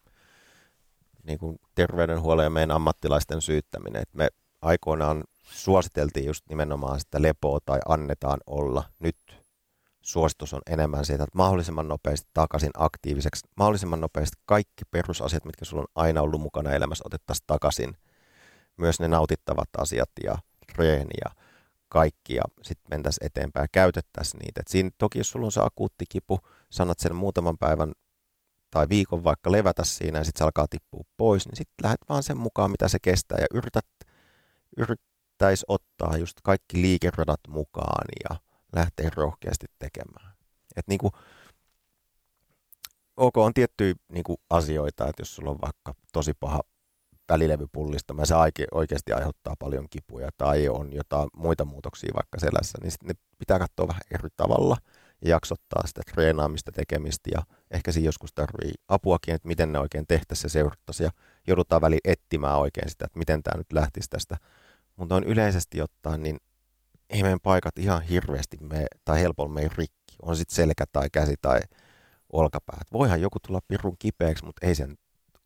niin 1.22 1.38
kuin 1.38 1.60
terveydenhuollon 1.74 2.44
ja 2.44 2.50
meidän 2.50 2.70
ammattilaisten 2.70 3.40
syyttäminen, 3.40 4.02
että 4.02 4.16
me 4.18 4.28
aikoinaan 4.62 5.24
suositeltiin 5.44 6.26
just 6.26 6.44
nimenomaan 6.48 7.00
sitä 7.00 7.22
lepoa 7.22 7.58
tai 7.64 7.78
annetaan 7.88 8.40
olla. 8.46 8.84
Nyt 8.98 9.16
suositus 10.00 10.54
on 10.54 10.62
enemmän 10.66 11.04
siitä, 11.04 11.24
että 11.24 11.38
mahdollisimman 11.38 11.88
nopeasti 11.88 12.28
takaisin 12.34 12.70
aktiiviseksi, 12.76 13.46
mahdollisimman 13.56 14.00
nopeasti 14.00 14.36
kaikki 14.46 14.84
perusasiat, 14.90 15.44
mitkä 15.44 15.64
sulla 15.64 15.82
on 15.82 15.88
aina 15.94 16.22
ollut 16.22 16.40
mukana 16.40 16.72
elämässä, 16.72 17.04
otettaisiin 17.06 17.46
takaisin. 17.46 17.96
Myös 18.76 19.00
ne 19.00 19.08
nautittavat 19.08 19.68
asiat 19.78 20.10
ja 20.24 20.38
treeni 20.72 21.14
ja 21.24 21.34
kaikki 21.88 22.34
ja 22.34 22.42
sitten 22.62 22.86
mentäisiin 22.90 23.26
eteenpäin 23.26 23.64
ja 23.64 23.68
käytettäisiin 23.72 24.38
niitä. 24.38 24.60
Et 24.60 24.68
siinä 24.68 24.90
toki 24.98 25.18
jos 25.18 25.30
sulla 25.30 25.46
on 25.46 25.52
se 25.52 25.60
akuutti 25.62 26.04
kipu, 26.08 26.38
sanot 26.70 26.98
sen 26.98 27.16
muutaman 27.16 27.58
päivän 27.58 27.92
tai 28.70 28.88
viikon 28.88 29.24
vaikka 29.24 29.52
levätä 29.52 29.84
siinä 29.84 30.18
ja 30.18 30.24
sitten 30.24 30.38
se 30.38 30.44
alkaa 30.44 30.66
tippua 30.70 31.04
pois, 31.16 31.46
niin 31.46 31.56
sitten 31.56 31.82
lähdet 31.82 32.00
vaan 32.08 32.22
sen 32.22 32.36
mukaan, 32.38 32.70
mitä 32.70 32.88
se 32.88 32.98
kestää 33.02 33.38
ja 33.40 33.46
yrität, 33.54 33.86
yrittäisi 34.78 35.64
ottaa 35.68 36.16
just 36.16 36.38
kaikki 36.42 36.82
liikeradat 36.82 37.40
mukaan 37.48 38.06
ja 38.30 38.36
lähteä 38.72 39.10
rohkeasti 39.16 39.66
tekemään. 39.78 40.32
Et 40.76 40.88
niin 40.88 40.98
kuin, 40.98 41.12
ok, 43.16 43.36
on 43.36 43.54
tiettyjä 43.54 43.94
niin 44.12 44.24
kuin 44.24 44.38
asioita, 44.50 45.08
että 45.08 45.20
jos 45.20 45.36
sulla 45.36 45.50
on 45.50 45.60
vaikka 45.62 45.94
tosi 46.12 46.32
paha 46.40 46.60
välilevypullistama 47.28 48.22
ja 48.22 48.26
se 48.26 48.34
oikeasti 48.72 49.12
aiheuttaa 49.12 49.54
paljon 49.58 49.86
kipuja 49.90 50.30
tai 50.36 50.68
on 50.68 50.92
jotain 50.92 51.28
muita 51.36 51.64
muutoksia 51.64 52.14
vaikka 52.14 52.38
selässä, 52.38 52.78
niin 52.82 52.90
sitten 52.90 53.08
ne 53.08 53.14
pitää 53.38 53.58
katsoa 53.58 53.88
vähän 53.88 54.02
eri 54.10 54.28
tavalla 54.36 54.76
ja 55.22 55.30
jaksottaa 55.30 55.86
sitä 55.86 56.02
treenaamista, 56.14 56.72
tekemistä 56.72 57.30
ja 57.34 57.42
ehkä 57.70 57.92
siinä 57.92 58.08
joskus 58.08 58.32
tarvii 58.34 58.72
apuakin, 58.88 59.34
että 59.34 59.48
miten 59.48 59.72
ne 59.72 59.78
oikein 59.78 60.06
tehtäisiin 60.06 60.46
ja 60.46 60.50
seurattaisiin 60.50 61.04
ja 61.04 61.10
joudutaan 61.46 61.82
väliin 61.82 62.00
etsimään 62.04 62.58
oikein 62.58 62.90
sitä, 62.90 63.04
että 63.04 63.18
miten 63.18 63.42
tämä 63.42 63.58
nyt 63.58 63.72
lähtisi 63.72 64.10
tästä. 64.10 64.36
Mutta 64.98 65.14
on 65.14 65.24
yleisesti 65.24 65.82
ottaen, 65.82 66.22
niin 66.22 66.36
ei 67.10 67.22
meidän 67.22 67.40
paikat 67.42 67.78
ihan 67.78 68.02
hirveästi 68.02 68.56
me, 68.60 68.86
tai 69.04 69.20
helpolla 69.20 69.52
meidän 69.52 69.76
rikki. 69.76 70.16
On 70.22 70.36
sitten 70.36 70.56
selkä 70.56 70.84
tai 70.92 71.10
käsi 71.12 71.34
tai 71.42 71.60
olkapäät. 72.32 72.92
Voihan 72.92 73.20
joku 73.20 73.38
tulla 73.46 73.60
pirun 73.68 73.96
kipeäksi, 73.98 74.44
mutta 74.44 74.66
ei 74.66 74.74
sen 74.74 74.96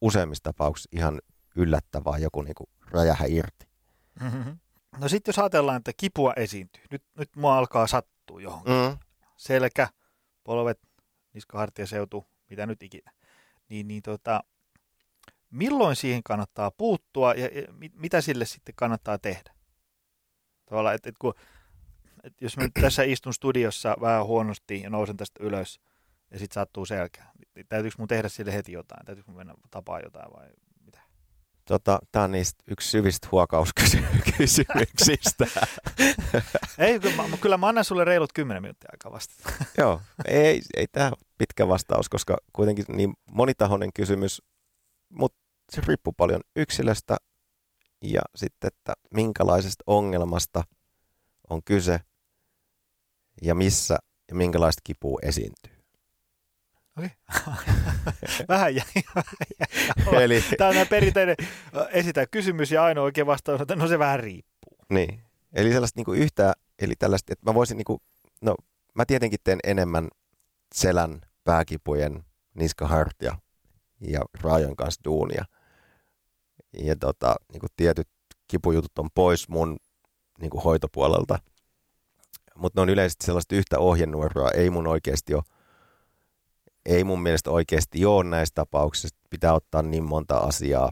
useimmissa 0.01 0.43
tapauksissa 0.43 0.89
ihan 0.93 1.21
yllättävää 1.57 2.19
joku 2.19 2.43
niinku 2.43 2.69
räjähä 2.91 3.25
irti. 3.29 3.67
Mm-hmm. 4.21 4.59
No 5.01 5.09
sitten 5.09 5.33
jos 5.33 5.39
ajatellaan, 5.39 5.77
että 5.77 5.93
kipua 5.97 6.33
esiintyy. 6.37 6.85
Nyt, 6.91 7.03
nyt 7.19 7.37
mua 7.37 7.59
alkaa 7.59 7.87
sattua 7.87 8.41
johonkin. 8.41 8.73
Mm. 8.73 8.99
Selkä, 9.37 9.89
polvet, 10.45 10.81
seutu, 11.85 12.27
mitä 12.51 12.67
nyt 12.67 12.83
ikinä. 12.83 13.13
Niin, 13.69 13.89
niin 13.89 14.03
tota, 14.03 14.45
milloin 15.53 15.97
siihen 15.97 16.23
kannattaa 16.23 16.71
puuttua 16.71 17.35
ja, 17.35 17.47
ja 17.47 17.63
mitä 17.95 18.21
sille 18.21 18.45
sitten 18.45 18.75
kannattaa 18.75 19.19
tehdä? 19.19 19.55
Tavallaan, 20.67 20.95
että, 20.95 21.09
että 21.09 21.19
kun, 21.19 21.35
että 22.23 22.45
jos 22.45 22.57
mä 22.57 22.63
nyt 22.63 22.73
tässä 22.81 23.03
istun 23.03 23.35
studiossa 23.35 23.97
vähän 24.01 24.27
huonosti 24.27 24.81
ja 24.81 24.91
nousen 24.91 25.17
tästä 25.17 25.45
ylös 25.45 25.81
ja 26.31 26.39
sitten 26.39 26.55
sattuu 26.55 26.87
selkä, 26.87 27.25
niin 27.55 27.67
täytyykö 27.69 27.95
mun 27.99 28.09
tehdä 28.09 28.29
sille 28.29 28.53
heti 28.53 28.73
jotain? 28.73 29.07
Täytyykö 29.07 29.31
mun 29.31 29.39
mennä 29.39 29.55
tapaa 29.71 30.01
jotain 30.01 30.33
vai 30.33 30.49
mitä? 30.85 31.01
Tota, 31.65 31.99
Tämä 32.13 32.25
on 32.25 32.33
niistä 32.33 32.65
yksi 32.69 32.91
syvistä 32.91 33.29
huokauskysymyksistä. 33.33 34.67
ei, 36.79 37.01
kyllä 37.01 37.17
mä, 37.17 37.37
kyllä 37.41 37.57
mä 37.57 37.69
annan 37.69 37.85
sulle 37.85 38.05
reilut 38.05 38.33
10 38.33 38.63
minuuttia 38.63 38.89
aikaa 38.93 39.13
vastata. 39.13 39.53
Joo, 39.79 40.01
ei, 40.25 40.63
ei 40.77 40.87
tämä 40.87 41.13
pitkä 41.39 41.69
vastaus, 41.69 42.09
koska 42.09 42.39
kuitenkin 42.53 42.85
niin 42.89 43.15
monitahoinen 43.31 43.93
kysymys, 43.95 44.43
mutta 45.09 45.42
se 45.73 45.83
riippuu 45.87 46.13
paljon 46.13 46.41
yksilöstä 46.57 47.17
ja 48.03 48.21
sitten, 48.35 48.69
että 48.69 48.93
minkälaisesta 49.15 49.85
ongelmasta 49.87 50.65
on 51.51 51.63
kyse 51.65 52.01
ja 53.43 53.55
missä 53.55 53.99
ja 54.29 54.35
minkälaista 54.35 54.81
kipua 54.85 55.19
esiintyy. 55.23 55.73
Okei. 56.99 57.11
Vähän 58.49 58.75
jäi. 58.75 58.87
Eli... 60.23 60.45
Tämä 60.59 60.81
on 60.81 60.87
perinteinen 60.91 61.37
esitä 61.91 62.27
kysymys 62.27 62.71
ja 62.71 62.85
ainoa 62.85 63.05
oikein 63.05 63.27
vastaus 63.27 63.61
että 63.61 63.77
no 63.77 63.89
se 63.89 63.99
vähän 63.99 64.21
riippuu. 64.21 64.77
Niin. 64.91 65.21
Eli 65.53 65.73
sellaista 65.73 65.99
niin 65.99 66.05
kuin 66.05 66.21
yhtä, 66.21 66.53
eli 66.79 66.95
tällaista, 66.99 67.33
että 67.33 67.51
mä 67.51 67.55
voisin 67.55 67.77
niin 67.77 67.85
kuin, 67.85 67.99
no 68.41 68.55
mä 68.95 69.07
tietenkin 69.07 69.39
teen 69.45 69.59
enemmän 69.65 70.09
selän, 70.75 71.21
pääkipujen, 71.45 72.25
niskahartia 72.55 73.39
ja 74.01 74.21
raajon 74.41 74.77
kanssa 74.77 75.01
duunia– 75.05 75.45
ja 76.79 76.97
tota, 76.97 77.37
niin 77.53 77.61
kuin 77.61 77.71
tietyt 77.77 78.09
kipujutut 78.49 78.99
on 78.99 79.09
pois 79.15 79.49
mun 79.49 79.77
niin 80.41 80.51
kuin 80.51 80.63
hoitopuolelta. 80.63 81.39
Mutta 82.55 82.81
ne 82.81 82.83
on 82.83 82.89
yleisesti 82.89 83.27
sellaista 83.27 83.55
yhtä 83.55 83.79
ohjenuoroa. 83.79 84.51
Ei 84.51 84.71
mun 84.71 84.87
oikeasti 84.87 85.35
ole, 85.35 85.43
ei 86.87 87.05
mun 87.05 87.23
mielestä 87.23 87.51
oikeasti 87.51 88.05
ole 88.05 88.25
näissä 88.25 88.53
tapauksissa. 88.55 89.17
Pitää 89.31 89.55
ottaa 89.55 89.83
niin 89.83 90.05
monta 90.05 90.37
asiaa 90.37 90.91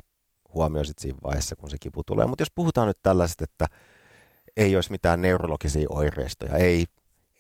huomioon 0.54 0.86
sit 0.86 0.98
siinä 0.98 1.18
vaiheessa, 1.22 1.56
kun 1.56 1.70
se 1.70 1.76
kipu 1.80 2.02
tulee. 2.04 2.26
Mutta 2.26 2.42
jos 2.42 2.52
puhutaan 2.54 2.88
nyt 2.88 2.98
tällaisesta, 3.02 3.44
että 3.44 3.66
ei 4.56 4.74
olisi 4.76 4.90
mitään 4.90 5.22
neurologisia 5.22 5.86
oireistoja, 5.90 6.56
ei, 6.56 6.84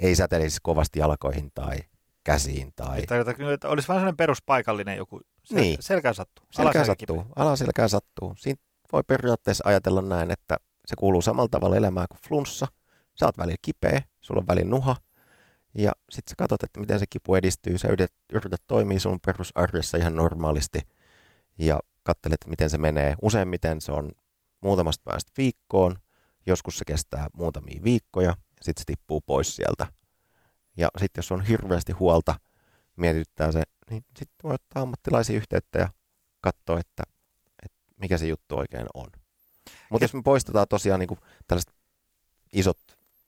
ei 0.00 0.14
säteilisi 0.14 0.58
kovasti 0.62 0.98
jalkoihin 0.98 1.50
tai 1.54 1.78
käsiin. 2.24 2.72
Tai... 2.76 3.02
Tarkoitatko, 3.02 3.50
että 3.50 3.68
olisi 3.68 3.88
vain 3.88 3.98
sellainen 3.98 4.16
peruspaikallinen 4.16 4.96
joku 4.96 5.20
sel- 5.50 5.60
niin. 5.60 5.76
selkään 5.80 6.14
sattuu? 6.14 6.46
Selkään 6.50 6.86
sattuu, 6.86 7.24
alaselkään 7.36 7.88
sattuu. 7.88 8.34
Siinä 8.38 8.62
voi 8.92 9.02
periaatteessa 9.06 9.64
ajatella 9.66 10.02
näin, 10.02 10.30
että 10.30 10.56
se 10.86 10.96
kuuluu 10.98 11.22
samalla 11.22 11.48
tavalla 11.48 11.76
elämään 11.76 12.06
kuin 12.10 12.20
flunssa. 12.28 12.66
Sä 13.14 13.26
oot 13.26 13.38
välillä 13.38 13.56
kipeä, 13.62 14.02
sulla 14.20 14.40
on 14.40 14.46
välillä 14.46 14.70
nuha, 14.70 14.96
ja 15.74 15.92
sitten 16.10 16.30
sä 16.30 16.34
katsot, 16.38 16.62
että 16.62 16.80
miten 16.80 16.98
se 16.98 17.06
kipu 17.10 17.34
edistyy. 17.34 17.78
Sä 17.78 17.88
yrität, 17.88 18.12
yrität 18.32 18.62
toimia 18.66 19.00
sun 19.00 19.18
perusarjessa 19.26 19.98
ihan 19.98 20.16
normaalisti 20.16 20.80
ja 21.58 21.80
katselet, 22.02 22.40
miten 22.46 22.70
se 22.70 22.78
menee. 22.78 23.14
Useimmiten 23.22 23.80
se 23.80 23.92
on 23.92 24.12
muutamasta 24.60 25.02
päästä 25.04 25.32
viikkoon, 25.36 25.96
joskus 26.46 26.78
se 26.78 26.84
kestää 26.84 27.28
muutamia 27.32 27.80
viikkoja 27.84 28.28
ja 28.28 28.36
sitten 28.62 28.80
se 28.80 28.84
tippuu 28.86 29.20
pois 29.20 29.56
sieltä 29.56 29.86
ja 30.76 30.88
sitten 30.98 31.18
jos 31.18 31.32
on 31.32 31.44
hirveästi 31.44 31.92
huolta, 31.92 32.34
mietityttää 32.96 33.52
se, 33.52 33.62
niin 33.90 34.04
sitten 34.18 34.36
voi 34.42 34.54
ottaa 34.54 34.82
ammattilaisia 34.82 35.36
yhteyttä 35.36 35.78
ja 35.78 35.88
katsoa, 36.40 36.80
että, 36.80 37.02
että 37.64 37.78
mikä 37.96 38.18
se 38.18 38.26
juttu 38.26 38.56
oikein 38.56 38.86
on. 38.94 39.06
Mutta 39.90 40.04
jos 40.04 40.14
me 40.14 40.22
poistetaan 40.22 40.68
tosiaan 40.68 41.00
niin 41.00 41.08
kuin 41.08 41.20
tällaiset 41.48 41.74
isot 42.52 42.78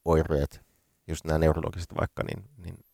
oireet, 0.04 0.60
just 1.06 1.24
nämä 1.24 1.38
neurologiset 1.38 1.94
vaikka, 2.00 2.22
niin, 2.22 2.50
niin 2.56 2.84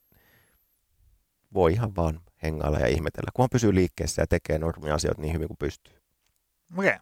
voi 1.54 1.72
ihan 1.72 1.96
vaan 1.96 2.20
hengailla 2.42 2.78
ja 2.78 2.87
ihmetellä, 2.87 3.31
kunhan 3.35 3.50
pysyy 3.52 3.74
liikkeessä 3.74 4.22
ja 4.22 4.26
tekee 4.26 4.59
normia 4.59 4.94
asioita 4.94 5.22
niin 5.22 5.35
hyvin 5.35 5.48
kuin 5.48 5.59
pystyy. 5.59 5.94
Okei. 6.78 6.88
Okay. 6.88 6.98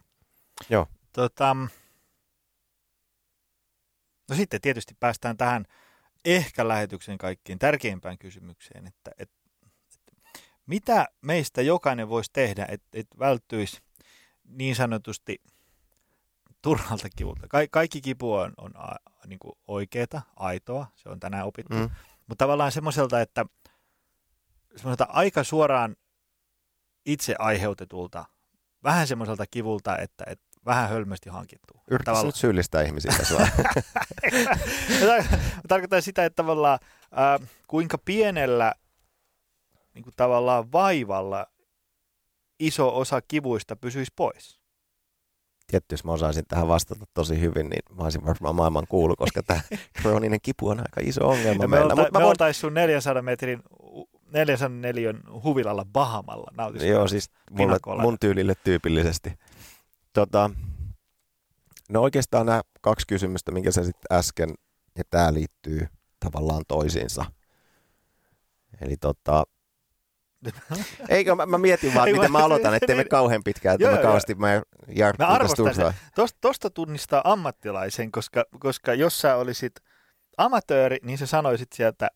Joo. 0.69 0.87
Tota, 1.13 1.55
no 4.29 4.35
sitten 4.35 4.61
tietysti 4.61 4.95
päästään 4.99 5.37
tähän 5.37 5.65
ehkä 6.25 6.67
lähetyksen 6.67 7.17
kaikkiin 7.17 7.59
tärkeimpään 7.59 8.17
kysymykseen, 8.17 8.87
että, 8.87 9.11
että, 9.17 9.21
että 9.23 9.36
mitä 10.67 11.07
meistä 11.21 11.61
jokainen 11.61 12.09
voisi 12.09 12.29
tehdä, 12.33 12.65
että, 12.69 12.87
että 12.93 13.19
välttyisi 13.19 13.81
niin 14.43 14.75
sanotusti 14.75 15.41
turhalta 16.61 17.07
kivulta. 17.15 17.47
Ka- 17.47 17.67
kaikki 17.71 18.01
kipu 18.01 18.33
on, 18.33 18.53
on 18.57 18.71
a, 18.77 18.95
niin 19.27 19.39
kuin 19.39 19.53
oikeeta, 19.67 20.21
aitoa, 20.35 20.87
se 20.95 21.09
on 21.09 21.19
tänään 21.19 21.45
opittu, 21.45 21.75
mm. 21.75 21.89
mutta 22.27 22.45
tavallaan 22.45 22.71
semmoiselta, 22.71 23.21
että 23.21 23.45
semmoiselta 24.75 25.07
aika 25.09 25.43
suoraan 25.43 25.95
itse 27.05 27.35
aiheutetulta, 27.39 28.25
vähän 28.83 29.07
semmoiselta 29.07 29.45
kivulta, 29.47 29.97
että, 29.97 30.23
että 30.27 30.47
vähän 30.65 30.89
hölmösti 30.89 31.29
hankittu. 31.29 31.73
Yritätkö 31.91 32.25
nyt 32.25 32.35
syyllistää 32.35 32.81
ihmisiä 32.81 33.11
tässä 33.17 33.35
Tarkoittaa 35.67 36.01
sitä, 36.01 36.25
että 36.25 36.35
tavallaan 36.35 36.79
äh, 37.03 37.49
kuinka 37.67 37.97
pienellä 37.97 38.73
niin 39.97 40.03
kuin 40.03 40.13
tavallaan 40.17 40.71
vaivalla 40.71 41.47
iso 42.59 42.97
osa 42.97 43.21
kivuista 43.21 43.75
pysyisi 43.75 44.11
pois. 44.15 44.59
Tietysti 45.67 45.93
jos 45.93 46.03
mä 46.03 46.11
osaisin 46.11 46.43
tähän 46.47 46.67
vastata 46.67 47.05
tosi 47.13 47.41
hyvin, 47.41 47.69
niin 47.69 47.79
mä 47.95 48.03
olisin 48.03 48.25
varmaan 48.25 48.55
maailman 48.55 48.87
kuulu, 48.89 49.15
koska 49.15 49.43
tämä 49.43 49.61
krooninen 50.01 50.39
kipu 50.41 50.67
on 50.67 50.79
aika 50.79 51.01
iso 51.03 51.27
ongelma 51.27 51.63
ja 51.63 51.67
meillä. 51.67 51.95
Me, 51.95 52.01
olta, 52.01 52.11
me 52.11 52.19
voin... 52.19 52.25
oltaisiin 52.25 52.61
sun 52.61 52.73
400 52.73 53.21
metrin 53.21 53.63
404 54.33 55.13
huvilalla 55.43 55.85
Bahamalla 55.85 56.71
Joo, 56.87 57.07
siis 57.07 57.29
mulle, 57.51 57.77
mun 58.01 58.17
tyylille 58.19 58.53
tyypillisesti. 58.63 59.33
Tota, 60.13 60.49
no 61.89 62.01
oikeastaan 62.01 62.45
nämä 62.45 62.61
kaksi 62.81 63.07
kysymystä, 63.07 63.51
minkä 63.51 63.71
sä 63.71 63.83
sitten 63.83 64.17
äsken, 64.17 64.53
ja 64.97 65.03
tämä 65.09 65.33
liittyy 65.33 65.87
tavallaan 66.19 66.63
toisiinsa. 66.67 67.25
Eli 68.81 68.97
tota, 68.97 69.43
Eikö, 71.09 71.35
mä, 71.35 71.45
mä 71.45 71.57
mietin 71.57 71.93
vaan, 71.93 72.09
miten 72.11 72.31
mä 72.31 72.37
aloitan, 72.37 72.73
ettei 72.73 72.95
me 72.95 73.05
kauhean 73.05 73.43
pitkään, 73.43 73.75
että 73.75 73.91
mä 73.91 73.97
kauheasti 73.97 74.35
mä 74.35 74.61
Mä 75.19 75.27
arvostan 75.27 75.65
Tosta, 76.15 76.37
tosta 76.41 76.69
tunnistaa 76.69 77.21
ammattilaisen, 77.23 78.11
koska, 78.11 78.45
koska 78.59 78.93
jos 78.93 79.19
sä 79.19 79.35
olisit 79.35 79.73
amatööri, 80.37 80.97
niin 81.03 81.17
sä 81.17 81.25
sanoisit 81.25 81.73
sieltä 81.73 82.07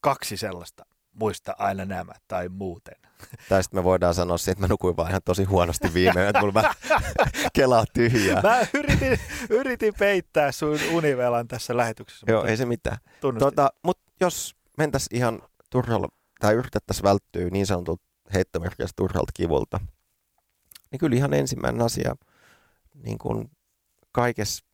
kaksi 0.00 0.36
sellaista 0.36 0.86
muista 1.20 1.54
aina 1.58 1.84
nämä 1.84 2.12
tai 2.28 2.48
muuten. 2.48 2.94
Tai 3.48 3.62
sitten 3.62 3.78
me 3.80 3.84
voidaan 3.84 4.14
sanoa 4.14 4.36
että 4.50 4.60
mä 4.60 4.66
nukuin 4.66 4.96
vaan 4.96 5.08
ihan 5.08 5.22
tosi 5.24 5.44
huonosti 5.44 5.94
viime 5.94 6.28
että 6.28 6.40
mulla 6.40 6.62
mä 6.62 6.74
kelaa 7.52 7.84
tyhjää. 7.94 8.42
Mä 8.42 8.66
yritin, 8.74 9.18
yritin 9.50 9.94
peittää 9.98 10.52
sun 10.52 10.78
univelan 10.92 11.48
tässä 11.48 11.76
lähetyksessä. 11.76 12.26
Joo, 12.28 12.44
ei 12.44 12.56
se 12.56 12.66
mitään. 12.66 12.98
Tota, 13.38 13.72
Mutta 13.82 14.12
jos 14.20 14.56
mentäs 14.78 15.06
ihan 15.12 15.42
turhalla, 15.70 16.08
tai 16.40 16.54
yritettäisiin 16.54 17.04
välttyä 17.04 17.50
niin 17.50 17.66
sanotulta 17.66 18.04
heittomerkkiä 18.34 18.86
turhalta 18.96 19.32
kivulta, 19.34 19.80
niin 20.90 20.98
kyllä 20.98 21.16
ihan 21.16 21.34
ensimmäinen 21.34 21.82
asia 21.82 22.16
niin 22.94 23.18
kuin 23.18 23.50
kaikessa 24.12 24.64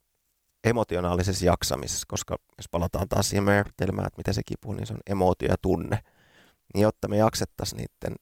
emotionaalisessa 0.63 1.45
jaksamisessa, 1.45 2.05
koska 2.07 2.37
jos 2.57 2.69
palataan 2.71 3.09
taas 3.09 3.29
siihen 3.29 3.43
määritelmään, 3.43 4.07
että 4.07 4.17
mitä 4.17 4.33
se 4.33 4.41
kipu, 4.45 4.73
niin 4.73 4.87
se 4.87 4.93
on 4.93 4.99
emootio 5.07 5.49
ja 5.49 5.55
tunne. 5.61 6.03
Niin 6.73 6.81
jotta 6.81 7.07
me 7.07 7.17
jaksettaisiin 7.17 7.77
niiden 7.77 8.15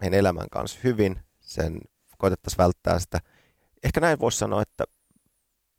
meidän 0.00 0.18
elämän 0.18 0.50
kanssa 0.50 0.78
hyvin, 0.84 1.20
sen 1.40 1.80
koitettaisiin 2.18 2.58
välttää 2.58 2.98
sitä. 2.98 3.20
Ehkä 3.84 4.00
näin 4.00 4.20
voisi 4.20 4.38
sanoa, 4.38 4.62
että 4.62 4.84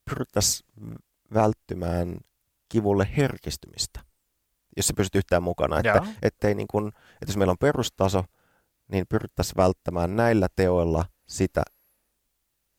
pyrittäisiin 0.10 0.70
välttymään 1.34 2.18
kivulle 2.70 3.08
herkistymistä, 3.18 4.00
jos 4.76 4.88
se 4.88 4.94
pysyt 4.94 5.16
yhtään 5.16 5.44
mukana. 5.44 5.78
Että, 5.80 6.04
ettei 6.22 6.56
niin 6.56 6.68
kun, 6.68 6.88
että 6.88 7.26
jos 7.28 7.38
meillä 7.38 7.52
on 7.52 7.58
perustaso, 7.58 8.24
niin 8.88 9.06
pyrittäisiin 9.10 9.58
välttämään 9.58 10.16
näillä 10.16 10.48
teoilla 10.56 11.06
sitä, 11.28 11.64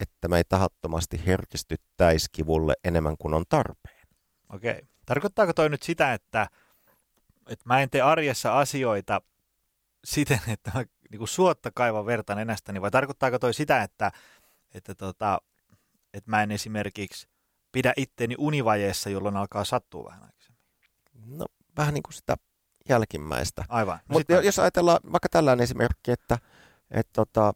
että 0.01 0.28
me 0.28 0.36
ei 0.36 0.44
tahattomasti 0.49 1.26
herkistyttäisi 1.26 2.28
kivulle 2.32 2.74
enemmän 2.84 3.16
kuin 3.18 3.34
on 3.34 3.44
tarpeen. 3.49 4.07
Okei. 4.53 4.82
Tarkoittaako 5.07 5.53
toi 5.53 5.68
nyt 5.68 5.82
sitä, 5.82 6.14
että, 6.14 6.47
että 7.49 7.64
mä 7.64 7.80
en 7.80 7.90
tee 7.90 8.01
arjessa 8.01 8.59
asioita 8.59 9.20
siten, 10.05 10.40
että 10.53 10.70
mä 10.74 10.84
niin 11.11 11.18
kuin 11.18 11.28
suotta 11.28 11.70
kaivan 11.74 12.07
verta 12.07 12.34
nenästäni, 12.34 12.80
vai 12.80 12.90
tarkoittaako 12.90 13.38
toi 13.38 13.55
sitä, 13.55 13.82
että, 13.82 14.12
että, 14.74 14.94
tota, 14.94 15.38
että 16.14 16.30
mä 16.30 16.42
en 16.42 16.51
esimerkiksi 16.51 17.28
pidä 17.72 17.92
itteni 17.97 18.34
univajeessa, 18.38 19.11
jolloin 19.11 19.36
alkaa 19.36 19.64
sattua 19.64 20.05
vähän 20.05 20.22
aikaisemmin? 20.22 20.61
No 21.26 21.47
vähän 21.77 21.95
niin 21.95 22.03
kuin 22.03 22.14
sitä 22.14 22.37
jälkimmäistä. 22.89 23.64
Aivan. 23.68 23.99
No 24.09 24.12
Mutta 24.12 24.33
jos 24.33 24.59
ajatellaan 24.59 25.01
vaikka 25.12 25.29
tällainen 25.29 25.64
esimerkki, 25.64 26.11
että, 26.11 26.39
että, 26.91 27.12
tota, 27.12 27.53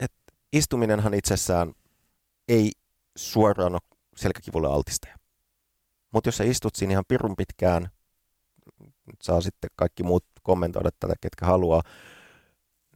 että 0.00 0.32
istuminenhan 0.52 1.14
itsessään 1.14 1.72
ei 2.48 2.72
suoraan 3.16 3.72
ole 3.72 3.80
selkäkivulle 4.16 4.68
altistaja. 4.68 5.16
Mutta 6.12 6.28
jos 6.28 6.36
sä 6.36 6.44
istut 6.44 6.74
siinä 6.74 6.92
ihan 6.92 7.04
pirun 7.08 7.36
pitkään, 7.36 7.88
saa 9.22 9.40
sitten 9.40 9.70
kaikki 9.76 10.02
muut 10.02 10.24
kommentoida 10.42 10.90
tätä, 11.00 11.14
ketkä 11.20 11.46
haluaa, 11.46 11.82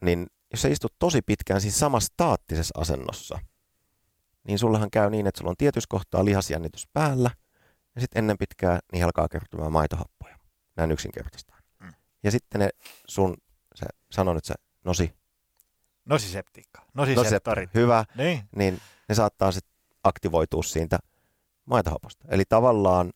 niin 0.02 0.26
jos 0.50 0.62
sä 0.62 0.68
istut 0.68 0.94
tosi 0.98 1.22
pitkään 1.22 1.60
siinä 1.60 1.76
samassa 1.76 2.12
staattisessa 2.12 2.80
asennossa, 2.80 3.38
niin 4.48 4.58
sullehan 4.58 4.90
käy 4.90 5.10
niin, 5.10 5.26
että 5.26 5.38
sulla 5.38 5.50
on 5.50 5.56
tietyssä 5.56 5.86
kohtaa 5.88 6.24
lihasjännitys 6.24 6.88
päällä, 6.92 7.30
ja 7.98 8.02
sitten 8.02 8.18
ennen 8.18 8.38
pitkää 8.38 8.78
niin 8.92 9.04
alkaa 9.04 9.28
kertymään 9.28 9.72
maitohappoja. 9.72 10.38
Näin 10.76 10.92
yksinkertaisesti. 10.92 11.52
Mm. 11.80 11.92
Ja 12.22 12.30
sitten 12.30 12.58
ne 12.58 12.68
sun, 13.08 13.36
sä 13.74 13.86
sanon 14.10 14.34
nyt 14.34 14.44
se 14.44 14.54
nosi. 14.84 15.12
Nosiseptiikka. 16.04 16.86
Nosiseptorit. 16.94 17.74
Hyvä. 17.74 18.04
Niin. 18.14 18.42
niin 18.56 18.80
ne 19.08 19.14
saattaa 19.14 19.52
sitten 19.52 19.72
aktivoitua 20.04 20.62
siitä 20.62 20.98
maitohaposta. 21.64 22.28
Eli 22.30 22.44
tavallaan 22.48 23.12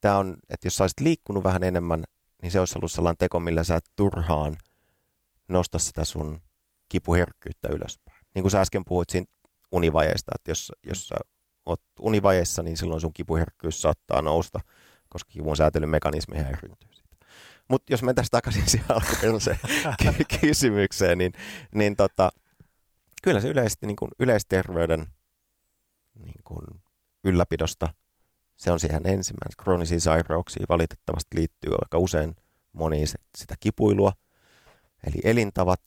tämä 0.00 0.16
on, 0.16 0.36
että 0.50 0.66
jos 0.66 0.76
sä 0.76 0.84
olisit 0.84 1.00
liikkunut 1.00 1.44
vähän 1.44 1.62
enemmän, 1.62 2.04
niin 2.42 2.52
se 2.52 2.60
olisi 2.60 2.78
ollut 2.78 2.92
sellainen 2.92 3.18
teko, 3.18 3.40
millä 3.40 3.64
sä 3.64 3.76
et 3.76 3.90
turhaan 3.96 4.56
nosta 5.48 5.78
sitä 5.78 6.04
sun 6.04 6.42
kipuherkkyyttä 6.88 7.68
ylöspäin. 7.68 8.18
Niin 8.34 8.42
kuin 8.42 8.50
sä 8.50 8.60
äsken 8.60 8.84
puhuit 8.84 9.10
siinä 9.10 9.26
univajeesta, 9.72 10.32
että 10.34 10.50
jos, 10.50 10.72
jos 10.82 11.08
sä 11.08 11.14
oot 11.66 11.82
univajeessa, 12.00 12.62
niin 12.62 12.76
silloin 12.76 13.00
sun 13.00 13.12
kipuherkkyys 13.12 13.82
saattaa 13.82 14.22
nousta, 14.22 14.60
koska 15.08 15.30
kivun 15.30 15.56
säätelyn 15.56 15.88
mekanismi 15.88 16.38
häiriintyy. 16.38 16.90
Mutta 17.68 17.92
jos 17.92 18.02
mennään 18.02 18.26
takaisin 18.30 18.68
siihen 18.68 18.90
alkuperäiseen 18.90 19.58
kysymykseen, 20.40 21.18
niin, 21.18 21.32
niin 21.74 21.96
tota, 21.96 22.32
kyllä 23.22 23.40
se 23.40 23.48
yleisesti 23.48 23.86
niin 23.86 23.96
kuin 23.96 24.10
yleisterveyden 24.18 25.06
niin 26.14 26.40
kuin 26.44 26.66
ylläpidosta, 27.24 27.88
se 28.56 28.70
on 28.70 28.80
siihen 28.80 29.06
ensimmäinen. 29.06 29.56
Kroonisiin 29.58 30.00
sairauksiin 30.00 30.66
valitettavasti 30.68 31.36
liittyy 31.36 31.72
aika 31.72 31.98
usein 31.98 32.36
moniin 32.72 33.06
sitä 33.38 33.54
kipuilua, 33.60 34.12
eli 35.06 35.20
elintavat. 35.24 35.80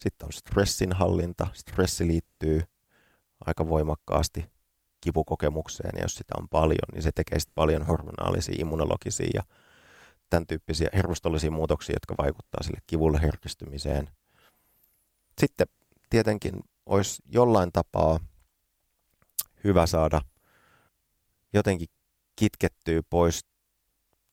Sitten 0.00 0.26
on 0.26 0.32
stressin 0.32 0.92
hallinta. 0.92 1.46
Stressi 1.52 2.06
liittyy 2.06 2.62
aika 3.46 3.68
voimakkaasti 3.68 4.53
kipukokemukseen, 5.04 5.90
ja 5.96 6.02
jos 6.02 6.14
sitä 6.14 6.34
on 6.38 6.48
paljon, 6.48 6.88
niin 6.92 7.02
se 7.02 7.10
tekee 7.14 7.40
sitten 7.40 7.54
paljon 7.54 7.86
hormonaalisia, 7.86 8.54
immunologisia 8.58 9.30
ja 9.34 9.42
tämän 10.30 10.46
tyyppisiä 10.46 10.88
hermostollisia 10.94 11.50
muutoksia, 11.50 11.96
jotka 11.96 12.14
vaikuttaa 12.18 12.62
sille 12.62 12.78
kivulle 12.86 13.22
herkistymiseen. 13.22 14.08
Sitten 15.38 15.66
tietenkin 16.10 16.54
olisi 16.86 17.22
jollain 17.26 17.72
tapaa 17.72 18.20
hyvä 19.64 19.86
saada 19.86 20.20
jotenkin 21.52 21.88
kitkettyä 22.36 23.02
pois 23.10 23.40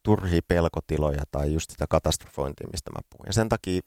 turhia 0.03 0.41
pelkotiloja 0.47 1.23
tai 1.31 1.53
just 1.53 1.71
sitä 1.71 1.85
katastrofointia, 1.89 2.67
mistä 2.71 2.91
mä 2.91 2.99
puhun. 3.09 3.27
Ja 3.27 3.33
sen 3.33 3.49
takia 3.49 3.81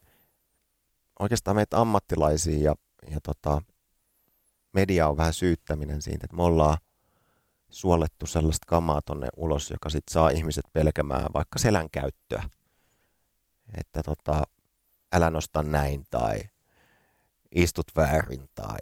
oikeastaan 1.19 1.57
meitä 1.57 1.81
ammattilaisia 1.81 2.59
ja, 2.59 2.75
ja 3.11 3.21
tota, 3.23 3.63
media 4.75 5.09
on 5.09 5.17
vähän 5.17 5.33
syyttäminen 5.33 6.03
siitä, 6.03 6.25
että 6.25 6.37
me 6.37 6.43
ollaan 6.43 6.79
suolettu 7.71 8.27
sellaista 8.27 8.65
kamaa 8.67 9.03
tonne 9.03 9.29
ulos, 9.37 9.71
joka 9.71 9.91
sitten 9.91 10.13
saa 10.13 10.31
ihmiset 10.31 10.65
pelkämään 10.73 11.27
vaikka 11.35 11.59
selän 11.59 11.91
käyttöä. 11.93 12.49
Että 13.79 14.03
tota, 14.03 14.43
älä 15.13 15.31
nosta 15.31 15.63
näin 15.63 16.05
tai 16.11 16.41
istut 17.55 17.87
väärin 17.97 18.49
tai... 18.55 18.81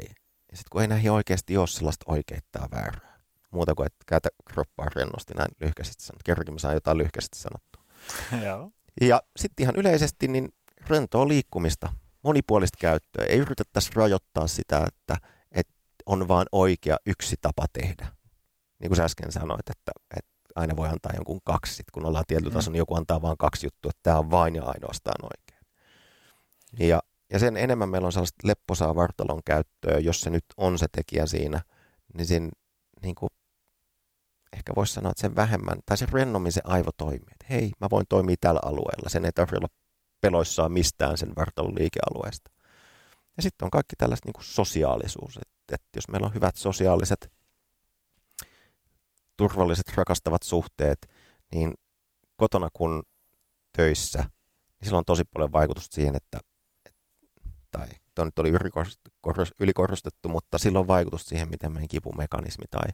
Ja 0.51 0.57
sitten 0.57 0.71
kun 0.71 0.83
ei 0.83 0.89
näihin 0.89 1.13
oikeasti 1.13 1.57
ole 1.57 1.67
sellaista 1.67 2.05
oikeittaa 2.09 2.69
väärää. 2.71 3.23
Muuta 3.51 3.75
kuin, 3.75 3.87
että 3.87 4.05
käytä 4.07 4.29
kroppaa 4.45 4.87
rennosti 4.97 5.35
näin 5.35 5.51
lyhkäisesti 5.61 6.05
sanottu. 6.05 6.23
Kerrankin 6.25 6.55
mä 6.55 6.59
saan 6.59 6.75
jotain 6.75 6.99
lyhkäisesti 6.99 7.39
sanottua. 7.39 7.83
Joo. 8.47 8.71
Ja 9.01 9.23
sitten 9.37 9.65
ihan 9.65 9.77
yleisesti 9.77 10.29
niin 10.29 10.49
rentoa 10.87 11.29
liikkumista, 11.29 11.93
monipuolista 12.23 12.79
käyttöä. 12.81 13.25
Ei 13.29 13.39
yritettäisi 13.39 13.91
rajoittaa 13.95 14.47
sitä, 14.47 14.85
että 14.89 15.29
on 16.07 16.29
vaan 16.29 16.47
oikea 16.53 16.97
yksi 17.07 17.37
tapa 17.41 17.67
tehdä. 17.73 18.07
Niin 18.79 18.89
kuin 18.89 18.97
sä 18.97 19.05
äsken 19.05 19.33
sanoit, 19.33 19.71
että, 19.71 19.93
että 20.19 20.33
aina 20.57 20.77
voi 20.77 20.89
antaa 20.89 21.13
jonkun 21.15 21.41
kaksi, 21.45 21.75
sit 21.75 21.91
kun 21.91 22.07
ollaan 22.07 22.25
tietyllä 22.29 22.51
mm. 22.51 22.55
tasolla, 22.55 22.73
niin 22.73 22.79
joku 22.79 22.95
antaa 22.95 23.23
vain 23.23 23.39
kaksi 23.39 23.67
juttua, 23.67 23.91
että 23.91 24.01
tämä 24.03 24.19
on 24.19 24.31
vain 24.31 24.55
ja 24.55 24.65
ainoastaan 24.65 25.25
oikein. 25.25 25.67
Ja, 26.89 27.03
ja 27.33 27.39
sen 27.39 27.57
enemmän 27.57 27.89
meillä 27.89 28.07
on 28.07 28.13
sellaista 28.13 28.49
lepposaa 28.49 28.95
vartalon 28.95 29.41
käyttöä, 29.45 29.99
jos 29.99 30.21
se 30.21 30.31
nyt 30.31 30.45
on 30.57 30.79
se 30.79 30.87
tekijä 30.97 31.27
siinä, 31.27 31.61
niin 32.15 32.27
siinä 32.27 32.51
niin 33.03 33.15
kuin, 33.15 33.31
ehkä 34.53 34.73
voisi 34.77 34.93
sanoa, 34.93 35.11
että 35.11 35.21
sen 35.21 35.37
vähemmän, 35.37 35.79
tai 35.87 35.97
se 35.97 36.07
rennommin 36.13 36.53
se 36.53 36.61
aivo 36.65 36.91
toimii. 36.97 37.33
Että 37.33 37.47
hei, 37.51 37.73
mä 37.81 37.87
voin 37.91 38.07
toimia 38.09 38.37
tällä 38.41 38.61
alueella. 38.65 39.09
Sen 39.09 39.25
ei 39.25 39.33
tarvitse 39.33 39.57
olla 39.57 39.69
peloissaan 40.21 40.73
mistään 40.73 41.19
sen 41.19 41.33
vartalon 41.37 41.75
liikealueesta. 41.75 42.51
Ja 43.37 43.43
sitten 43.43 43.67
on 43.67 43.71
kaikki 43.71 43.97
tällaista 43.99 44.27
niin 44.27 44.33
kuin 44.33 44.45
sosiaalisuus. 44.45 45.37
Että 45.37 45.62
että 45.73 45.89
jos 45.97 46.09
meillä 46.09 46.27
on 46.27 46.35
hyvät 46.35 46.57
sosiaaliset, 46.57 47.33
turvalliset, 49.37 49.93
rakastavat 49.95 50.43
suhteet, 50.43 51.11
niin 51.55 51.75
kotona 52.37 52.69
kuin 52.73 53.03
töissä, 53.77 54.19
niin 54.19 54.85
sillä 54.85 54.99
on 54.99 55.05
tosi 55.05 55.25
paljon 55.25 55.53
vaikutusta 55.53 55.95
siihen, 55.95 56.17
että, 56.17 56.41
tai 57.71 57.89
tuo 58.15 58.25
nyt 58.25 58.39
oli 58.39 58.53
ylikorostettu, 59.61 60.29
mutta 60.29 60.59
sillä 60.59 60.79
on 60.79 60.87
vaikutus 60.87 61.25
siihen, 61.27 61.49
miten 61.49 61.73
meidän 61.73 61.89
kipumekanismi 61.89 62.65
tai 62.71 62.91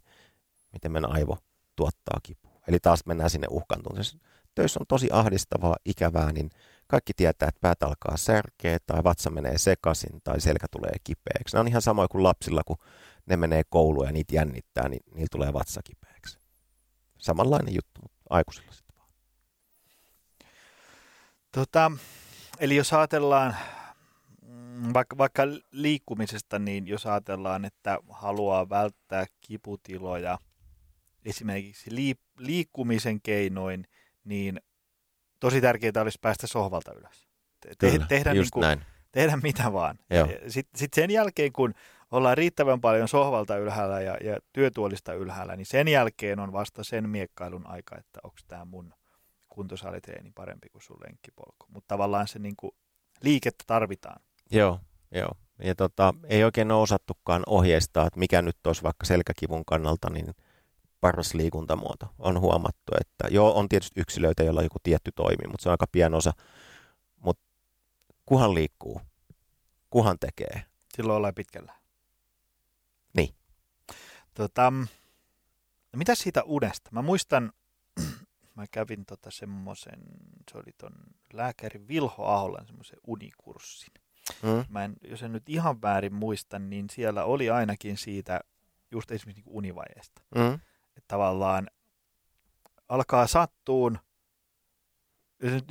miten 0.72 0.92
meidän 0.92 1.12
aivo 1.12 1.38
tuottaa 1.76 2.20
kipua. 2.22 2.60
Eli 2.68 2.80
taas 2.80 3.06
mennään 3.06 3.30
sinne 3.30 3.46
uhkantuun. 3.50 3.96
Töissä 4.54 4.80
on 4.80 4.86
tosi 4.88 5.08
ahdistavaa, 5.12 5.76
ikävää, 5.84 6.32
niin 6.32 6.50
kaikki 6.88 7.12
tietää, 7.16 7.48
että 7.48 7.60
päät 7.60 7.82
alkaa 7.82 8.16
särkeä 8.16 8.78
tai 8.86 9.04
vatsa 9.04 9.30
menee 9.30 9.58
sekaisin 9.58 10.20
tai 10.24 10.40
selkä 10.40 10.66
tulee 10.70 10.92
kipeäksi. 11.04 11.56
Ne 11.56 11.60
on 11.60 11.68
ihan 11.68 11.82
samoin 11.82 12.08
kuin 12.08 12.24
lapsilla, 12.24 12.62
kun 12.66 12.76
ne 13.26 13.36
menee 13.36 13.62
kouluun 13.70 14.06
ja 14.06 14.12
niitä 14.12 14.34
jännittää, 14.34 14.88
niin 14.88 15.02
niillä 15.14 15.28
tulee 15.30 15.52
vatsa 15.52 15.80
kipeäksi. 15.84 16.38
Samanlainen 17.18 17.74
juttu, 17.74 18.00
mutta 18.02 18.18
aikuisilla 18.30 18.72
sitten 18.72 18.96
vaan. 18.96 19.10
Tota, 21.52 21.92
eli 22.58 22.76
jos 22.76 22.92
ajatellaan 22.92 23.56
mm, 24.42 24.92
vaikka, 24.94 25.18
vaikka 25.18 25.42
liikkumisesta, 25.72 26.58
niin 26.58 26.86
jos 26.86 27.06
ajatellaan, 27.06 27.64
että 27.64 27.98
haluaa 28.10 28.68
välttää 28.68 29.26
kiputiloja 29.40 30.38
esimerkiksi 31.24 31.90
liikkumisen 32.38 33.20
keinoin, 33.22 33.84
niin 34.24 34.60
tosi 35.40 35.60
tärkeää 35.60 36.02
olisi 36.02 36.18
päästä 36.22 36.46
sohvalta 36.46 36.92
ylös. 36.94 37.28
Te- 37.60 37.74
Kyllä, 37.78 38.06
tehdä, 38.06 38.32
niin 38.32 38.46
kuin, 38.52 38.62
näin. 38.62 38.80
tehdä 39.12 39.36
mitä 39.42 39.72
vaan. 39.72 39.98
Sitten 40.48 40.78
sit 40.78 40.94
sen 40.94 41.10
jälkeen, 41.10 41.52
kun 41.52 41.74
ollaan 42.10 42.36
riittävän 42.36 42.80
paljon 42.80 43.08
sohvalta 43.08 43.56
ylhäällä 43.56 44.00
ja, 44.00 44.16
ja 44.24 44.36
työtuolista 44.52 45.12
ylhäällä, 45.14 45.56
niin 45.56 45.66
sen 45.66 45.88
jälkeen 45.88 46.38
on 46.38 46.52
vasta 46.52 46.84
sen 46.84 47.08
miekkailun 47.08 47.66
aika, 47.66 47.98
että 47.98 48.20
onko 48.22 48.36
tämä 48.48 48.64
mun 48.64 48.94
kuntosalitreeni 49.48 50.30
parempi 50.34 50.68
kuin 50.68 50.82
sun 50.82 51.00
lenkkipolku. 51.06 51.66
Mutta 51.68 51.88
tavallaan 51.88 52.28
se 52.28 52.38
niin 52.38 52.54
kuin, 52.56 52.72
liikettä 53.22 53.64
tarvitaan. 53.66 54.22
Joo, 54.50 54.80
joo. 55.10 55.30
Ja 55.62 55.74
tota, 55.74 56.14
ei 56.28 56.44
oikein 56.44 56.72
ole 56.72 56.82
osattukaan 56.82 57.42
ohjeistaa, 57.46 58.06
että 58.06 58.18
mikä 58.18 58.42
nyt 58.42 58.66
olisi 58.66 58.82
vaikka 58.82 59.06
selkäkivun 59.06 59.64
kannalta 59.64 60.10
niin 60.10 60.34
paras 61.00 61.34
liikuntamuoto. 61.34 62.14
On 62.18 62.40
huomattu, 62.40 62.92
että 63.00 63.34
joo, 63.34 63.58
on 63.58 63.68
tietysti 63.68 64.00
yksilöitä, 64.00 64.42
joilla 64.42 64.62
joku 64.62 64.78
tietty 64.82 65.12
toimii, 65.12 65.48
mutta 65.48 65.62
se 65.62 65.68
on 65.68 65.72
aika 65.72 65.86
pieni 65.92 66.16
osa. 66.16 66.32
Mutta 67.16 67.42
kuhan 68.26 68.54
liikkuu, 68.54 69.00
kuhan 69.90 70.18
tekee. 70.18 70.62
Silloin 70.94 71.16
ollaan 71.16 71.34
pitkällä. 71.34 71.72
Niin. 73.16 73.34
Tota, 74.34 74.70
no 75.92 75.96
mitä 75.96 76.14
siitä 76.14 76.42
unesta? 76.42 76.90
Mä 76.92 77.02
muistan, 77.02 77.52
mä 78.56 78.66
kävin 78.70 79.06
tota 79.06 79.30
semmoisen, 79.30 80.00
se 80.52 80.58
oli 80.58 80.72
ton 80.78 80.92
lääkäri 81.32 81.88
Vilho 81.88 82.24
Aholan 82.24 82.66
semmoisen 82.66 82.98
unikurssin. 83.06 83.94
Mm? 84.42 84.64
Mä 84.68 84.84
en, 84.84 84.96
jos 85.04 85.22
en 85.22 85.32
nyt 85.32 85.48
ihan 85.48 85.82
väärin 85.82 86.14
muista, 86.14 86.58
niin 86.58 86.90
siellä 86.90 87.24
oli 87.24 87.50
ainakin 87.50 87.96
siitä 87.96 88.40
just 88.90 89.10
esimerkiksi 89.10 89.42
niin 89.46 89.56
univajeesta. 89.56 90.22
Mm? 90.34 90.60
Että 90.98 91.08
tavallaan 91.08 91.70
alkaa 92.88 93.26
sattuun, 93.26 93.98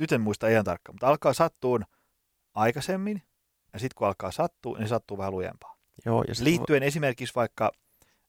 nyt, 0.00 0.12
en 0.12 0.20
muista 0.20 0.48
ihan 0.48 0.64
tarkkaan, 0.64 0.94
mutta 0.94 1.08
alkaa 1.08 1.32
sattuun 1.32 1.84
aikaisemmin, 2.54 3.22
ja 3.72 3.78
sitten 3.78 3.94
kun 3.96 4.06
alkaa 4.06 4.30
sattua, 4.30 4.78
niin 4.78 4.88
sattuu 4.88 5.18
vähän 5.18 5.32
lujempaa. 5.32 5.76
Joo, 6.06 6.24
ja 6.28 6.34
Liittyen 6.40 6.82
esimerkiksi 6.82 7.34
vaikka 7.34 7.72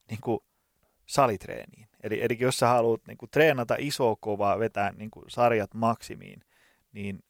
niin 0.10 0.22
kuin 0.22 0.40
salitreeniin. 1.06 1.90
Eli, 2.04 2.24
eli 2.24 2.38
jos 2.40 2.60
sä 2.60 2.68
haluat 2.68 3.02
niin 3.08 3.18
kuin, 3.18 3.30
treenata 3.30 3.76
isoa 3.78 4.16
kovaa, 4.20 4.60
vetää 4.60 4.92
niin 4.92 5.12
kuin, 5.12 5.26
sarjat 5.28 5.74
maksimiin, 5.74 6.44
niin 6.92 7.24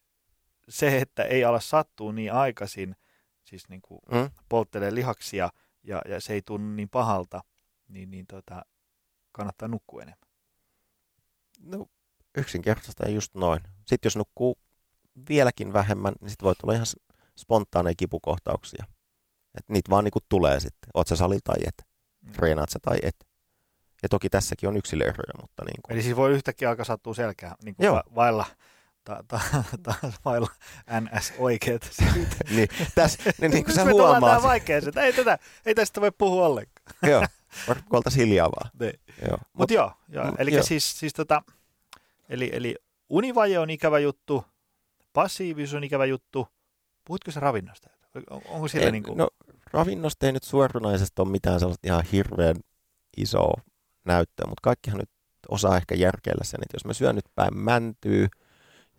se, 0.70 0.98
että 0.98 1.24
ei 1.24 1.46
ala 1.46 1.60
sattua 1.60 2.14
niin 2.14 2.34
aikaisin, 2.34 2.96
siis 3.44 3.70
niin 3.70 3.82
kuin, 3.82 4.02
Mm? 4.12 4.30
polttelee 4.50 4.96
lihaksia 4.96 5.50
ja, 5.84 6.02
ja 6.08 6.22
se 6.22 6.34
ei 6.34 6.42
tunnu 6.42 6.76
niin 6.76 6.90
pahalta, 6.90 7.42
niin, 7.88 8.12
niin 8.12 8.28
tota, 8.28 8.66
kannattaa 9.32 9.68
nukkua 9.68 10.02
enemmän. 10.02 10.30
No, 11.60 11.86
yksinkertaisesti 12.38 13.14
just 13.14 13.36
noin. 13.36 13.62
Sitten 13.78 14.08
jos 14.08 14.16
nukkuu 14.16 14.58
vieläkin 15.30 15.74
vähemmän, 15.74 16.14
niin 16.22 16.30
sitten 16.30 16.46
voi 16.46 16.56
tulla 16.56 16.74
ihan 16.74 16.86
spontaaneja 17.38 17.94
kipukohtauksia. 17.98 18.86
Et 19.58 19.70
niitä 19.70 19.90
vaan 19.90 20.04
niinku 20.04 20.20
tulee 20.30 20.60
sitten. 20.60 20.90
Oot 20.94 21.08
sä 21.08 21.16
salilla 21.16 21.42
tai 21.44 21.58
et. 21.68 21.88
Mm. 22.22 22.32
Treenaat 22.32 22.70
sä 22.70 22.80
tai 22.82 22.98
et. 23.04 23.16
Ja 24.04 24.10
toki 24.10 24.30
tässäkin 24.30 24.70
on 24.70 24.78
yksilöeroja, 24.78 25.34
mutta 25.42 25.66
niin 25.66 25.82
kuin, 25.82 25.94
Eli 25.94 26.04
siis 26.04 26.16
voi 26.16 26.32
yhtäkkiä 26.32 26.70
alkaa 26.70 26.86
sattua 26.86 27.14
selkää 27.14 27.56
niin 27.64 27.76
kuin 27.76 27.92
va- 27.92 28.04
vailla, 28.16 28.46
ta, 29.04 29.24
ta, 29.28 29.40
ta, 29.84 29.94
vailla 30.26 30.48
NS 31.02 31.34
oikeat 31.38 31.90
syyt. 31.92 32.28
niin, 32.56 32.68
tässä, 32.96 33.32
niin, 33.42 33.52
niin 33.52 33.64
kuin 33.64 33.76
sä 33.76 33.82
Nyt 33.82 33.86
me 33.86 33.92
tullaan 33.92 34.12
huomaat, 34.12 34.30
tähän 34.32 34.44
vaikeeseen, 34.44 34.98
ei, 34.98 35.14
tätä, 35.14 35.40
ei 35.66 35.76
tästä 35.76 36.02
voi 36.02 36.12
puhua 36.18 36.46
ollenkaan. 36.46 36.98
joo, 37.04 37.26
oltaisiin 37.94 38.28
hiljaa 38.28 38.52
vaan. 38.52 38.72
Joo. 39.28 39.38
Mutta 39.54 39.74
joo, 39.74 39.92
joo. 40.10 40.26
Mm, 40.26 40.34
eli 40.38 40.54
joo. 40.54 40.64
siis, 40.64 41.00
siis 41.00 41.14
tota, 41.14 41.42
eli, 42.30 42.50
eli 42.54 42.76
univaje 43.10 43.60
on 43.60 43.70
ikävä 43.70 44.00
juttu, 44.00 44.46
passiivisuus 45.14 45.74
on 45.74 45.84
ikävä 45.84 46.06
juttu. 46.06 46.48
Puhutko 47.06 47.32
sä 47.32 47.40
ravinnosta? 47.40 47.90
On, 48.30 48.42
onko 48.46 48.68
sillä 48.68 48.88
en, 48.88 48.94
niin 48.94 49.04
kuin, 49.04 49.18
No, 49.18 49.28
ravinnosta 49.74 50.26
ei 50.26 50.32
nyt 50.32 50.44
suoranaisesti 50.44 51.22
ole 51.22 51.30
mitään 51.30 51.60
sellaista 51.60 51.88
ihan 51.88 52.04
hirveän 52.12 52.56
isoa 53.18 53.62
näyttöä, 54.06 54.46
mutta 54.48 54.62
kaikkihan 54.62 55.00
nyt 55.00 55.10
osaa 55.50 55.78
ehkä 55.78 55.96
järkeillä 55.96 56.44
sen, 56.44 56.60
että 56.62 56.76
jos 56.76 56.86
mä 56.86 56.94
syön 56.94 57.16
nyt 57.16 57.26
päin 57.36 57.58
mäntyy, 57.58 58.28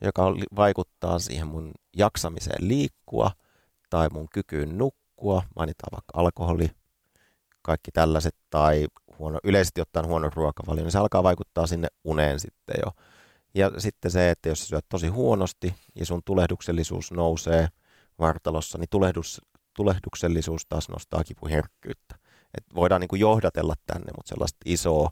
joka 0.00 0.34
vaikuttaa 0.56 1.18
siihen 1.18 1.46
mun 1.46 1.72
jaksamiseen 1.96 2.68
liikkua 2.68 3.30
tai 3.90 4.08
mun 4.12 4.28
kykyyn 4.32 4.78
nukkua, 4.78 5.42
mainitaan 5.56 5.90
vaikka 5.92 6.12
alkoholi, 6.14 6.70
kaikki 7.70 7.90
tällaiset, 7.92 8.36
tai 8.50 8.86
huono, 9.18 9.38
yleisesti 9.44 9.80
ottaen 9.80 10.06
huono 10.06 10.30
ruokavalio, 10.34 10.84
niin 10.84 10.92
se 10.92 10.98
alkaa 10.98 11.22
vaikuttaa 11.22 11.66
sinne 11.66 11.88
uneen 12.04 12.40
sitten 12.40 12.74
jo. 12.84 12.92
Ja 13.54 13.70
sitten 13.78 14.10
se, 14.10 14.30
että 14.30 14.48
jos 14.48 14.68
syöt 14.68 14.86
tosi 14.88 15.08
huonosti 15.08 15.74
ja 15.94 16.06
sun 16.06 16.22
tulehduksellisuus 16.24 17.12
nousee 17.12 17.68
vartalossa, 18.18 18.78
niin 18.78 18.88
tulehdus, 18.90 19.40
tulehduksellisuus 19.76 20.66
taas 20.66 20.88
nostaa 20.88 21.24
kipuherkkyyttä. 21.24 22.14
Et 22.58 22.64
voidaan 22.74 23.00
niin 23.00 23.08
kuin 23.08 23.20
johdatella 23.20 23.74
tänne, 23.86 24.12
mutta 24.16 24.28
sellaista 24.28 24.58
isoa, 24.64 25.10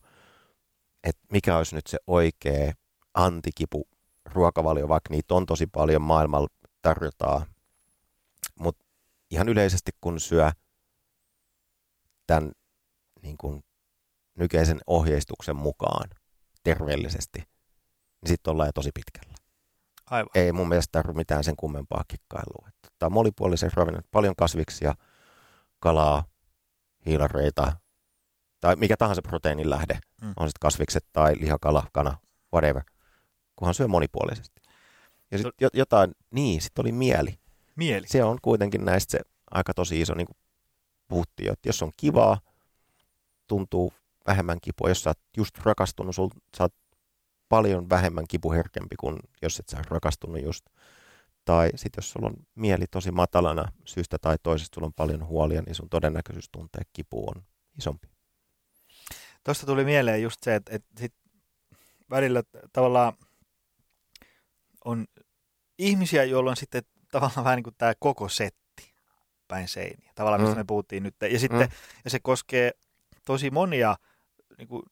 että 1.05 1.27
mikä 1.33 1.57
olisi 1.57 1.75
nyt 1.75 1.87
se 1.87 1.99
oikea 2.07 2.73
antikipu 3.15 3.89
ruokavalio, 4.33 4.89
vaikka 4.89 5.11
niitä 5.11 5.35
on 5.35 5.47
tosi 5.47 5.67
paljon 5.67 6.03
maailmalla 6.03 6.49
tarjotaan. 6.83 7.47
Mutta 8.61 8.85
ihan 9.31 9.49
yleisesti 9.49 9.91
kun 10.01 10.21
syö 10.21 10.51
tämän 12.29 12.53
niin 13.23 13.37
kuin 13.39 13.65
nykyisen 14.35 14.81
ohjeistuksen 14.87 15.57
mukaan 15.57 16.11
terveellisesti, 16.63 17.39
niin 18.21 18.29
sitten 18.29 18.51
ollaan 18.51 18.69
jo 18.69 18.73
tosi 18.73 18.91
pitkällä 18.95 19.35
aivan. 20.11 20.31
ei 20.35 20.53
mun 20.53 20.69
mielestä 20.69 20.93
tarvitse 20.93 21.17
mitään 21.17 21.45
sen 21.45 21.57
kummempaa 21.57 22.05
kikkailua. 22.09 22.69
Tämä 22.99 23.07
on 23.07 23.13
monipuolisen 23.13 23.71
ravinnon, 23.75 24.03
paljon 24.11 24.37
kasviksia, 24.37 24.95
kalaa, 25.81 26.25
hiilareita 27.07 27.73
tai 28.61 28.77
mikä 28.77 28.97
tahansa 28.97 29.23
proteiinin 29.23 29.71
lähde, 29.71 29.99
mm. 30.23 30.33
on 30.37 30.49
sitten 30.49 30.61
kasvikset 30.61 31.07
tai 31.13 31.35
lihakala, 31.41 31.87
kana, 31.93 32.17
whatever, 32.53 32.83
kunhan 33.57 33.75
syö 33.75 33.89
monipuolisesti. 33.89 34.61
Ja 35.31 35.39
sitten 35.39 35.69
jotain, 35.75 36.15
niin, 36.31 36.61
sitten 36.61 36.83
oli 36.83 36.93
mieli. 36.93 37.39
Mieli. 37.77 38.07
Se 38.07 38.25
on 38.25 38.39
kuitenkin 38.43 38.85
näistä 38.85 39.11
se 39.11 39.21
aika 39.51 39.75
tosi 39.75 40.01
iso, 40.01 40.15
niin 40.15 40.27
kuin 40.27 40.37
puhuttiin, 41.09 41.53
että 41.53 41.69
jos 41.69 41.83
on 41.83 41.93
kivaa, 41.97 42.41
tuntuu 43.47 43.93
vähemmän 44.27 44.61
kipua. 44.61 44.89
Jos 44.89 45.03
sä 45.03 45.11
oot 45.11 45.19
just 45.37 45.59
rakastunut, 45.59 46.15
sul, 46.15 46.29
sä 46.57 46.65
oot 46.65 46.75
paljon 47.49 47.91
vähemmän 47.91 48.25
kipuherkempi 48.29 48.97
kuin 48.97 49.19
jos 49.43 49.61
et 49.61 49.69
sä 49.69 49.83
rakastunut 49.91 50.43
just. 50.43 50.65
Tai 51.45 51.71
sitten 51.75 51.99
jos 51.99 52.11
sulla 52.11 52.27
on 52.27 52.35
mieli 52.55 52.87
tosi 52.87 53.11
matalana 53.11 53.73
syystä 53.85 54.19
tai 54.19 54.37
toisesta, 54.43 54.75
sulla 54.75 54.87
on 54.87 54.93
paljon 54.93 55.27
huolia, 55.27 55.63
niin 55.63 55.75
sun 55.75 55.89
todennäköisyys 55.89 56.49
tuntea 56.53 56.83
kipua 56.93 57.33
on 57.37 57.43
isompi. 57.79 58.09
Tuosta 59.45 59.67
tuli 59.67 59.85
mieleen 59.85 60.23
just 60.23 60.43
se, 60.43 60.55
että, 60.55 60.75
että 60.75 61.01
sit 61.01 61.15
välillä 62.11 62.43
tavallaan 62.73 63.13
on 64.85 65.07
ihmisiä, 65.79 66.25
joilla 66.25 66.51
on 66.51 66.57
sitten 66.57 66.83
tavallaan 67.13 67.45
vähän 67.45 67.57
niin 67.57 67.65
kuin 67.65 67.77
tämä 67.79 67.93
koko 67.99 68.29
setti 68.29 68.68
päin 69.49 69.69
seiniä. 69.69 70.13
Tavallaan, 70.15 70.41
mistä 70.41 70.55
Mm. 70.55 70.61
me 70.61 70.65
puhuttiin 70.65 71.03
nyt. 71.03 71.15
Ja, 71.33 71.39
sitten, 71.39 71.61
Mm. 71.61 71.73
ja 72.05 72.11
se 72.11 72.19
koskee 72.21 72.71
tosi 73.25 73.51
monia 73.51 73.97
niin 74.59 74.69
kuin 74.69 74.83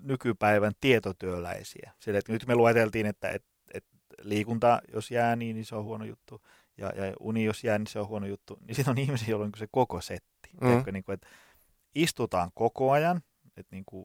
nykypäivän 0.00 0.72
tietotyöläisiä. 0.80 1.92
Sillä, 2.00 2.18
että 2.18 2.32
nyt 2.32 2.46
me 2.46 2.54
lueteltiin, 2.54 3.06
että, 3.06 3.28
että, 3.28 3.48
että 3.74 3.90
liikunta, 4.22 4.82
jos 4.92 5.10
jää, 5.10 5.36
niin, 5.36 5.56
niin 5.56 5.64
se 5.66 5.76
on 5.76 5.84
huono 5.84 6.04
juttu. 6.04 6.42
Ja, 6.78 6.86
ja 6.86 7.12
uni, 7.20 7.44
jos 7.44 7.64
jää, 7.64 7.78
niin 7.78 7.86
se 7.86 7.98
on 8.00 8.08
huono 8.08 8.26
juttu. 8.26 8.58
Niin 8.66 8.74
sitten 8.74 8.90
on 8.90 8.98
ihmisiä, 8.98 9.28
joilla 9.28 9.42
on 9.44 9.46
niin 9.46 9.52
kuin 9.52 9.58
se 9.58 9.68
koko 9.70 10.00
setti. 10.00 10.48
Mm. 10.60 10.68
Mm. 10.68 10.84
Niin 10.92 11.04
kuin, 11.04 11.14
että 11.14 11.28
istutaan 11.94 12.50
koko 12.54 12.90
ajan, 12.90 13.22
että 13.56 13.76
niin 13.76 13.84
kuin 13.86 14.04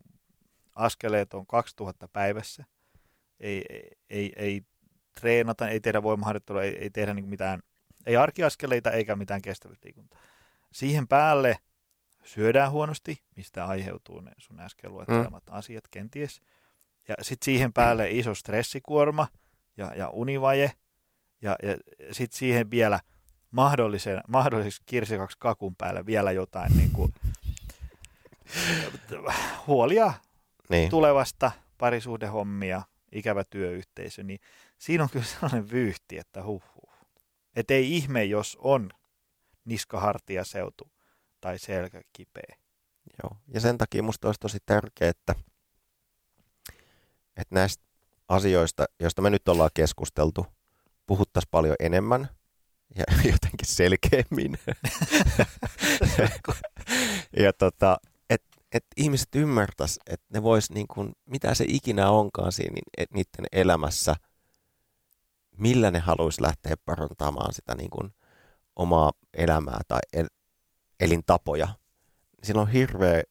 askeleet 0.75 1.33
on 1.33 1.47
2000 1.47 2.07
päivässä. 2.07 2.65
Ei, 3.39 3.65
ei, 3.69 3.89
ei, 4.09 4.33
ei 4.35 4.61
treenata, 5.19 5.69
ei 5.69 5.79
tehdä 5.79 6.03
voimaharjoittelua, 6.03 6.63
ei, 6.63 6.77
ei 6.77 6.89
tehdä 6.89 7.13
niin 7.13 7.29
mitään, 7.29 7.59
ei 8.07 8.17
arkiaskeleita 8.17 8.91
eikä 8.91 9.15
mitään 9.15 9.41
kestävyysliikuntaa. 9.41 10.19
Siihen 10.71 11.07
päälle 11.07 11.57
syödään 12.23 12.71
huonosti, 12.71 13.23
mistä 13.35 13.65
aiheutuu 13.65 14.19
ne 14.21 14.31
sun 14.37 14.59
äsken 14.59 14.91
luettelemat 14.91 15.43
mm. 15.49 15.53
asiat 15.53 15.87
kenties. 15.91 16.41
Ja 17.07 17.15
sitten 17.21 17.45
siihen 17.45 17.73
päälle 17.73 18.11
iso 18.11 18.35
stressikuorma 18.35 19.27
ja, 19.77 19.93
ja 19.95 20.09
univaje. 20.09 20.71
Ja, 21.41 21.55
ja 21.63 21.77
sitten 22.11 22.37
siihen 22.37 22.71
vielä 22.71 22.99
mahdollisen, 23.51 24.21
mahdolliseksi 24.27 24.81
kirsikaksi 24.85 25.37
kakun 25.39 25.75
päälle 25.75 26.05
vielä 26.05 26.31
jotain 26.31 26.77
niin 26.77 26.91
kuin, 26.91 27.13
huolia 29.67 30.13
Niin. 30.69 30.89
tulevasta, 30.89 31.51
parisuhdehommia, 31.77 32.81
ikävä 33.11 33.43
työyhteisö, 33.43 34.23
niin 34.23 34.39
siinä 34.77 35.03
on 35.03 35.09
kyllä 35.09 35.25
sellainen 35.25 35.71
vyyhti, 35.71 36.17
että 36.17 36.43
huh, 36.43 36.63
huh. 37.57 37.59
Et 37.59 37.71
ei 37.71 37.95
ihme, 37.95 38.23
jos 38.23 38.57
on 38.61 38.89
niskahartia 39.65 40.43
seutu 40.43 40.91
tai 41.41 41.59
selkä 41.59 42.01
kipeä. 42.13 42.57
Joo. 43.23 43.37
Ja 43.53 43.59
sen 43.59 43.77
takia 43.77 44.03
musta 44.03 44.27
olisi 44.27 44.39
tosi 44.39 44.57
tärkeää, 44.65 45.09
että, 45.09 45.35
että 47.37 47.55
näistä 47.55 47.83
asioista, 48.27 48.85
joista 48.99 49.21
me 49.21 49.29
nyt 49.29 49.47
ollaan 49.47 49.69
keskusteltu, 49.73 50.45
puhuttaisiin 51.05 51.49
paljon 51.51 51.75
enemmän 51.79 52.29
ja 52.95 53.03
jotenkin 53.31 53.67
selkeämmin. 53.67 54.59
ja 57.43 57.53
tota, 57.53 57.97
että 58.29 58.47
et 58.71 58.85
ihmiset 58.97 59.35
ymmärtäis, 59.35 59.99
että 60.07 60.25
ne 60.33 60.43
vois 60.43 60.71
niin 60.71 60.87
mitä 61.25 61.53
se 61.53 61.65
ikinä 61.67 62.09
onkaan 62.09 62.51
siinä 62.51 62.73
niin, 62.73 62.83
et 62.97 63.11
niiden 63.11 63.45
elämässä, 63.51 64.15
millä 65.57 65.91
ne 65.91 65.99
haluaisi 65.99 66.41
lähteä 66.41 66.75
parantamaan 66.85 67.53
sitä 67.53 67.75
niin 67.75 67.89
kuin, 67.89 68.13
omaa 68.75 69.11
elämää 69.33 69.81
tai 69.87 69.99
el, 70.13 70.27
elintapoja. 70.99 71.67
Sillä 72.43 72.61
on 72.61 72.71
hirveä 72.71 73.23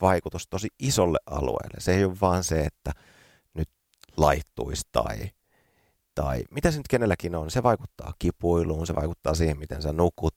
vaikutus 0.00 0.46
tosi 0.50 0.68
isolle 0.78 1.18
alueelle. 1.26 1.80
Se 1.80 1.94
ei 1.94 2.04
ole 2.04 2.16
vaan 2.20 2.44
se, 2.44 2.60
että 2.60 2.92
nyt 3.54 3.68
laittuisi 4.16 4.82
tai, 4.92 5.30
tai 6.14 6.44
mitä 6.50 6.70
se 6.70 6.76
nyt 6.76 6.88
kenelläkin 6.88 7.34
on. 7.34 7.50
Se 7.50 7.62
vaikuttaa 7.62 8.14
kipuiluun, 8.18 8.86
se 8.86 8.94
vaikuttaa 8.94 9.34
siihen, 9.34 9.58
miten 9.58 9.82
sä 9.82 9.92
nukut. 9.92 10.36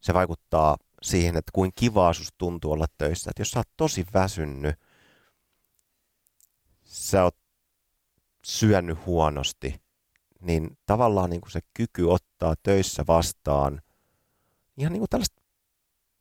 Se 0.00 0.14
vaikuttaa 0.14 0.76
siihen, 1.02 1.36
että 1.36 1.50
kuin 1.52 1.72
kivaa 1.74 2.12
susta 2.12 2.34
tuntuu 2.38 2.72
olla 2.72 2.86
töissä. 2.98 3.30
Että 3.30 3.40
jos 3.40 3.50
sä 3.50 3.58
oot 3.58 3.68
tosi 3.76 4.06
väsynnyt, 4.14 4.76
sä 6.84 7.24
oot 7.24 7.36
syönyt 8.44 9.06
huonosti, 9.06 9.85
niin 10.46 10.78
tavallaan 10.86 11.30
niin 11.30 11.40
kuin 11.40 11.50
se 11.50 11.60
kyky 11.74 12.04
ottaa 12.04 12.54
töissä 12.62 13.04
vastaan 13.08 13.82
ihan 14.76 14.92
niin 14.92 15.00
kuin 15.00 15.10
tällaista 15.10 15.42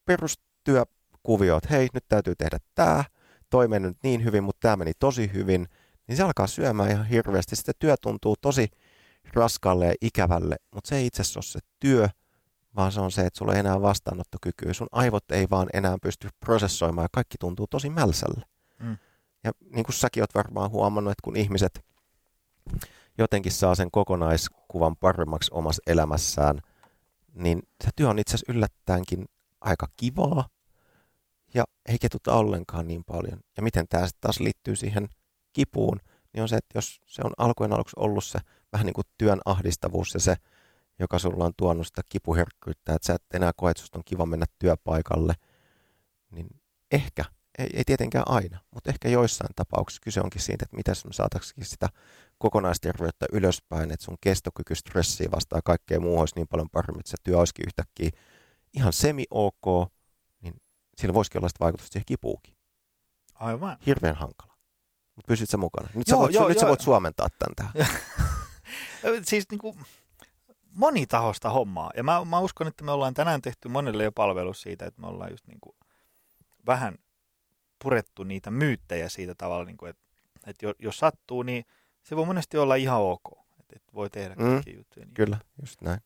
perustyökuvioa, 0.05 1.57
että 1.57 1.69
hei, 1.69 1.89
nyt 1.93 2.05
täytyy 2.07 2.35
tehdä 2.35 2.57
tämä, 2.75 3.03
toi 3.49 3.67
meni 3.67 3.87
nyt 3.87 3.97
niin 4.03 4.23
hyvin, 4.23 4.43
mutta 4.43 4.59
tämä 4.59 4.75
meni 4.75 4.91
tosi 4.99 5.33
hyvin, 5.33 5.67
niin 6.07 6.17
se 6.17 6.23
alkaa 6.23 6.47
syömään 6.47 6.91
ihan 6.91 7.05
hirveästi. 7.05 7.55
Sitten 7.55 7.75
työ 7.79 7.95
tuntuu 8.01 8.35
tosi 8.41 8.67
raskaalle 9.33 9.85
ja 9.85 9.93
ikävälle, 10.01 10.55
mutta 10.73 10.87
se 10.87 10.95
ei 10.95 11.05
itse 11.05 11.21
asiassa 11.21 11.37
ole 11.37 11.43
se 11.43 11.59
työ, 11.79 12.09
vaan 12.75 12.91
se 12.91 13.01
on 13.01 13.11
se, 13.11 13.25
että 13.25 13.37
sulla 13.37 13.53
ei 13.53 13.59
enää 13.59 13.81
vastaanottokykyä. 13.81 14.73
Sun 14.73 14.87
aivot 14.91 15.31
ei 15.31 15.47
vaan 15.49 15.67
enää 15.73 15.97
pysty 16.01 16.29
prosessoimaan 16.39 17.05
ja 17.05 17.09
kaikki 17.11 17.37
tuntuu 17.39 17.67
tosi 17.67 17.89
mälsälle. 17.89 18.45
Mm. 18.79 18.97
Ja 19.43 19.51
niin 19.73 19.85
kuin 19.85 19.95
säkin 19.95 20.23
oot 20.23 20.35
varmaan 20.35 20.71
huomannut, 20.71 21.11
että 21.11 21.23
kun 21.23 21.35
ihmiset 21.35 21.85
jotenkin 23.17 23.51
saa 23.51 23.75
sen 23.75 23.91
kokonaiskuvan 23.91 24.95
paremmaksi 24.95 25.51
omassa 25.53 25.81
elämässään, 25.87 26.59
niin 27.33 27.63
se 27.83 27.89
työ 27.95 28.09
on 28.09 28.19
itse 28.19 28.35
asiassa 28.35 28.53
yllättäenkin 28.53 29.25
aika 29.61 29.87
kivaa 29.97 30.47
ja 31.53 31.63
ei 31.85 31.97
ketuta 32.01 32.33
ollenkaan 32.33 32.87
niin 32.87 33.03
paljon. 33.03 33.39
Ja 33.57 33.63
miten 33.63 33.85
tämä 33.89 34.07
sitten 34.07 34.21
taas 34.21 34.39
liittyy 34.39 34.75
siihen 34.75 35.07
kipuun, 35.53 35.99
niin 36.33 36.41
on 36.41 36.49
se, 36.49 36.55
että 36.55 36.77
jos 36.77 36.99
se 37.05 37.21
on 37.25 37.31
alkujen 37.37 37.73
aluksi 37.73 37.95
ollut 37.99 38.23
se 38.23 38.39
vähän 38.71 38.85
niin 38.85 38.93
kuin 38.93 39.07
työn 39.17 39.39
ahdistavuus 39.45 40.13
ja 40.13 40.19
se, 40.19 40.35
joka 40.99 41.19
sulla 41.19 41.45
on 41.45 41.53
tuonut 41.57 41.87
sitä 41.87 42.01
kipuherkkyyttä, 42.09 42.93
että 42.93 43.07
sä 43.07 43.13
et 43.13 43.23
enää 43.33 43.51
koe, 43.55 43.71
että 43.71 43.81
susta 43.81 43.99
on 43.99 44.03
kiva 44.05 44.25
mennä 44.25 44.45
työpaikalle, 44.59 45.33
niin 46.31 46.47
ehkä 46.91 47.25
ei, 47.57 47.69
ei 47.73 47.83
tietenkään 47.85 48.27
aina, 48.27 48.59
mutta 48.71 48.89
ehkä 48.89 49.09
joissain 49.09 49.49
tapauksissa 49.55 50.01
kyse 50.03 50.21
onkin 50.21 50.41
siitä, 50.41 50.65
että 50.65 50.77
miten 50.77 50.95
me 51.05 51.13
saataisiin 51.13 51.65
sitä 51.65 51.89
kokonaisterveyttä 52.37 53.25
ylöspäin, 53.31 53.91
että 53.91 54.05
sun 54.05 54.17
kestokyky 54.21 54.75
stressiä 54.75 55.31
vastaa 55.31 55.59
kaikkea 55.63 55.99
muuhun 55.99 56.19
olisi 56.19 56.35
niin 56.35 56.47
paljon 56.47 56.69
paremmin, 56.69 56.99
että 56.99 57.11
se 57.11 57.17
työ 57.23 57.39
olisikin 57.39 57.65
yhtäkkiä 57.67 58.09
ihan 58.73 58.93
semi-ok, 58.93 59.91
niin 60.41 60.53
sillä 60.97 61.13
voisikin 61.13 61.39
olla 61.39 61.49
sitä 61.49 61.59
vaikutusta 61.59 61.93
siihen 61.93 62.05
kipuukin. 62.05 62.55
Aivan. 63.33 63.77
Hirveän 63.85 64.15
hankala. 64.15 64.55
Mutta 65.15 65.27
pysyt 65.27 65.49
sä 65.49 65.57
mukana. 65.57 65.89
Nyt, 65.93 66.07
joo, 66.07 66.17
sä, 66.17 66.21
voit, 66.21 66.33
joo, 66.33 66.47
nyt 66.47 66.55
joo. 66.55 66.61
sä 66.61 66.67
voit 66.67 66.81
suomentaa 66.81 67.27
tämän 67.39 67.73
tähän. 67.73 67.99
siis 69.23 69.45
niin 69.51 69.59
kuin 69.59 69.77
monitahosta 70.71 71.49
hommaa. 71.49 71.91
Ja 71.97 72.03
mä, 72.03 72.25
mä 72.25 72.39
uskon, 72.39 72.67
että 72.67 72.83
me 72.83 72.91
ollaan 72.91 73.13
tänään 73.13 73.41
tehty 73.41 73.67
monelle 73.67 74.03
jo 74.03 74.11
palvelus 74.11 74.61
siitä, 74.61 74.85
että 74.85 75.01
me 75.01 75.07
ollaan 75.07 75.31
just 75.31 75.47
niin 75.47 75.59
kuin 75.61 75.75
vähän 76.65 76.95
purettu 77.83 78.23
niitä 78.23 78.51
myyttejä 78.51 79.09
siitä 79.09 79.35
tavalla, 79.35 79.65
niin 79.65 79.77
kuin, 79.77 79.89
että, 79.89 80.03
että 80.47 80.73
jos 80.79 80.97
sattuu, 80.97 81.43
niin 81.43 81.65
se 82.05 82.15
voi 82.15 82.25
monesti 82.25 82.57
olla 82.57 82.75
ihan 82.75 83.01
ok. 83.01 83.23
Että, 83.75 83.93
voi 83.93 84.09
tehdä 84.09 84.35
mm, 84.35 84.61
juttuja. 84.77 85.05
Niin. 85.05 85.13
Kyllä, 85.13 85.37
just 85.61 85.81
näin. 85.81 85.99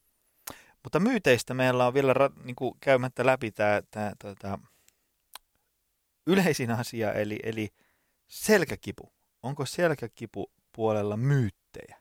Mutta 0.84 1.00
myyteistä 1.00 1.54
meillä 1.54 1.88
on 1.88 1.94
vielä 1.94 2.14
niin 2.44 2.56
kuin 2.56 2.74
käymättä 2.80 3.26
läpi 3.26 3.52
tämä, 3.52 3.82
tämä 3.92 4.14
tämä 4.40 4.58
yleisin 6.28 6.72
asia, 6.72 7.14
eli, 7.14 7.40
eli 7.44 7.70
selkäkipu. 8.28 9.14
Onko 9.44 9.66
selkäkipu 9.66 10.52
puolella 10.76 11.18
myyttejä? 11.18 11.98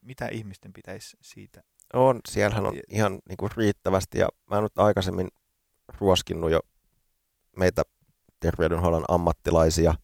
Mitä 0.00 0.28
ihmisten 0.28 0.72
pitäisi 0.72 1.16
siitä? 1.20 1.62
On, 1.92 2.20
siellähän 2.28 2.66
on 2.66 2.74
ihan 2.88 3.18
niin 3.28 3.36
kuin 3.36 3.50
riittävästi 3.56 4.18
ja 4.18 4.28
mä 4.50 4.56
oon 4.56 4.64
nyt 4.64 4.78
aikaisemmin 4.78 5.28
ruoskinnut 6.00 6.50
jo 6.50 6.60
meitä 7.56 7.82
terveydenhuollon 8.40 9.04
ammattilaisia, 9.08 9.94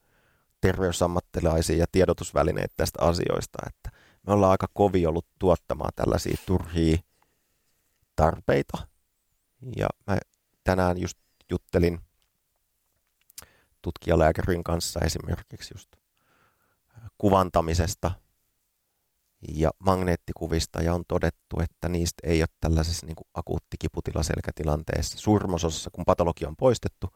terveysammattilaisia 0.67 1.77
ja 1.77 1.85
tiedotusvälineitä 1.91 2.73
tästä 2.77 2.99
asioista, 3.01 3.57
että 3.67 3.89
me 4.27 4.33
ollaan 4.33 4.51
aika 4.51 4.67
kovi 4.73 5.05
ollut 5.05 5.25
tuottamaan 5.39 5.91
tällaisia 5.95 6.37
turhia 6.45 6.97
tarpeita. 8.15 8.87
Ja 9.75 9.87
mä 10.07 10.17
tänään 10.63 10.97
just 10.97 11.17
juttelin 11.51 11.99
tutkijalääkärin 13.81 14.63
kanssa 14.63 14.99
esimerkiksi 14.99 15.73
just 15.73 15.89
kuvantamisesta 17.17 18.11
ja 19.53 19.71
magneettikuvista 19.79 20.81
ja 20.81 20.93
on 20.93 21.03
todettu, 21.07 21.59
että 21.63 21.89
niistä 21.89 22.27
ei 22.27 22.41
ole 22.41 22.47
tällaisessa 22.59 23.05
niin 23.05 23.15
kuin 23.15 23.27
surmososassa, 25.01 25.89
kun 25.89 26.05
patologia 26.05 26.47
on 26.47 26.55
poistettu, 26.55 27.09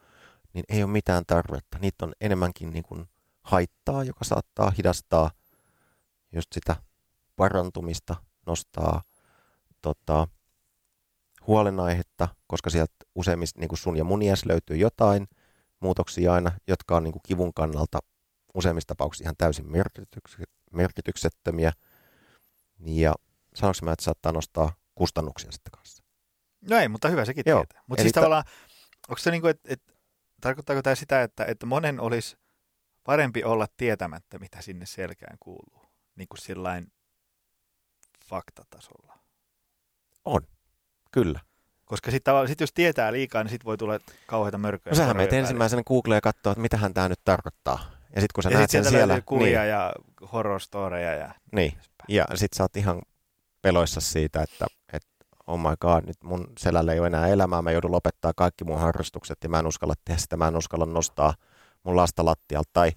niin 0.53 0.63
ei 0.69 0.83
ole 0.83 0.91
mitään 0.91 1.23
tarvetta. 1.27 1.79
Niitä 1.79 2.05
on 2.05 2.13
enemmänkin 2.21 2.73
niin 2.73 2.83
kuin 2.83 3.05
haittaa, 3.43 4.03
joka 4.03 4.25
saattaa 4.25 4.71
hidastaa 4.77 5.31
just 6.31 6.47
sitä 6.53 6.75
parantumista, 7.35 8.15
nostaa 8.45 9.01
tota, 9.81 10.27
huolenaihetta, 11.47 12.27
koska 12.47 12.69
sieltä 12.69 12.93
useimmista 13.15 13.59
niin 13.59 13.69
kuin 13.69 13.79
sun 13.79 13.97
ja 13.97 14.03
mun 14.03 14.21
iässä 14.21 14.47
löytyy 14.49 14.77
jotain 14.77 15.27
muutoksia 15.79 16.33
aina, 16.33 16.51
jotka 16.67 16.97
on 16.97 17.03
niin 17.03 17.11
kuin 17.11 17.21
kivun 17.27 17.53
kannalta 17.53 17.99
useimmissa 18.53 18.87
tapauksissa 18.87 19.23
ihan 19.23 19.35
täysin 19.37 19.65
merkityksettömiä. 20.71 21.71
Ja 22.85 23.15
sanoinko 23.55 23.79
mä, 23.83 23.91
että 23.91 24.05
saattaa 24.05 24.31
nostaa 24.31 24.73
kustannuksia 24.95 25.51
sitten 25.51 25.71
kanssa? 25.71 26.03
No 26.69 26.77
ei, 26.77 26.89
mutta 26.89 27.09
hyvä 27.09 27.25
sekin 27.25 27.43
Joo. 27.45 27.59
tietää. 27.59 27.83
Mutta 27.87 28.01
siis 28.01 28.13
ta- 28.13 28.19
tavallaan, 28.19 28.43
onko 29.09 29.19
se 29.19 29.31
niin 29.31 29.41
kuin, 29.41 29.51
että, 29.51 29.73
että 29.73 29.93
tarkoittaako 30.41 30.81
tämä 30.81 30.95
sitä, 30.95 31.23
että, 31.23 31.45
että 31.45 31.65
monen 31.65 31.99
olisi 31.99 32.37
parempi 33.03 33.43
olla 33.43 33.67
tietämättä, 33.77 34.39
mitä 34.39 34.61
sinne 34.61 34.85
selkään 34.85 35.37
kuuluu, 35.39 35.85
niin 36.15 36.27
kuin 36.27 36.39
sillain 36.39 36.91
faktatasolla? 38.25 39.19
On, 40.25 40.41
kyllä. 41.11 41.39
Koska 41.85 42.11
sitten 42.11 42.33
sit 42.47 42.61
jos 42.61 42.73
tietää 42.73 43.11
liikaa, 43.11 43.43
niin 43.43 43.49
sitten 43.49 43.65
voi 43.65 43.77
tulla 43.77 43.99
kauheita 44.27 44.57
mörköjä. 44.57 44.91
No 44.91 44.97
sähän 44.97 45.17
menet 45.17 45.33
ensimmäisenä 45.33 45.83
Googleen 45.87 46.17
ja 46.17 46.21
katsoa, 46.21 46.51
että 46.51 46.61
mitä 46.61 46.79
tämä 46.93 47.09
nyt 47.09 47.19
tarkoittaa. 47.25 47.79
Ja 48.15 48.21
sitten 48.21 48.33
kun 48.35 48.43
sä 48.43 48.49
ja 48.49 48.57
näet 48.57 48.69
sit 48.69 48.83
sen 48.83 48.91
siellä... 48.91 49.21
kuvia 49.25 49.59
niin, 49.59 49.69
ja 49.69 49.93
horror-storeja. 50.31 51.13
Ja 51.19 51.33
niin, 51.51 51.77
ja 52.07 52.25
sitten 52.35 52.57
sä 52.57 52.63
oot 52.63 52.77
ihan 52.77 53.01
peloissa 53.61 54.01
siitä, 54.01 54.41
että, 54.41 54.67
että 54.93 55.09
oh 55.47 55.59
my 55.59 55.75
god, 55.81 56.05
nyt 56.05 56.23
mun 56.23 56.47
selällä 56.59 56.93
ei 56.93 56.99
ole 56.99 57.07
enää 57.07 57.27
elämää, 57.27 57.61
mä 57.61 57.71
joudun 57.71 57.91
lopettaa 57.91 58.31
kaikki 58.35 58.63
mun 58.63 58.79
harrastukset 58.79 59.37
ja 59.43 59.49
mä 59.49 59.59
en 59.59 59.67
uskalla 59.67 59.93
tehdä 60.05 60.19
sitä, 60.19 60.37
mä 60.37 60.47
en 60.47 60.57
uskalla 60.57 60.85
nostaa 60.85 61.33
mun 61.83 61.95
lasta 61.95 62.25
lattialta 62.25 62.69
tai 62.73 62.91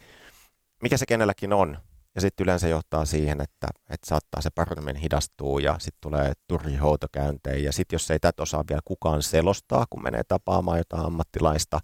mikä 0.82 0.96
se 0.96 1.06
kenelläkin 1.06 1.52
on. 1.52 1.78
Ja 2.14 2.20
sitten 2.20 2.44
yleensä 2.44 2.68
johtaa 2.68 3.04
siihen, 3.04 3.40
että, 3.40 3.66
että 3.90 4.06
saattaa 4.06 4.40
se 4.40 4.50
paraneminen 4.50 5.02
hidastuu 5.02 5.58
ja 5.58 5.78
sitten 5.78 6.00
tulee 6.00 6.32
turhi 6.48 6.76
hoitokäyntejä. 6.76 7.58
Ja 7.58 7.72
sitten 7.72 7.94
jos 7.94 8.10
ei 8.10 8.18
tätä 8.18 8.42
osaa 8.42 8.64
vielä 8.68 8.80
kukaan 8.84 9.22
selostaa, 9.22 9.86
kun 9.90 10.02
menee 10.02 10.24
tapaamaan 10.28 10.78
jotain 10.78 11.06
ammattilaista, 11.06 11.80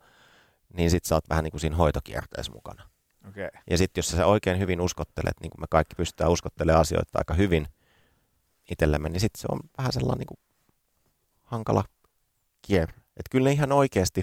niin 0.76 0.90
sitten 0.90 1.08
sä 1.08 1.14
oot 1.14 1.28
vähän 1.28 1.44
niin 1.44 1.50
kuin 1.50 1.60
siinä 1.60 1.76
hoitokierteessä 1.76 2.52
mukana. 2.52 2.90
Okay. 3.28 3.48
Ja 3.70 3.78
sitten 3.78 3.98
jos 3.98 4.08
sä 4.08 4.26
oikein 4.26 4.58
hyvin 4.58 4.80
uskottelet, 4.80 5.40
niin 5.40 5.50
kuin 5.50 5.60
me 5.60 5.66
kaikki 5.70 5.94
pystytään 5.94 6.30
uskottelemaan 6.30 6.80
asioita 6.80 7.18
aika 7.18 7.34
hyvin 7.34 7.66
itsellemme, 8.70 9.08
niin 9.08 9.20
sitten 9.20 9.40
se 9.40 9.46
on 9.50 9.60
vähän 9.78 9.92
sellainen 9.92 10.18
niin 10.18 10.26
kuin 10.26 10.40
hankala 11.42 11.84
kierre. 12.62 12.94
Että 12.94 13.30
kyllä 13.30 13.44
ne 13.44 13.52
ihan 13.52 13.72
oikeasti 13.72 14.22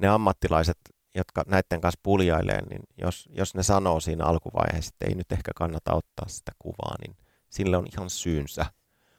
ne 0.00 0.08
ammattilaiset, 0.08 0.78
jotka 1.14 1.44
näiden 1.46 1.80
kanssa 1.80 2.00
puljailee, 2.02 2.62
niin 2.66 2.82
jos, 2.98 3.28
jos 3.32 3.54
ne 3.54 3.62
sanoo 3.62 4.00
siinä 4.00 4.24
alkuvaiheessa, 4.24 4.90
että 4.94 5.06
ei 5.06 5.14
nyt 5.14 5.32
ehkä 5.32 5.50
kannata 5.56 5.94
ottaa 5.94 6.28
sitä 6.28 6.52
kuvaa, 6.58 6.94
niin 7.00 7.16
sille 7.50 7.76
on 7.76 7.86
ihan 7.92 8.10
syynsä. 8.10 8.66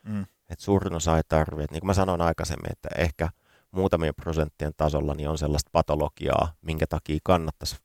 Mm. 0.03 0.21
Että 0.21 0.65
suurin 0.65 0.93
osa 0.93 1.17
ei 1.17 1.23
tarvitse. 1.27 1.71
Niin 1.71 1.81
kuin 1.81 1.87
mä 1.87 1.93
sanoin 1.93 2.21
aikaisemmin, 2.21 2.71
että 2.71 2.89
ehkä 2.97 3.29
muutamien 3.71 4.15
prosenttien 4.15 4.73
tasolla 4.77 5.13
niin 5.13 5.29
on 5.29 5.37
sellaista 5.37 5.69
patologiaa, 5.71 6.53
minkä 6.61 6.87
takia 6.87 7.19
kannattaisi 7.23 7.75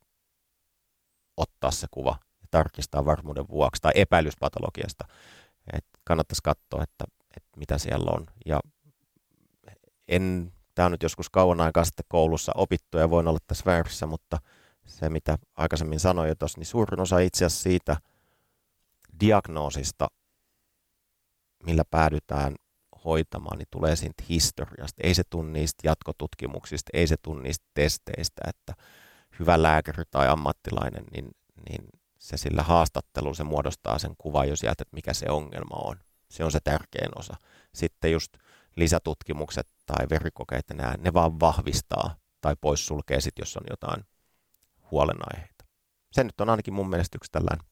ottaa 1.37 1.71
se 1.71 1.87
kuva 1.91 2.17
ja 2.41 2.47
tarkistaa 2.51 3.05
varmuuden 3.05 3.49
vuoksi, 3.49 3.83
tai 3.83 3.93
epäilyspatologiasta. 3.95 5.05
Että 5.73 5.99
kannattaisi 6.05 6.43
katsoa, 6.43 6.83
että 6.83 7.05
että 7.37 7.59
mitä 7.59 7.79
siellä 7.79 8.11
on. 8.11 8.27
Ja 8.47 8.61
en, 10.09 10.53
tämä 10.77 10.87
on 10.87 10.93
nyt 10.93 11.03
joskus 11.03 11.31
kauan 11.31 11.61
aikaa 11.61 11.85
sitten 11.85 12.05
koulussa 12.09 12.53
opittu 12.55 12.99
ja 12.99 13.11
voin 13.11 13.29
olla 13.29 13.39
tässä 13.47 13.65
väärässä, 13.67 14.07
mutta 14.07 14.39
se 14.87 15.09
mitä 15.11 15.39
aikaisemmin 15.57 16.01
sanoin 16.01 16.29
jo 16.29 16.35
tuossa, 16.35 16.59
niin 16.59 16.67
suurin 16.67 17.01
osa 17.01 17.19
itse 17.19 17.45
asiassa 17.45 17.63
siitä 17.63 17.97
diagnoosista, 19.21 20.09
millä 21.65 21.83
päädytään 21.91 22.55
hoitamaan, 23.05 23.59
niin 23.59 23.69
tulee 23.71 23.97
siitä 23.97 24.25
historiasta. 24.29 25.03
Ei 25.03 25.15
se 25.15 25.23
tunne 25.31 25.53
niistä 25.53 25.89
jatkotutkimuksista, 25.89 26.91
ei 26.93 27.07
se 27.07 27.17
tunne 27.23 27.43
niistä 27.43 27.67
testeistä, 27.75 28.43
että 28.49 28.75
hyvä 29.39 29.63
lääkäri 29.63 30.05
tai 30.11 30.29
ammattilainen, 30.29 31.05
niin, 31.13 31.31
niin 31.69 31.89
se 32.19 32.37
sillä 32.37 32.63
haastattelulla 32.63 33.35
se 33.35 33.45
muodostaa 33.45 33.99
sen 33.99 34.15
kuvan 34.19 34.49
jo 34.49 34.57
sieltä, 34.57 34.83
että 34.83 34.95
mikä 34.95 35.15
se 35.15 35.27
ongelma 35.31 35.77
on. 35.77 35.97
Se 36.31 36.45
on 36.45 36.53
se 36.53 36.59
tärkein 36.65 37.19
osa. 37.19 37.35
Sitten 37.75 38.13
just 38.13 38.33
lisätutkimukset 38.77 39.67
tai 39.87 40.07
verikokeet, 40.11 40.65
nämä, 40.75 40.95
ne 40.99 41.13
vaan 41.13 41.41
vahvistaa 41.41 42.17
tai 42.41 42.57
poissulkee 42.61 43.21
sitten, 43.21 43.43
jos 43.43 43.57
on 43.57 43.65
jotain 43.71 44.05
huolenaiheita. 44.91 45.65
Se 46.13 46.25
nyt 46.25 46.41
on 46.41 46.51
ainakin 46.51 46.75
mun 46.75 46.91
mielestä 46.91 47.19
yksi 47.19 47.33
tällainen 47.33 47.67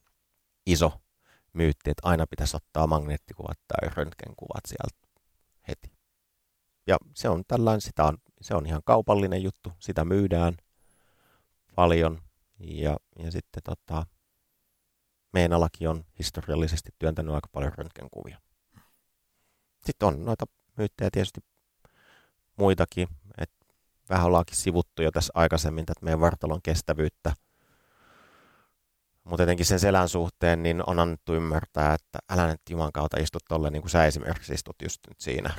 iso 0.67 0.93
myytti, 1.53 1.91
että 1.91 2.09
aina 2.09 2.27
pitäisi 2.27 2.57
ottaa 2.57 2.87
magneettikuvat 2.87 3.59
tai 3.69 3.91
röntgenkuvat 3.97 4.65
sieltä 4.67 5.09
heti. 5.69 5.93
Ja 6.87 6.97
se 7.15 7.29
on 7.29 7.43
tällainen, 7.49 7.81
sitä 7.81 8.05
on, 8.05 8.19
se 8.41 8.55
on 8.55 8.67
ihan 8.67 8.83
kaupallinen 8.85 9.43
juttu, 9.43 9.73
sitä 9.79 10.05
myydään 10.05 10.57
paljon 11.75 12.23
ja, 12.59 12.97
ja 13.19 13.31
sitten 13.31 13.63
tota, 13.63 14.07
meidän 15.33 15.53
alakin 15.53 15.89
on 15.89 16.05
historiallisesti 16.19 16.91
työntänyt 16.99 17.35
aika 17.35 17.49
paljon 17.53 17.73
röntgenkuvia. 17.77 18.41
Sitten 19.87 20.09
on 20.09 20.25
noita 20.25 20.45
myyttejä 20.77 21.11
tietysti 21.13 21.41
muitakin, 22.57 23.09
että 23.39 23.67
vähän 24.11 24.27
ollaankin 24.27 24.57
sivuttu 24.57 25.03
jo 25.03 25.11
tässä 25.11 25.33
aikaisemmin 25.35 25.87
tätä 25.87 26.01
meidän 26.03 26.21
vartalon 26.21 26.63
kestävyyttä. 26.63 27.33
Mutta 29.25 29.43
etenkin 29.43 29.67
sen 29.67 29.81
selän 29.81 30.09
suhteen 30.09 30.63
niin 30.63 30.83
on 30.87 30.99
annettu 30.99 31.35
ymmärtää, 31.35 31.95
että 31.95 32.19
älä 32.31 32.47
nyt 32.47 32.61
Juman 32.71 32.93
kautta 32.93 33.21
istut 33.21 33.43
tolle 33.49 33.71
niin 33.71 33.83
kuin 33.83 33.91
sä 33.91 34.07
esimerkiksi 34.07 34.55
istut 34.55 34.77
just 34.83 35.01
nyt 35.09 35.21
siinä. 35.21 35.55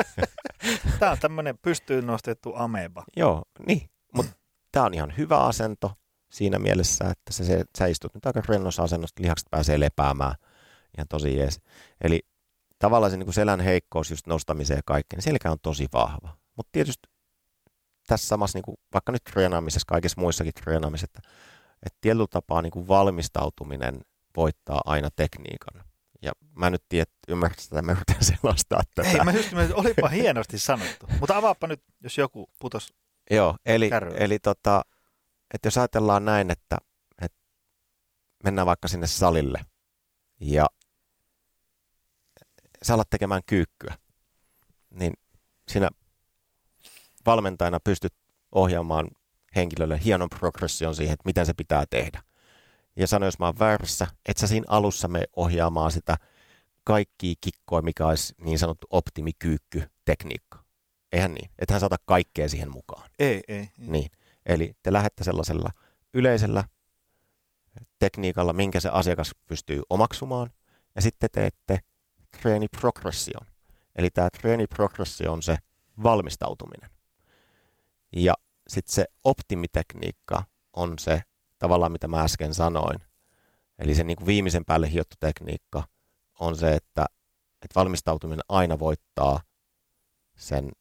Tämä 0.98 1.12
on 1.12 1.18
tämmöinen 1.18 1.58
pystyyn 1.62 2.06
nostettu 2.06 2.52
ameba. 2.56 3.04
Joo, 3.16 3.42
niin. 3.66 3.90
Mutta 4.14 4.32
tämä 4.72 4.86
on 4.86 4.94
ihan 4.94 5.16
hyvä 5.16 5.38
asento 5.38 5.92
siinä 6.30 6.58
mielessä, 6.58 7.04
että 7.10 7.32
se, 7.32 7.44
se, 7.44 7.64
sä 7.78 7.86
istut 7.86 8.14
nyt 8.14 8.26
aika 8.26 8.42
rennossa 8.48 8.82
asennosta, 8.82 9.22
lihakset 9.22 9.48
pääsee 9.50 9.80
lepäämään 9.80 10.34
ihan 10.98 11.08
tosi 11.08 11.36
jees. 11.36 11.60
Eli 12.00 12.26
tavallaan 12.80 13.10
se 13.10 13.16
niin 13.16 13.26
kuin 13.26 13.34
selän 13.34 13.60
heikkous 13.60 14.10
just 14.10 14.26
nostamiseen 14.26 14.78
ja 14.78 14.82
kaikkeen, 14.84 15.18
niin 15.18 15.24
selkä 15.24 15.50
on 15.50 15.58
tosi 15.62 15.86
vahva. 15.92 16.36
Mutta 16.56 16.70
tietysti 16.72 17.08
tässä 18.06 18.28
samassa, 18.28 18.56
niin 18.56 18.64
kuin, 18.64 18.76
vaikka 18.94 19.12
nyt 19.12 19.24
treenaamisessa, 19.24 19.86
kaikissa 19.86 20.20
muissakin 20.20 20.54
treenaamisissa, 20.54 21.04
että, 21.04 21.30
että 21.86 21.98
tietyllä 22.00 22.26
tapaa 22.30 22.62
niin 22.62 22.70
kuin 22.70 22.88
valmistautuminen 22.88 24.00
voittaa 24.36 24.80
aina 24.84 25.08
tekniikan. 25.16 25.84
Ja 26.22 26.32
mä 26.56 26.70
nyt 26.70 26.84
tiedä, 26.88 27.10
ymmärrätkö 27.28 27.62
sitä, 27.62 27.82
mä 27.82 27.92
yritän 27.92 28.24
selostaa 28.24 28.82
tätä. 28.94 29.10
Ei, 29.10 29.24
mä 29.24 29.32
just, 29.32 29.52
mä, 29.52 29.68
olipa 29.74 30.08
hienosti 30.08 30.58
sanottu. 30.58 31.06
Mutta 31.20 31.36
avaappa 31.36 31.66
nyt, 31.66 31.82
jos 32.00 32.18
joku 32.18 32.50
putos 32.60 32.92
Joo, 33.30 33.56
eli, 33.66 33.90
kärryyn. 33.90 34.22
eli 34.22 34.38
tota, 34.38 34.82
että 35.54 35.66
jos 35.66 35.78
ajatellaan 35.78 36.24
näin, 36.24 36.50
että, 36.50 36.78
että 37.22 37.38
mennään 38.44 38.66
vaikka 38.66 38.88
sinne 38.88 39.06
salille 39.06 39.60
ja 40.40 40.66
sä 42.82 42.94
alat 42.94 43.10
tekemään 43.10 43.42
kyykkyä, 43.46 43.94
niin 44.90 45.12
sinä 45.68 45.88
valmentajana 47.26 47.80
pystyt 47.80 48.14
ohjaamaan 48.52 49.08
henkilölle 49.56 50.00
hienon 50.04 50.28
progression 50.28 50.94
siihen, 50.94 51.12
että 51.12 51.26
miten 51.26 51.46
se 51.46 51.54
pitää 51.54 51.84
tehdä. 51.90 52.22
Ja 52.96 53.06
sano, 53.06 53.26
jos 53.26 53.38
mä 53.38 53.46
oon 53.46 53.58
väärässä, 53.58 54.06
että 54.26 54.40
sä 54.40 54.46
siinä 54.46 54.66
alussa 54.68 55.08
me 55.08 55.24
ohjaamaan 55.36 55.92
sitä 55.92 56.16
kaikkia 56.84 57.34
kikkoja, 57.40 57.82
mikä 57.82 58.06
olisi 58.06 58.34
niin 58.38 58.58
sanottu 58.58 58.86
optimikyykky-tekniikka. 58.90 60.64
Eihän 61.12 61.34
niin, 61.34 61.50
että 61.58 61.74
hän 61.74 61.80
saata 61.80 61.96
kaikkea 62.04 62.48
siihen 62.48 62.70
mukaan. 62.70 63.10
Ei, 63.18 63.40
ei. 63.48 63.58
ei. 63.58 63.68
Niin. 63.78 64.10
Eli 64.46 64.72
te 64.82 64.92
lähdette 64.92 65.24
sellaisella 65.24 65.70
yleisellä 66.14 66.64
tekniikalla, 67.98 68.52
minkä 68.52 68.80
se 68.80 68.88
asiakas 68.88 69.32
pystyy 69.46 69.82
omaksumaan, 69.90 70.50
ja 70.94 71.02
sitten 71.02 71.28
teette 71.32 71.78
treeniprogression. 72.40 73.46
Eli 73.96 74.10
tämä 74.10 74.28
treeniprogressio 74.40 75.32
on 75.32 75.42
se 75.42 75.56
valmistautuminen. 76.02 76.90
Ja 78.12 78.34
sitten 78.68 78.94
se 78.94 79.04
optimitekniikka 79.24 80.44
on 80.72 80.98
se 80.98 81.22
tavallaan, 81.58 81.92
mitä 81.92 82.08
mä 82.08 82.20
äsken 82.20 82.54
sanoin. 82.54 82.98
Eli 83.78 83.94
se 83.94 84.04
niin 84.04 84.16
kuin 84.16 84.26
viimeisen 84.26 84.64
päälle 84.64 84.92
hiottu 84.92 85.16
tekniikka 85.20 85.84
on 86.40 86.56
se, 86.56 86.74
että, 86.74 87.06
että 87.62 87.74
valmistautuminen 87.74 88.44
aina 88.48 88.78
voittaa 88.78 89.40
sen 90.36 90.72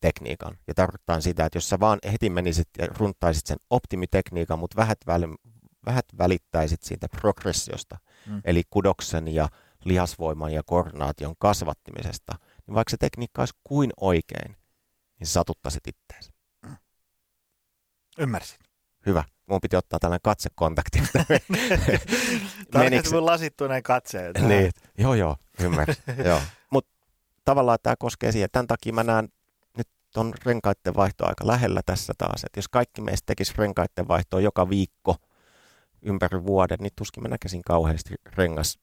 tekniikan. 0.00 0.58
Ja 0.66 0.74
tarkoittaa 0.74 1.20
sitä, 1.20 1.44
että 1.44 1.56
jos 1.56 1.68
sä 1.68 1.80
vaan 1.80 1.98
heti 2.12 2.30
menisit 2.30 2.68
ja 2.78 2.86
runtaisit 2.86 3.46
sen 3.46 3.56
optimitekniikan, 3.70 4.58
mutta 4.58 4.76
vähät, 4.76 4.98
väl, 5.06 5.22
vähät 5.86 6.06
välittäisit 6.18 6.82
siitä 6.82 7.08
progressiosta, 7.08 7.98
mm. 8.26 8.40
eli 8.44 8.62
kudoksen 8.70 9.28
ja 9.28 9.48
lihasvoiman 9.88 10.52
ja 10.52 10.62
koordinaation 10.66 11.34
kasvattimisesta, 11.38 12.34
niin 12.66 12.74
vaikka 12.74 12.90
se 12.90 12.96
tekniikka 12.96 13.42
olisi 13.42 13.54
kuin 13.64 13.90
oikein, 14.00 14.56
niin 15.18 15.26
satuttaisit 15.26 15.86
itteensä. 15.86 16.32
Ymmärsin. 18.18 18.58
Hyvä. 19.06 19.24
Mun 19.46 19.60
piti 19.60 19.76
ottaa 19.76 19.98
tällainen 19.98 20.22
katsekontakti. 20.22 21.02
Tarkoitus 22.70 23.12
mun 23.12 23.26
lasittuneen 23.26 23.82
katseen. 23.82 24.32
niin, 24.48 24.70
joo 24.98 25.14
joo, 25.14 25.36
ymmärsin. 25.60 26.04
joo. 26.26 26.40
Mutta 26.70 26.90
tavallaan 27.44 27.78
tämä 27.82 27.96
koskee 27.98 28.32
siihen. 28.32 28.48
Tämän 28.52 28.66
takia 28.66 28.92
mä 28.92 29.04
näen 29.04 29.28
nyt 29.76 29.88
on 30.16 30.34
renkaiden 30.44 30.94
vaihto 30.96 31.26
aika 31.26 31.46
lähellä 31.46 31.80
tässä 31.86 32.12
taas. 32.18 32.44
Että 32.44 32.58
jos 32.58 32.68
kaikki 32.68 33.00
meistä 33.00 33.26
tekisi 33.26 33.54
renkaiden 33.56 34.08
vaihtoa 34.08 34.40
joka 34.40 34.68
viikko 34.68 35.16
ympäri 36.02 36.44
vuoden, 36.44 36.78
niin 36.80 36.92
tuskin 36.96 37.22
mä 37.22 37.28
näkisin 37.28 37.62
kauheasti 37.62 38.14
rengas 38.36 38.78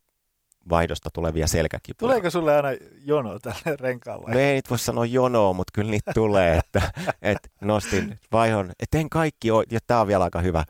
vaihdosta 0.69 1.09
tulevia 1.13 1.47
selkäkipuja. 1.47 2.09
Tuleeko 2.09 2.29
sulle 2.29 2.55
aina 2.55 2.69
jono 3.05 3.39
tälle 3.39 3.77
renkaalle? 3.79 4.31
No 4.31 4.39
ei 4.39 4.55
nyt 4.55 4.69
voi 4.69 4.79
sanoa 4.79 5.05
jonoa, 5.05 5.53
mutta 5.53 5.71
kyllä 5.73 5.91
niitä 5.91 6.11
tulee, 6.13 6.57
että, 6.57 6.81
että 7.21 7.49
nostin 7.61 8.19
vaihon. 8.31 8.71
Et 8.79 8.89
teen 8.91 9.09
kaikki, 9.09 9.47
ja 9.47 9.79
tämä 9.87 10.01
on 10.01 10.07
vielä 10.07 10.23
aika 10.23 10.41
hyvä, 10.41 10.63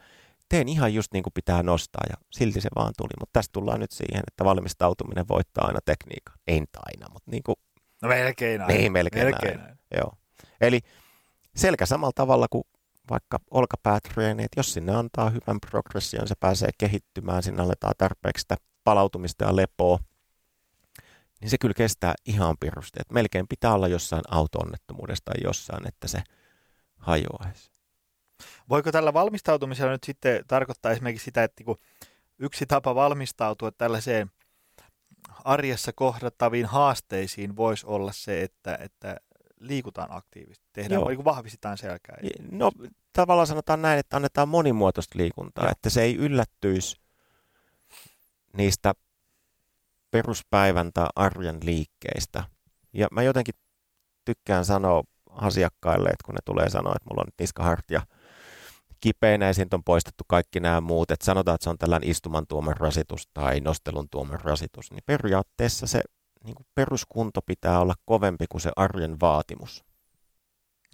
teen 0.49 0.69
ihan 0.69 0.93
just 0.93 1.13
niin 1.13 1.23
kuin 1.23 1.33
pitää 1.33 1.63
nostaa 1.63 2.03
ja 2.09 2.15
silti 2.31 2.61
se 2.61 2.69
vaan 2.75 2.93
tuli. 2.97 3.11
Mutta 3.19 3.39
tästä 3.39 3.53
tullaan 3.53 3.79
nyt 3.79 3.91
siihen, 3.91 4.23
että 4.27 4.45
valmistautuminen 4.45 5.27
voittaa 5.27 5.67
aina 5.67 5.79
tekniikan. 5.85 6.35
Ei 6.47 6.59
nyt 6.59 6.69
aina, 6.75 7.13
mutta 7.13 7.31
niin 7.31 7.43
kuin... 7.43 7.55
No 8.01 8.09
melkein 8.09 8.61
aina. 8.61 8.73
Niin, 8.73 8.91
melkein, 8.91 9.25
melkein 9.25 9.59
aina. 9.59 9.63
aina. 9.63 9.77
Joo. 9.97 10.13
Eli 10.61 10.79
selkä 11.55 11.85
samalla 11.85 12.11
tavalla 12.15 12.47
kuin 12.49 12.63
vaikka 13.09 13.39
olkapäätreeni, 13.51 14.43
että 14.43 14.59
jos 14.59 14.73
sinne 14.73 14.95
antaa 14.95 15.29
hyvän 15.29 15.59
progression, 15.71 16.27
se 16.27 16.35
pääsee 16.39 16.69
kehittymään, 16.77 17.43
sinne 17.43 17.63
aletaan 17.63 17.93
tarpeeksi 17.97 18.41
sitä 18.41 18.55
palautumista 18.83 19.45
ja 19.45 19.55
lepoa, 19.55 19.99
niin 21.41 21.49
se 21.49 21.57
kyllä 21.57 21.73
kestää 21.73 22.13
ihan 22.25 22.55
pirusti. 22.59 22.99
Et 23.01 23.11
melkein 23.11 23.47
pitää 23.47 23.73
olla 23.73 23.87
jossain 23.87 24.21
auto-onnettomuudessa 24.31 25.25
tai 25.25 25.35
jossain, 25.43 25.87
että 25.87 26.07
se 26.07 26.23
hajoaisi. 26.97 27.71
Voiko 28.69 28.91
tällä 28.91 29.13
valmistautumisella 29.13 29.91
nyt 29.91 30.03
sitten 30.03 30.43
tarkoittaa 30.47 30.91
esimerkiksi 30.91 31.25
sitä, 31.25 31.43
että 31.43 31.63
kun 31.63 31.77
yksi 32.39 32.65
tapa 32.65 32.95
valmistautua 32.95 33.71
tällaiseen 33.71 34.31
arjessa 35.43 35.93
kohdattaviin 35.93 36.65
haasteisiin 36.65 37.55
voisi 37.55 37.85
olla 37.85 38.11
se, 38.11 38.41
että, 38.41 38.77
että 38.81 39.17
liikutaan 39.59 40.07
aktiivisesti, 40.11 40.65
tehdään, 40.73 41.01
Joo. 41.01 41.09
Niin 41.09 41.25
vahvistetaan 41.25 41.77
selkää. 41.77 42.17
No 42.51 42.71
tavallaan 43.13 43.47
sanotaan 43.47 43.81
näin, 43.81 43.99
että 43.99 44.15
annetaan 44.15 44.49
monimuotoista 44.49 45.17
liikuntaa, 45.17 45.63
Joo. 45.63 45.71
että 45.71 45.89
se 45.89 46.01
ei 46.01 46.15
yllättyisi 46.15 47.02
niistä 48.57 48.93
peruspäivän 50.11 50.91
tai 50.93 51.07
arjen 51.15 51.59
liikkeistä. 51.63 52.43
Ja 52.93 53.07
mä 53.11 53.23
jotenkin 53.23 53.55
tykkään 54.25 54.65
sanoa 54.65 55.03
asiakkaille, 55.29 56.09
että 56.09 56.25
kun 56.25 56.35
ne 56.35 56.39
tulee 56.45 56.69
sanoa, 56.69 56.93
että 56.95 57.09
mulla 57.09 57.21
on 57.21 57.27
nyt 57.27 57.39
niskahartia 57.39 58.01
kipeänä 58.99 59.45
ja 59.45 59.53
siitä 59.53 59.75
on 59.75 59.83
poistettu 59.83 60.23
kaikki 60.27 60.59
nämä 60.59 60.81
muut, 60.81 61.11
että 61.11 61.25
sanotaan, 61.25 61.55
että 61.55 61.63
se 61.63 61.69
on 61.69 61.77
tällainen 61.77 62.09
istuman 62.09 62.47
tuoman 62.47 62.77
rasitus 62.77 63.27
tai 63.33 63.59
nostelun 63.59 64.09
tuoman 64.09 64.39
rasitus, 64.39 64.91
niin 64.91 65.03
periaatteessa 65.05 65.87
se 65.87 66.01
niin 66.43 66.55
kuin 66.55 66.67
peruskunto 66.75 67.41
pitää 67.45 67.79
olla 67.79 67.93
kovempi 68.05 68.45
kuin 68.49 68.61
se 68.61 68.71
arjen 68.75 69.19
vaatimus. 69.19 69.83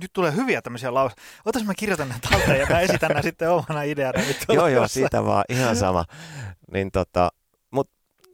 Nyt 0.02 0.14
tulee 0.14 0.36
hyviä 0.36 0.62
tämmöisiä 0.62 0.94
laus. 0.94 1.12
Otas 1.46 1.64
mä 1.64 1.74
kirjoitan 1.74 2.10
näitä 2.10 2.30
talteen 2.30 2.60
ja 2.60 2.68
mä 2.70 2.80
esitän 2.80 3.10
nämä 3.10 3.22
sitten 3.22 3.52
omana 3.52 3.84
ideana. 3.84 4.24
joo, 4.50 4.68
joo, 4.68 4.88
siitä 4.88 5.26
vaan 5.26 5.44
ihan 5.50 5.76
sama. 5.76 6.06
Niin 6.74 6.92
tota, 6.92 7.30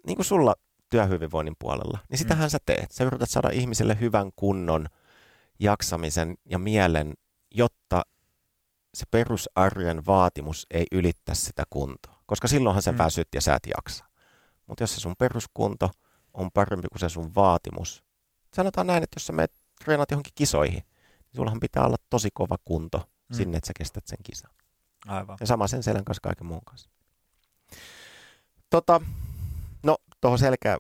niin 0.06 0.16
kuin 0.16 0.26
sulla 0.26 0.56
työhyvinvoinnin 0.90 1.56
puolella, 1.60 2.00
niin 2.10 2.18
sitähän 2.18 2.48
mm. 2.48 2.50
sä 2.50 2.58
teet. 2.66 2.92
Sä 2.92 3.04
yrität 3.04 3.30
saada 3.30 3.50
ihmiselle 3.50 3.98
hyvän 4.00 4.32
kunnon 4.36 4.88
jaksamisen 5.60 6.36
ja 6.46 6.60
mielen, 6.60 7.14
jotta 7.52 8.02
se 8.94 9.06
perusarjen 9.12 10.06
vaatimus 10.06 10.68
ei 10.72 10.86
ylittä 10.92 11.34
sitä 11.34 11.64
kuntoa. 11.70 12.16
Koska 12.26 12.48
silloinhan 12.48 12.82
sä 12.82 12.92
mm. 12.92 12.98
väsyt 12.98 13.28
ja 13.36 13.42
sä 13.42 13.56
et 13.56 13.64
jaksa. 13.78 14.06
Mutta 14.68 14.84
jos 14.84 14.96
se 14.96 15.00
sun 15.00 15.16
peruskunto 15.20 15.90
on 16.34 16.50
parempi 16.54 16.88
kuin 16.92 17.00
se 17.00 17.10
sun 17.10 17.36
vaatimus, 17.36 18.04
sanotaan 18.54 18.88
näin, 18.88 19.04
että 19.04 19.16
jos 19.16 19.28
sä 19.28 19.34
menet 19.34 19.52
treenaat 19.84 20.12
johonkin 20.12 20.34
kisoihin, 20.36 20.84
niin 21.20 21.36
sullahan 21.36 21.60
pitää 21.60 21.86
olla 21.86 21.98
tosi 22.10 22.30
kova 22.34 22.56
kunto 22.66 22.98
mm. 22.98 23.36
sinne, 23.36 23.58
että 23.58 23.68
sä 23.68 23.74
kestät 23.78 24.08
sen 24.08 24.18
kisan. 24.24 24.52
Aivan. 25.08 25.38
Ja 25.40 25.48
sama 25.48 25.68
sen 25.68 25.84
selän 25.84 26.06
kanssa 26.06 26.22
kaiken 26.22 26.48
muun 26.48 26.62
kanssa. 26.66 26.90
Tota, 28.70 29.02
tuohon 30.26 30.40
selkeä, 30.40 30.78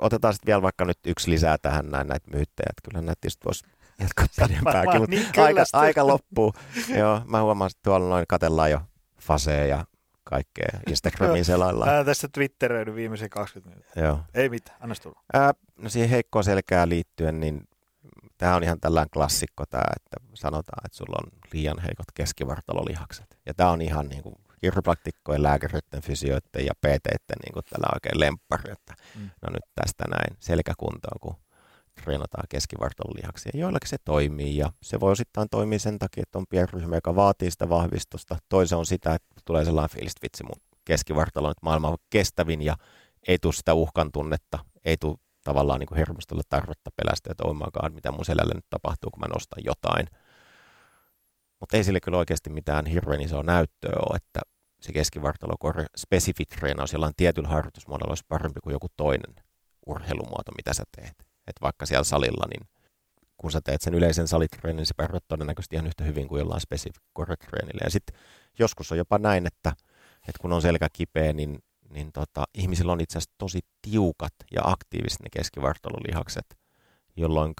otetaan 0.00 0.34
sitten 0.34 0.46
vielä 0.46 0.62
vaikka 0.62 0.84
nyt 0.84 0.98
yksi 1.06 1.30
lisää 1.30 1.58
tähän 1.58 1.90
näin 1.90 2.06
näitä 2.06 2.30
myyttejä, 2.30 2.66
että 2.70 2.90
kyllä 2.90 3.02
näitä 3.02 3.20
tietysti 3.20 3.44
voisi 3.44 3.64
jatkaa 3.98 4.26
pidempääkin, 4.48 5.00
mutta 5.00 5.16
niin 5.16 5.26
aika, 5.36 5.62
aika 5.72 6.06
loppuu. 6.06 6.52
Joo, 6.98 7.22
mä 7.26 7.42
huomaan, 7.42 7.70
että 7.70 7.80
tuolla 7.84 8.08
noin 8.08 8.24
katellaan 8.28 8.70
jo 8.70 8.80
faseja 9.20 9.66
ja 9.66 9.84
kaikkea 10.24 10.80
Instagramin 10.88 11.44
selailla. 11.44 11.86
Ää, 11.86 12.04
tässä 12.04 12.28
twitteröidy 12.32 12.94
viimeisen 12.94 13.30
20 13.30 13.70
minuuttia. 13.70 14.04
Joo. 14.04 14.20
Ei 14.34 14.48
mitään, 14.48 14.78
anna 14.80 14.94
tulla. 15.02 15.20
Ää, 15.32 15.52
no 15.76 15.90
siihen 15.90 16.10
heikkoon 16.10 16.44
selkään 16.44 16.88
liittyen, 16.88 17.40
niin 17.40 17.68
tämä 18.38 18.56
on 18.56 18.62
ihan 18.62 18.80
tällainen 18.80 19.10
klassikko 19.10 19.64
tämä, 19.66 19.84
että 19.96 20.16
sanotaan, 20.34 20.86
että 20.86 20.98
sulla 20.98 21.18
on 21.24 21.38
liian 21.52 21.78
heikot 21.78 22.06
keskivartalolihakset. 22.14 23.38
Ja 23.46 23.54
tämä 23.54 23.70
on 23.70 23.82
ihan 23.82 24.08
niin 24.08 24.22
kuin 24.22 24.34
kiropraktikkojen, 24.60 25.42
lääkäreiden, 25.42 26.02
fysioiden 26.02 26.66
ja 26.66 26.72
PT-iden 26.74 27.40
niin 27.44 27.52
kuin 27.52 27.64
tällä 27.70 27.88
oikein 27.94 28.20
lemppari, 28.20 28.72
että 28.72 28.94
mm. 29.14 29.30
no 29.42 29.48
nyt 29.52 29.64
tästä 29.74 30.04
näin 30.08 30.36
selkäkuntoon, 30.40 31.20
kun 31.20 31.34
treenataan 32.04 32.44
keskivartalolihaksia. 32.48 33.52
Joillakin 33.54 33.88
se 33.88 33.96
toimii 34.04 34.56
ja 34.56 34.72
se 34.82 35.00
voi 35.00 35.12
osittain 35.12 35.48
toimia 35.50 35.78
sen 35.78 35.98
takia, 35.98 36.22
että 36.22 36.38
on 36.38 36.46
pienryhmä, 36.50 36.94
joka 36.94 37.16
vaatii 37.16 37.50
sitä 37.50 37.68
vahvistusta. 37.68 38.36
Toisen 38.48 38.78
on 38.78 38.86
sitä, 38.86 39.14
että 39.14 39.34
tulee 39.44 39.64
sellainen 39.64 39.90
fiilis, 39.90 40.12
että 40.12 40.22
vitsi 40.22 40.44
mun 40.44 40.62
keskivartalo 40.84 41.46
on 41.46 41.50
nyt 41.50 41.62
maailman 41.62 41.98
kestävin 42.10 42.62
ja 42.62 42.76
ei 43.28 43.38
tule 43.38 43.52
sitä 43.52 43.74
uhkan 43.74 44.12
tunnetta, 44.12 44.58
ei 44.84 44.96
tule 44.96 45.16
tavallaan 45.44 45.80
niin 45.80 45.96
hermostolle 45.96 46.42
tarvetta 46.48 46.90
pelästä, 46.96 47.30
että 47.30 47.44
oh 47.44 47.56
god, 47.56 47.92
mitä 47.92 48.12
mun 48.12 48.24
selälle 48.24 48.54
nyt 48.54 48.66
tapahtuu, 48.70 49.10
kun 49.10 49.20
mä 49.20 49.26
nostan 49.34 49.64
jotain. 49.64 50.06
Mutta 51.60 51.76
ei 51.76 51.84
sille 51.84 52.00
kyllä 52.00 52.18
oikeasti 52.18 52.50
mitään 52.50 52.86
hirveän 52.86 53.20
isoa 53.20 53.42
näyttöä 53.42 53.92
ole, 54.08 54.16
että 54.16 54.40
se 54.80 54.92
keskivartalokorre 54.92 55.86
spesifit 55.96 56.48
treenaus 56.48 56.92
jollain 56.92 57.14
tietyllä 57.16 57.48
harjoitusmuodolla 57.48 58.10
olisi 58.10 58.24
parempi 58.28 58.60
kuin 58.60 58.72
joku 58.72 58.86
toinen 58.96 59.34
urheilumuoto, 59.86 60.52
mitä 60.56 60.74
sä 60.74 60.84
teet. 60.96 61.14
Et 61.46 61.56
vaikka 61.62 61.86
siellä 61.86 62.04
salilla, 62.04 62.46
niin 62.50 62.68
kun 63.36 63.52
sä 63.52 63.60
teet 63.64 63.80
sen 63.80 63.94
yleisen 63.94 64.28
salitreenin, 64.28 64.76
niin 64.76 64.86
se 64.86 64.94
pärjät 64.96 65.24
todennäköisesti 65.28 65.76
ihan 65.76 65.86
yhtä 65.86 66.04
hyvin 66.04 66.28
kuin 66.28 66.38
jollain 66.38 66.60
spesifik 66.60 67.02
treenillä. 67.48 67.80
Ja 67.84 67.90
sitten 67.90 68.20
joskus 68.58 68.92
on 68.92 68.98
jopa 68.98 69.18
näin, 69.18 69.46
että, 69.46 69.72
että 70.28 70.40
kun 70.40 70.52
on 70.52 70.62
selkä 70.62 70.88
kipeä, 70.92 71.32
niin 71.32 71.58
niin 71.92 72.12
tota, 72.12 72.44
ihmisillä 72.54 72.92
on 72.92 73.00
itse 73.00 73.18
asiassa 73.18 73.34
tosi 73.38 73.60
tiukat 73.82 74.34
ja 74.52 74.60
aktiiviset 74.64 75.20
ne 75.20 75.28
keskivartalolihakset, 75.32 76.58
jolloin 77.16 77.54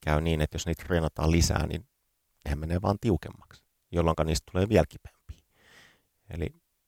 käy 0.00 0.20
niin, 0.20 0.40
että 0.40 0.54
jos 0.54 0.66
niitä 0.66 0.84
treenataan 0.84 1.30
lisää, 1.30 1.66
niin 1.66 1.86
ne 2.48 2.56
menee 2.56 2.82
vaan 2.82 2.98
tiukemmaksi, 3.00 3.64
jolloin 3.92 4.16
niistä 4.24 4.52
tulee 4.52 4.68
vielä 4.68 4.86
kipeämpiä. 4.88 5.42
Eli 6.30 6.46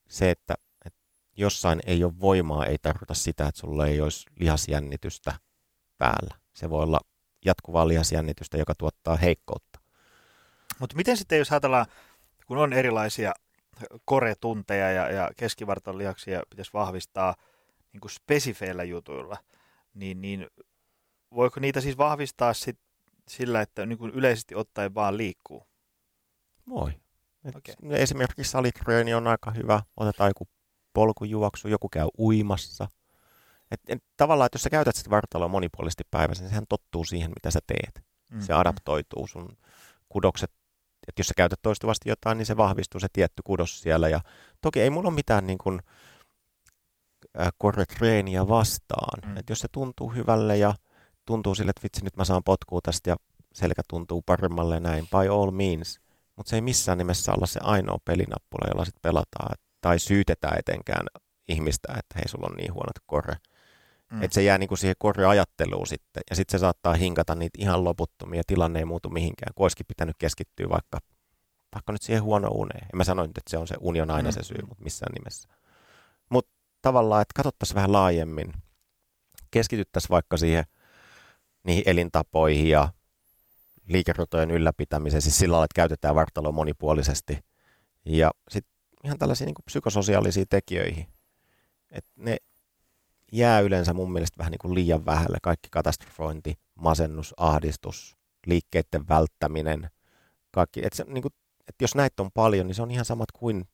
se, 0.09 0.31
että, 0.31 0.55
että 0.85 1.01
jossain 1.37 1.81
ei 1.87 2.05
ole 2.05 2.21
voimaa, 2.21 2.67
ei 2.67 2.79
tarkoita 2.83 3.15
sitä, 3.15 3.47
että 3.47 3.61
sulla 3.61 3.87
ei 3.87 4.01
olisi 4.01 4.27
lihasjännitystä 4.41 5.35
päällä. 5.99 6.35
Se 6.55 6.71
voi 6.71 6.83
olla 6.83 7.01
jatkuvaa 7.45 7.89
lihasjännitystä, 7.89 8.59
joka 8.59 8.75
tuottaa 8.75 9.17
heikkoutta. 9.17 9.81
Mutta 10.79 10.97
miten 10.97 11.17
sitten, 11.17 11.39
jos 11.39 11.53
ajatellaan, 11.53 11.87
kun 12.47 12.59
on 12.59 12.73
erilaisia 12.73 13.35
koretunteja 14.05 14.93
ja, 14.93 15.11
ja 15.11 15.31
keskivartalon 15.37 15.99
lihaksia 15.99 16.43
pitäisi 16.51 16.73
vahvistaa 16.73 17.35
niin 17.93 18.01
kuin 18.01 18.11
spesifeillä 18.11 18.85
jutuilla, 18.85 19.37
niin, 19.95 20.21
niin 20.21 20.47
voiko 21.35 21.61
niitä 21.61 21.81
siis 21.81 21.99
vahvistaa 21.99 22.55
sit 22.55 22.79
sillä, 23.29 23.61
että 23.61 23.87
niin 23.87 23.99
kuin 23.99 24.11
yleisesti 24.11 24.55
ottaen 24.55 24.95
vaan 24.95 25.17
liikkuu? 25.17 25.67
Voi. 26.69 26.93
okay. 27.49 27.75
Esimerkiksi 27.91 28.51
salitreeni 28.51 29.15
on 29.15 29.27
aika 29.27 29.51
hyvä. 29.51 29.83
Otetaan 29.97 30.31
joku 30.31 30.49
polkujuoksu, 30.93 31.69
joku 31.69 31.89
käy 31.89 32.09
uimassa. 32.19 32.89
Et, 33.71 33.81
et, 33.89 34.05
tavallaan, 34.17 34.47
että 34.47 34.57
jos 34.57 34.63
sä 34.63 34.71
käytät 34.71 34.97
sitä 34.97 35.11
vartaloa 35.11 35.49
monipuolisesti 35.49 36.05
päivässä, 36.11 36.45
niin 36.45 36.49
sehän 36.49 36.65
tottuu 36.69 37.05
siihen, 37.05 37.31
mitä 37.31 37.51
sä 37.51 37.61
teet. 37.67 37.95
Mm-hmm. 37.95 38.41
Se 38.41 38.53
adaptoituu. 38.53 39.27
Sun 39.27 39.57
kudokset 40.09 40.51
että 41.09 41.21
jos 41.21 41.27
sä 41.27 41.35
käytät 41.37 41.63
toistuvasti 41.63 42.09
jotain, 42.09 42.39
niin 42.39 42.47
se 42.47 42.57
vahvistuu 42.57 43.01
se 43.01 43.07
tietty 43.13 43.43
kudos 43.45 43.81
siellä. 43.81 44.09
Ja 44.09 44.21
toki 44.61 44.81
ei 44.81 44.91
mulla 44.91 45.09
ole 45.09 45.15
mitään 45.15 45.47
niin 45.47 45.59
kuin, 45.59 45.81
äh, 47.41 47.49
koretreeniä 47.59 48.49
vastaan. 48.49 49.31
Mm. 49.31 49.37
Että 49.37 49.53
jos 49.53 49.61
se 49.61 49.69
tuntuu 49.73 50.09
hyvälle 50.09 50.57
ja 50.57 50.75
tuntuu 51.29 51.55
sille, 51.55 51.71
että 51.71 51.83
vitsi, 51.83 52.05
nyt 52.05 52.17
mä 52.17 52.25
saan 52.25 52.45
potkua 52.45 52.81
tästä 52.83 53.11
ja 53.11 53.17
selkä 53.55 53.83
tuntuu 53.89 54.23
paremmalle 54.23 54.75
ja 54.75 54.81
näin, 54.81 55.09
by 55.11 55.29
all 55.33 55.51
means. 55.51 56.01
Mutta 56.37 56.51
se 56.51 56.57
ei 56.57 56.61
missään 56.61 56.99
nimessä 56.99 57.33
olla 57.33 57.47
se 57.47 57.61
ainoa 57.63 57.99
pelinappula, 58.05 58.69
jolla 58.69 58.85
sitten 58.85 59.03
pelataan. 59.03 59.57
Tai 59.81 59.99
syytetään 59.99 60.59
etenkään 60.59 61.07
ihmistä, 61.49 61.89
että 61.99 62.15
hei, 62.17 62.29
sulla 62.29 62.47
on 62.51 62.57
niin 62.57 62.75
huonot 62.75 62.99
korre. 63.07 63.37
Mm. 64.13 64.23
Että 64.23 64.35
se 64.35 64.43
jää 64.43 64.59
niinku 64.59 64.77
siihen 64.77 64.95
korreajatteluun 64.99 65.87
sitten. 65.87 66.23
Ja 66.31 66.37
sitten 66.37 66.59
se 66.59 66.61
saattaa 66.61 66.95
hinkata 66.95 67.35
niitä 67.35 67.59
ihan 67.63 67.85
loputtomia. 67.85 68.43
Tilanne 68.47 68.79
ei 68.79 68.85
muutu 68.85 69.11
mihinkään. 69.11 69.53
Kun 69.55 69.65
olisikin 69.65 69.87
pitänyt 69.87 70.17
keskittyä 70.19 70.69
vaikka, 70.69 70.99
vaikka 71.75 71.93
nyt 71.93 72.03
siihen 72.03 72.23
huono 72.23 72.49
uneen. 72.49 72.85
En 72.85 72.97
mä 72.97 73.05
sano 73.05 73.23
nyt, 73.23 73.39
että 73.39 73.51
se 73.51 73.59
on 73.59 73.67
se 73.67 73.75
uni 73.81 74.01
on 74.01 74.11
aina 74.11 74.29
mm. 74.29 74.33
se 74.33 74.43
syy, 74.43 74.63
mutta 74.69 74.85
missään 74.85 75.13
nimessä. 75.13 75.49
Mutta 76.31 76.51
tavallaan, 76.83 77.23
että 77.23 77.33
katsottaisiin 77.37 77.75
vähän 77.75 77.93
laajemmin. 77.93 78.53
Keskityttäisiin 79.51 80.11
vaikka 80.11 80.37
siihen 80.37 80.65
niihin 81.65 81.83
elintapoihin 81.87 82.69
ja 82.69 82.93
liikerotojen 83.89 84.51
ylläpitämiseen, 84.51 85.23
siis 85.23 85.39
sillä 85.39 85.53
lailla, 85.53 85.65
että 85.65 85.75
käytetään 85.75 86.15
vartaloa 86.15 86.53
monipuolisesti. 86.53 87.39
Ja 88.05 88.31
sitten 88.51 88.73
ihan 89.05 89.19
tällaisiin 89.19 89.47
niin 89.47 89.55
psykososiaalisiin 89.65 90.47
tekijöihin. 90.51 91.07
Että 91.91 92.11
ne 92.17 92.37
jää 93.33 93.61
yleensä 93.61 93.95
mun 93.95 94.13
mielestä 94.13 94.39
vähän 94.39 94.51
niin 94.51 94.59
kuin 94.59 94.75
liian 94.75 95.07
vähälle. 95.07 95.39
Kaikki 95.43 95.69
katastrofointi, 95.71 96.55
masennus, 96.75 97.35
ahdistus, 97.37 98.17
liikkeiden 98.47 99.09
välttäminen, 99.09 99.91
kaikki. 100.51 100.87
Et 100.87 100.93
se, 100.93 101.05
niin 101.05 101.23
kuin, 101.23 101.35
et 101.69 101.75
jos 101.81 101.95
näitä 101.95 102.23
on 102.23 102.31
paljon, 102.35 102.67
niin 102.67 102.75
se 102.75 102.83
on 102.83 102.91
ihan 102.91 103.05
samat 103.05 103.33
kuin 103.33 103.69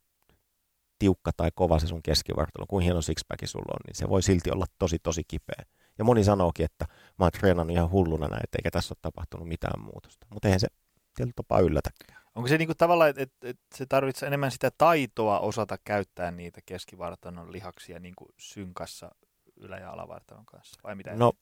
tiukka 0.99 1.31
tai 1.37 1.51
kova 1.55 1.79
se 1.79 1.87
sun 1.87 2.03
keskivartalo, 2.03 2.67
kuin 2.67 2.85
hieno 2.85 3.03
sixpacki 3.03 3.47
sulla 3.47 3.73
on, 3.73 3.81
niin 3.87 3.95
se 3.95 4.09
voi 4.09 4.23
silti 4.23 4.51
olla 4.51 4.67
tosi 4.79 4.99
tosi 4.99 5.23
kipeä. 5.29 5.65
Ja 5.99 6.05
moni 6.05 6.25
sanookin, 6.25 6.65
että 6.65 6.87
mä 7.19 7.25
oon 7.25 7.33
treenannut 7.33 7.77
ihan 7.77 7.91
hulluna 7.91 8.29
näitä, 8.29 8.59
eikä 8.59 8.71
tässä 8.71 8.93
ole 8.93 8.99
tapahtunut 9.03 9.49
mitään 9.49 9.85
muutosta. 9.85 10.27
Mutta 10.35 10.49
eihän 10.49 10.61
se 10.61 10.69
tietyllä 11.15 11.33
tapaa 11.37 11.61
yllätäkään. 11.61 12.25
Onko 12.35 12.49
se 12.49 12.59
niinku 12.59 12.75
tavallaan, 12.75 13.11
että 13.11 13.23
et, 13.23 13.33
et 13.43 13.61
se 13.75 13.87
tarvitsee 13.87 14.27
enemmän 14.27 14.51
sitä 14.51 14.71
taitoa 14.79 15.41
osata 15.41 15.79
käyttää 15.85 16.31
niitä 16.31 16.61
keskivartalon 16.67 17.53
lihaksia 17.53 18.01
niinku 18.01 18.27
synkassa 18.39 19.11
ylä- 19.57 19.79
ja 19.79 19.91
alavartalon 19.91 20.47
kanssa, 20.47 20.81
vai 20.85 20.95
mitä? 20.95 21.15
No, 21.15 21.33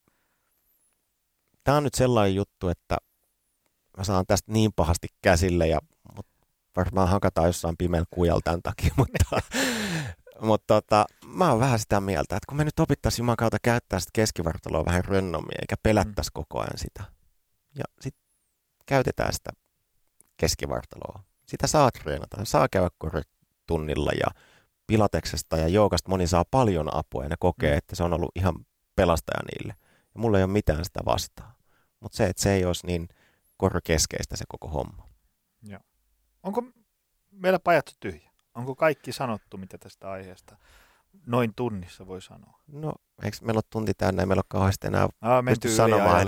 tämä 1.64 1.76
on 1.76 1.84
nyt 1.84 1.94
sellainen 1.94 2.34
juttu, 2.34 2.68
että 2.68 2.96
mä 3.96 4.05
saan 4.05 4.24
tästä 4.26 4.53
niin 4.53 4.72
pahasti 4.76 5.09
käsille 5.22 5.68
ja 5.68 5.78
mut 6.16 6.26
varmaan 6.77 7.09
hakataan 7.09 7.47
jossain 7.47 7.77
pimeällä 7.77 8.07
kujalla 8.11 8.41
tämän 8.45 8.62
takia, 8.62 8.91
mutta, 8.97 9.25
mutta 10.41 10.75
tota, 10.75 11.07
mä 11.27 11.51
oon 11.51 11.61
vähän 11.61 11.79
sitä 11.79 12.01
mieltä, 12.01 12.37
että 12.37 12.47
kun 12.49 12.57
me 12.57 12.64
nyt 12.64 12.81
opittaisiin 12.81 13.23
Juman 13.23 13.37
kautta 13.37 13.59
käyttää 13.62 14.01
sitä 14.01 14.11
keskivartaloa 14.12 14.85
vähän 14.85 15.05
rönnomia, 15.05 15.59
eikä 15.61 15.77
pelättäisi 15.83 16.31
mm. 16.31 16.35
koko 16.35 16.61
ajan 16.61 16.79
sitä. 16.79 17.05
Ja 17.75 17.85
sitten 18.01 18.23
käytetään 18.87 19.33
sitä 19.33 19.51
keskivartaloa. 20.37 21.23
Sitä 21.47 21.66
saa 21.66 21.91
treenata, 21.91 22.45
saa 22.45 22.68
käydä 22.68 22.91
tunnilla 23.66 24.11
ja 24.20 24.43
pilateksesta 24.87 25.57
ja 25.57 25.68
joogasta 25.68 26.11
moni 26.11 26.27
saa 26.27 26.45
paljon 26.51 26.97
apua 26.97 27.23
ja 27.23 27.29
ne 27.29 27.37
kokee, 27.39 27.70
mm. 27.70 27.79
että 27.79 27.97
se 27.97 28.05
on 28.05 28.12
ollut 28.12 28.31
ihan 28.37 28.55
pelastaja 28.97 29.41
niille. 29.53 29.75
Ja 30.14 30.20
mulla 30.20 30.39
ei 30.39 30.45
ole 30.45 30.53
mitään 30.53 30.85
sitä 30.85 31.01
vastaa. 31.07 31.55
Mutta 32.01 32.16
se, 32.16 32.25
että 32.25 32.43
se 32.43 32.53
ei 32.53 32.64
olisi 32.64 32.87
niin 32.87 33.09
korkeskeistä 33.57 34.37
se 34.37 34.45
koko 34.49 34.68
homma. 34.68 35.12
Onko 36.43 36.62
meillä 37.30 37.59
pajattu 37.59 37.93
tyhjä? 38.01 38.30
Onko 38.55 38.74
kaikki 38.74 39.12
sanottu, 39.12 39.57
mitä 39.57 39.78
tästä 39.78 40.11
aiheesta 40.11 40.57
noin 41.26 41.53
tunnissa 41.57 42.07
voi 42.07 42.22
sanoa? 42.22 42.59
No, 42.66 42.93
eikö 43.22 43.36
meillä 43.43 43.59
ole 43.59 43.64
tunti 43.70 43.95
täynnä, 43.95 44.22
ei 44.22 44.26
meillä 44.26 44.40
ole 44.40 44.47
kauheasti 44.49 44.86
enää 44.86 45.09
Aa, 45.20 45.43
pysty 45.43 45.68
sanomaan. 45.68 46.26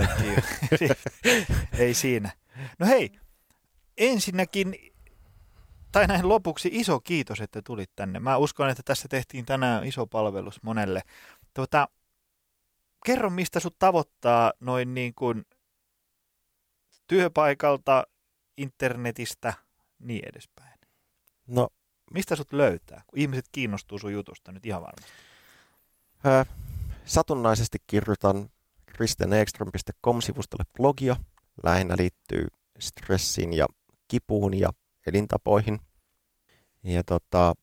ei 1.78 1.94
siinä. 1.94 2.30
No 2.78 2.86
hei, 2.86 3.10
ensinnäkin 3.96 4.74
tai 5.92 6.06
näin 6.06 6.28
lopuksi 6.28 6.68
iso 6.72 7.00
kiitos, 7.00 7.40
että 7.40 7.62
tulit 7.62 7.90
tänne. 7.96 8.20
Mä 8.20 8.36
uskon, 8.36 8.70
että 8.70 8.82
tässä 8.84 9.08
tehtiin 9.08 9.46
tänään 9.46 9.84
iso 9.84 10.06
palvelus 10.06 10.62
monelle. 10.62 11.02
Tuota, 11.54 11.88
kerro, 13.06 13.30
mistä 13.30 13.60
sut 13.60 13.78
tavoittaa 13.78 14.52
noin 14.60 14.94
niin 14.94 15.14
kuin 15.14 15.44
työpaikalta, 17.06 18.04
internetistä, 18.56 19.52
niin 20.04 20.28
edespäin. 20.28 20.78
No, 21.46 21.68
mistä 22.10 22.36
sut 22.36 22.52
löytää, 22.52 23.02
kun 23.06 23.18
ihmiset 23.18 23.44
kiinnostuu 23.52 23.98
sun 23.98 24.12
jutusta 24.12 24.52
nyt 24.52 24.66
ihan 24.66 24.82
varmasti? 24.82 25.12
Öö, 26.26 26.44
satunnaisesti 27.04 27.78
kirjoitan 27.86 28.50
christianekström.com-sivustolle 28.90 30.64
blogia. 30.76 31.16
Lähinnä 31.62 31.94
liittyy 31.98 32.46
stressiin 32.78 33.52
ja 33.52 33.66
kipuun 34.08 34.58
ja 34.58 34.70
elintapoihin. 35.06 35.80
Ja 36.82 37.04
tota, 37.04 37.54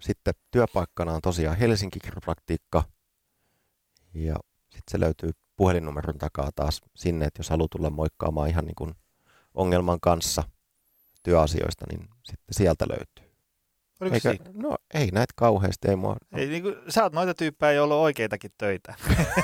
sitten 0.00 0.34
työpaikkana 0.50 1.12
on 1.12 1.20
tosiaan 1.20 1.56
Helsinki 1.56 1.98
Kiropraktiikka. 1.98 2.84
Ja 4.14 4.36
sitten 4.62 4.90
se 4.90 5.00
löytyy 5.00 5.30
puhelinnumeron 5.56 6.18
takaa 6.18 6.50
taas 6.56 6.80
sinne, 6.96 7.24
että 7.24 7.40
jos 7.40 7.50
haluaa 7.50 7.68
tulla 7.70 7.90
moikkaamaan 7.90 8.48
ihan 8.48 8.64
niin 8.64 8.74
kuin 8.74 8.94
ongelman 9.54 10.00
kanssa 10.00 10.42
työasioista, 11.22 11.84
niin 11.92 12.08
sitten 12.24 12.54
sieltä 12.54 12.84
löytyy. 12.88 13.32
Oliko 14.00 14.14
Eikä, 14.14 14.44
no 14.54 14.76
ei 14.94 15.10
näitä 15.10 15.32
kauheasti, 15.36 15.88
ei 15.88 15.96
mua, 15.96 16.16
Ei, 16.36 16.46
niin 16.46 16.62
kuin, 16.62 16.74
sä 16.88 17.02
oot 17.02 17.12
noita 17.12 17.34
tyyppejä, 17.34 17.72
joilla 17.72 17.94
on 17.94 18.00
oikeitakin 18.00 18.50
töitä. 18.58 18.94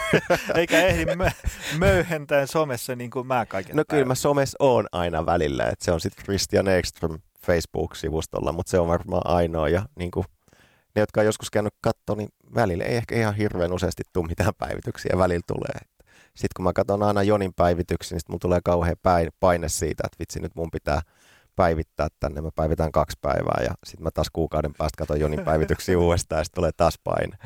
Eikä 0.55 0.79
ehdi 0.87 1.05
mö- 1.15 1.49
möyhentää 1.79 2.47
somessa 2.47 2.97
niin 2.97 3.11
kuin 3.11 3.27
mä 3.27 3.47
kaiken 3.47 3.77
No 3.77 3.83
kyllä 3.89 3.99
päivän. 3.99 4.09
mä 4.09 4.15
somessa 4.15 4.57
oon 4.61 4.87
aina 4.93 5.27
välillä, 5.27 5.65
että 5.65 5.85
se 5.85 5.93
on 5.93 6.01
sitten 6.01 6.25
Christian 6.25 6.69
Ekström 6.69 7.19
Facebook-sivustolla, 7.47 8.53
mutta 8.53 8.71
se 8.71 8.79
on 8.79 8.89
varmaan 8.89 9.23
ainoa. 9.25 9.69
Ja 9.69 9.83
niin 9.99 10.11
kuin, 10.11 10.25
ne, 10.95 11.01
jotka 11.03 11.21
on 11.21 11.27
joskus 11.27 11.51
käynyt 11.51 11.75
katsoa, 11.81 12.17
niin 12.17 12.29
välillä 12.55 12.85
ei 12.85 12.97
ehkä 12.97 13.15
ihan 13.17 13.35
hirveän 13.35 13.73
useasti 13.73 14.03
tule 14.13 14.27
mitään 14.29 14.53
päivityksiä, 14.59 15.19
välillä 15.19 15.43
tulee. 15.47 15.81
Sitten 16.27 16.49
kun 16.57 16.65
mä 16.65 16.73
katson 16.73 17.03
aina 17.03 17.23
Jonin 17.23 17.55
päivityksiä, 17.57 18.15
niin 18.17 18.21
sit 18.21 18.29
mulla 18.29 18.39
tulee 18.41 18.61
kauhean 18.65 18.97
päin- 19.03 19.31
paine 19.41 19.69
siitä, 19.69 20.03
että 20.07 20.17
vitsi 20.19 20.41
nyt 20.41 20.55
mun 20.55 20.71
pitää 20.71 21.03
päivittää 21.59 22.09
tänne. 22.21 22.41
Mä 22.41 22.51
päivitän 22.55 22.93
kaksi 22.93 23.17
päivää 23.21 23.63
ja 23.65 23.71
sitten 23.87 24.05
mä 24.05 24.11
taas 24.11 24.31
kuukauden 24.33 24.75
päästä 24.79 24.97
katson 24.99 25.21
Jonin 25.21 25.45
päivityksiä 25.45 25.99
uudestaan 26.05 26.41
ja 26.41 26.45
sitten 26.45 26.61
tulee 26.61 26.71
taas 26.77 26.99
paine. 27.05 27.39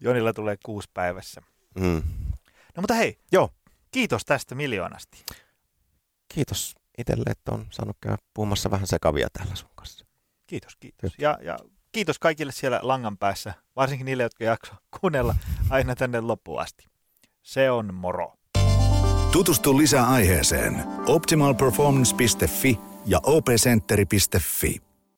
Jonilla 0.00 0.32
tulee 0.32 0.56
kuusi 0.64 0.88
päivässä. 0.94 1.40
Mm. 1.78 2.02
No 2.76 2.80
mutta 2.80 2.94
hei, 2.94 3.18
Joo, 3.32 3.50
kiitos 3.90 4.24
tästä 4.24 4.54
miljoonasti. 4.54 5.24
kiitos 6.34 6.74
itselle, 6.98 7.24
että 7.30 7.52
on 7.52 7.66
saanut 7.70 7.96
käydä 8.00 8.18
puhumassa 8.34 8.70
vähän 8.70 8.86
sekavia 8.86 9.28
täällä 9.32 9.54
sun 9.54 9.70
kanssa. 9.74 10.06
Kiitos, 10.46 10.76
kiitos. 10.80 11.12
Ja, 11.18 11.38
ja 11.42 11.58
kiitos 11.92 12.18
kaikille 12.18 12.52
siellä 12.52 12.80
langan 12.82 13.18
päässä, 13.18 13.54
varsinkin 13.76 14.04
niille, 14.04 14.22
jotka 14.22 14.44
jakso 14.44 14.72
kuunnella 15.00 15.34
aina 15.70 15.94
tänne 15.94 16.20
loppuun 16.20 16.60
asti. 16.60 16.84
Se 17.42 17.70
on 17.70 17.94
moro. 17.94 18.32
Tutustu 19.32 19.78
lisää 19.78 20.06
aiheeseen 20.10 20.84
optimalperformance.fi 21.06 22.93
ja 23.06 23.20
opcenteri.fi. 23.22 24.80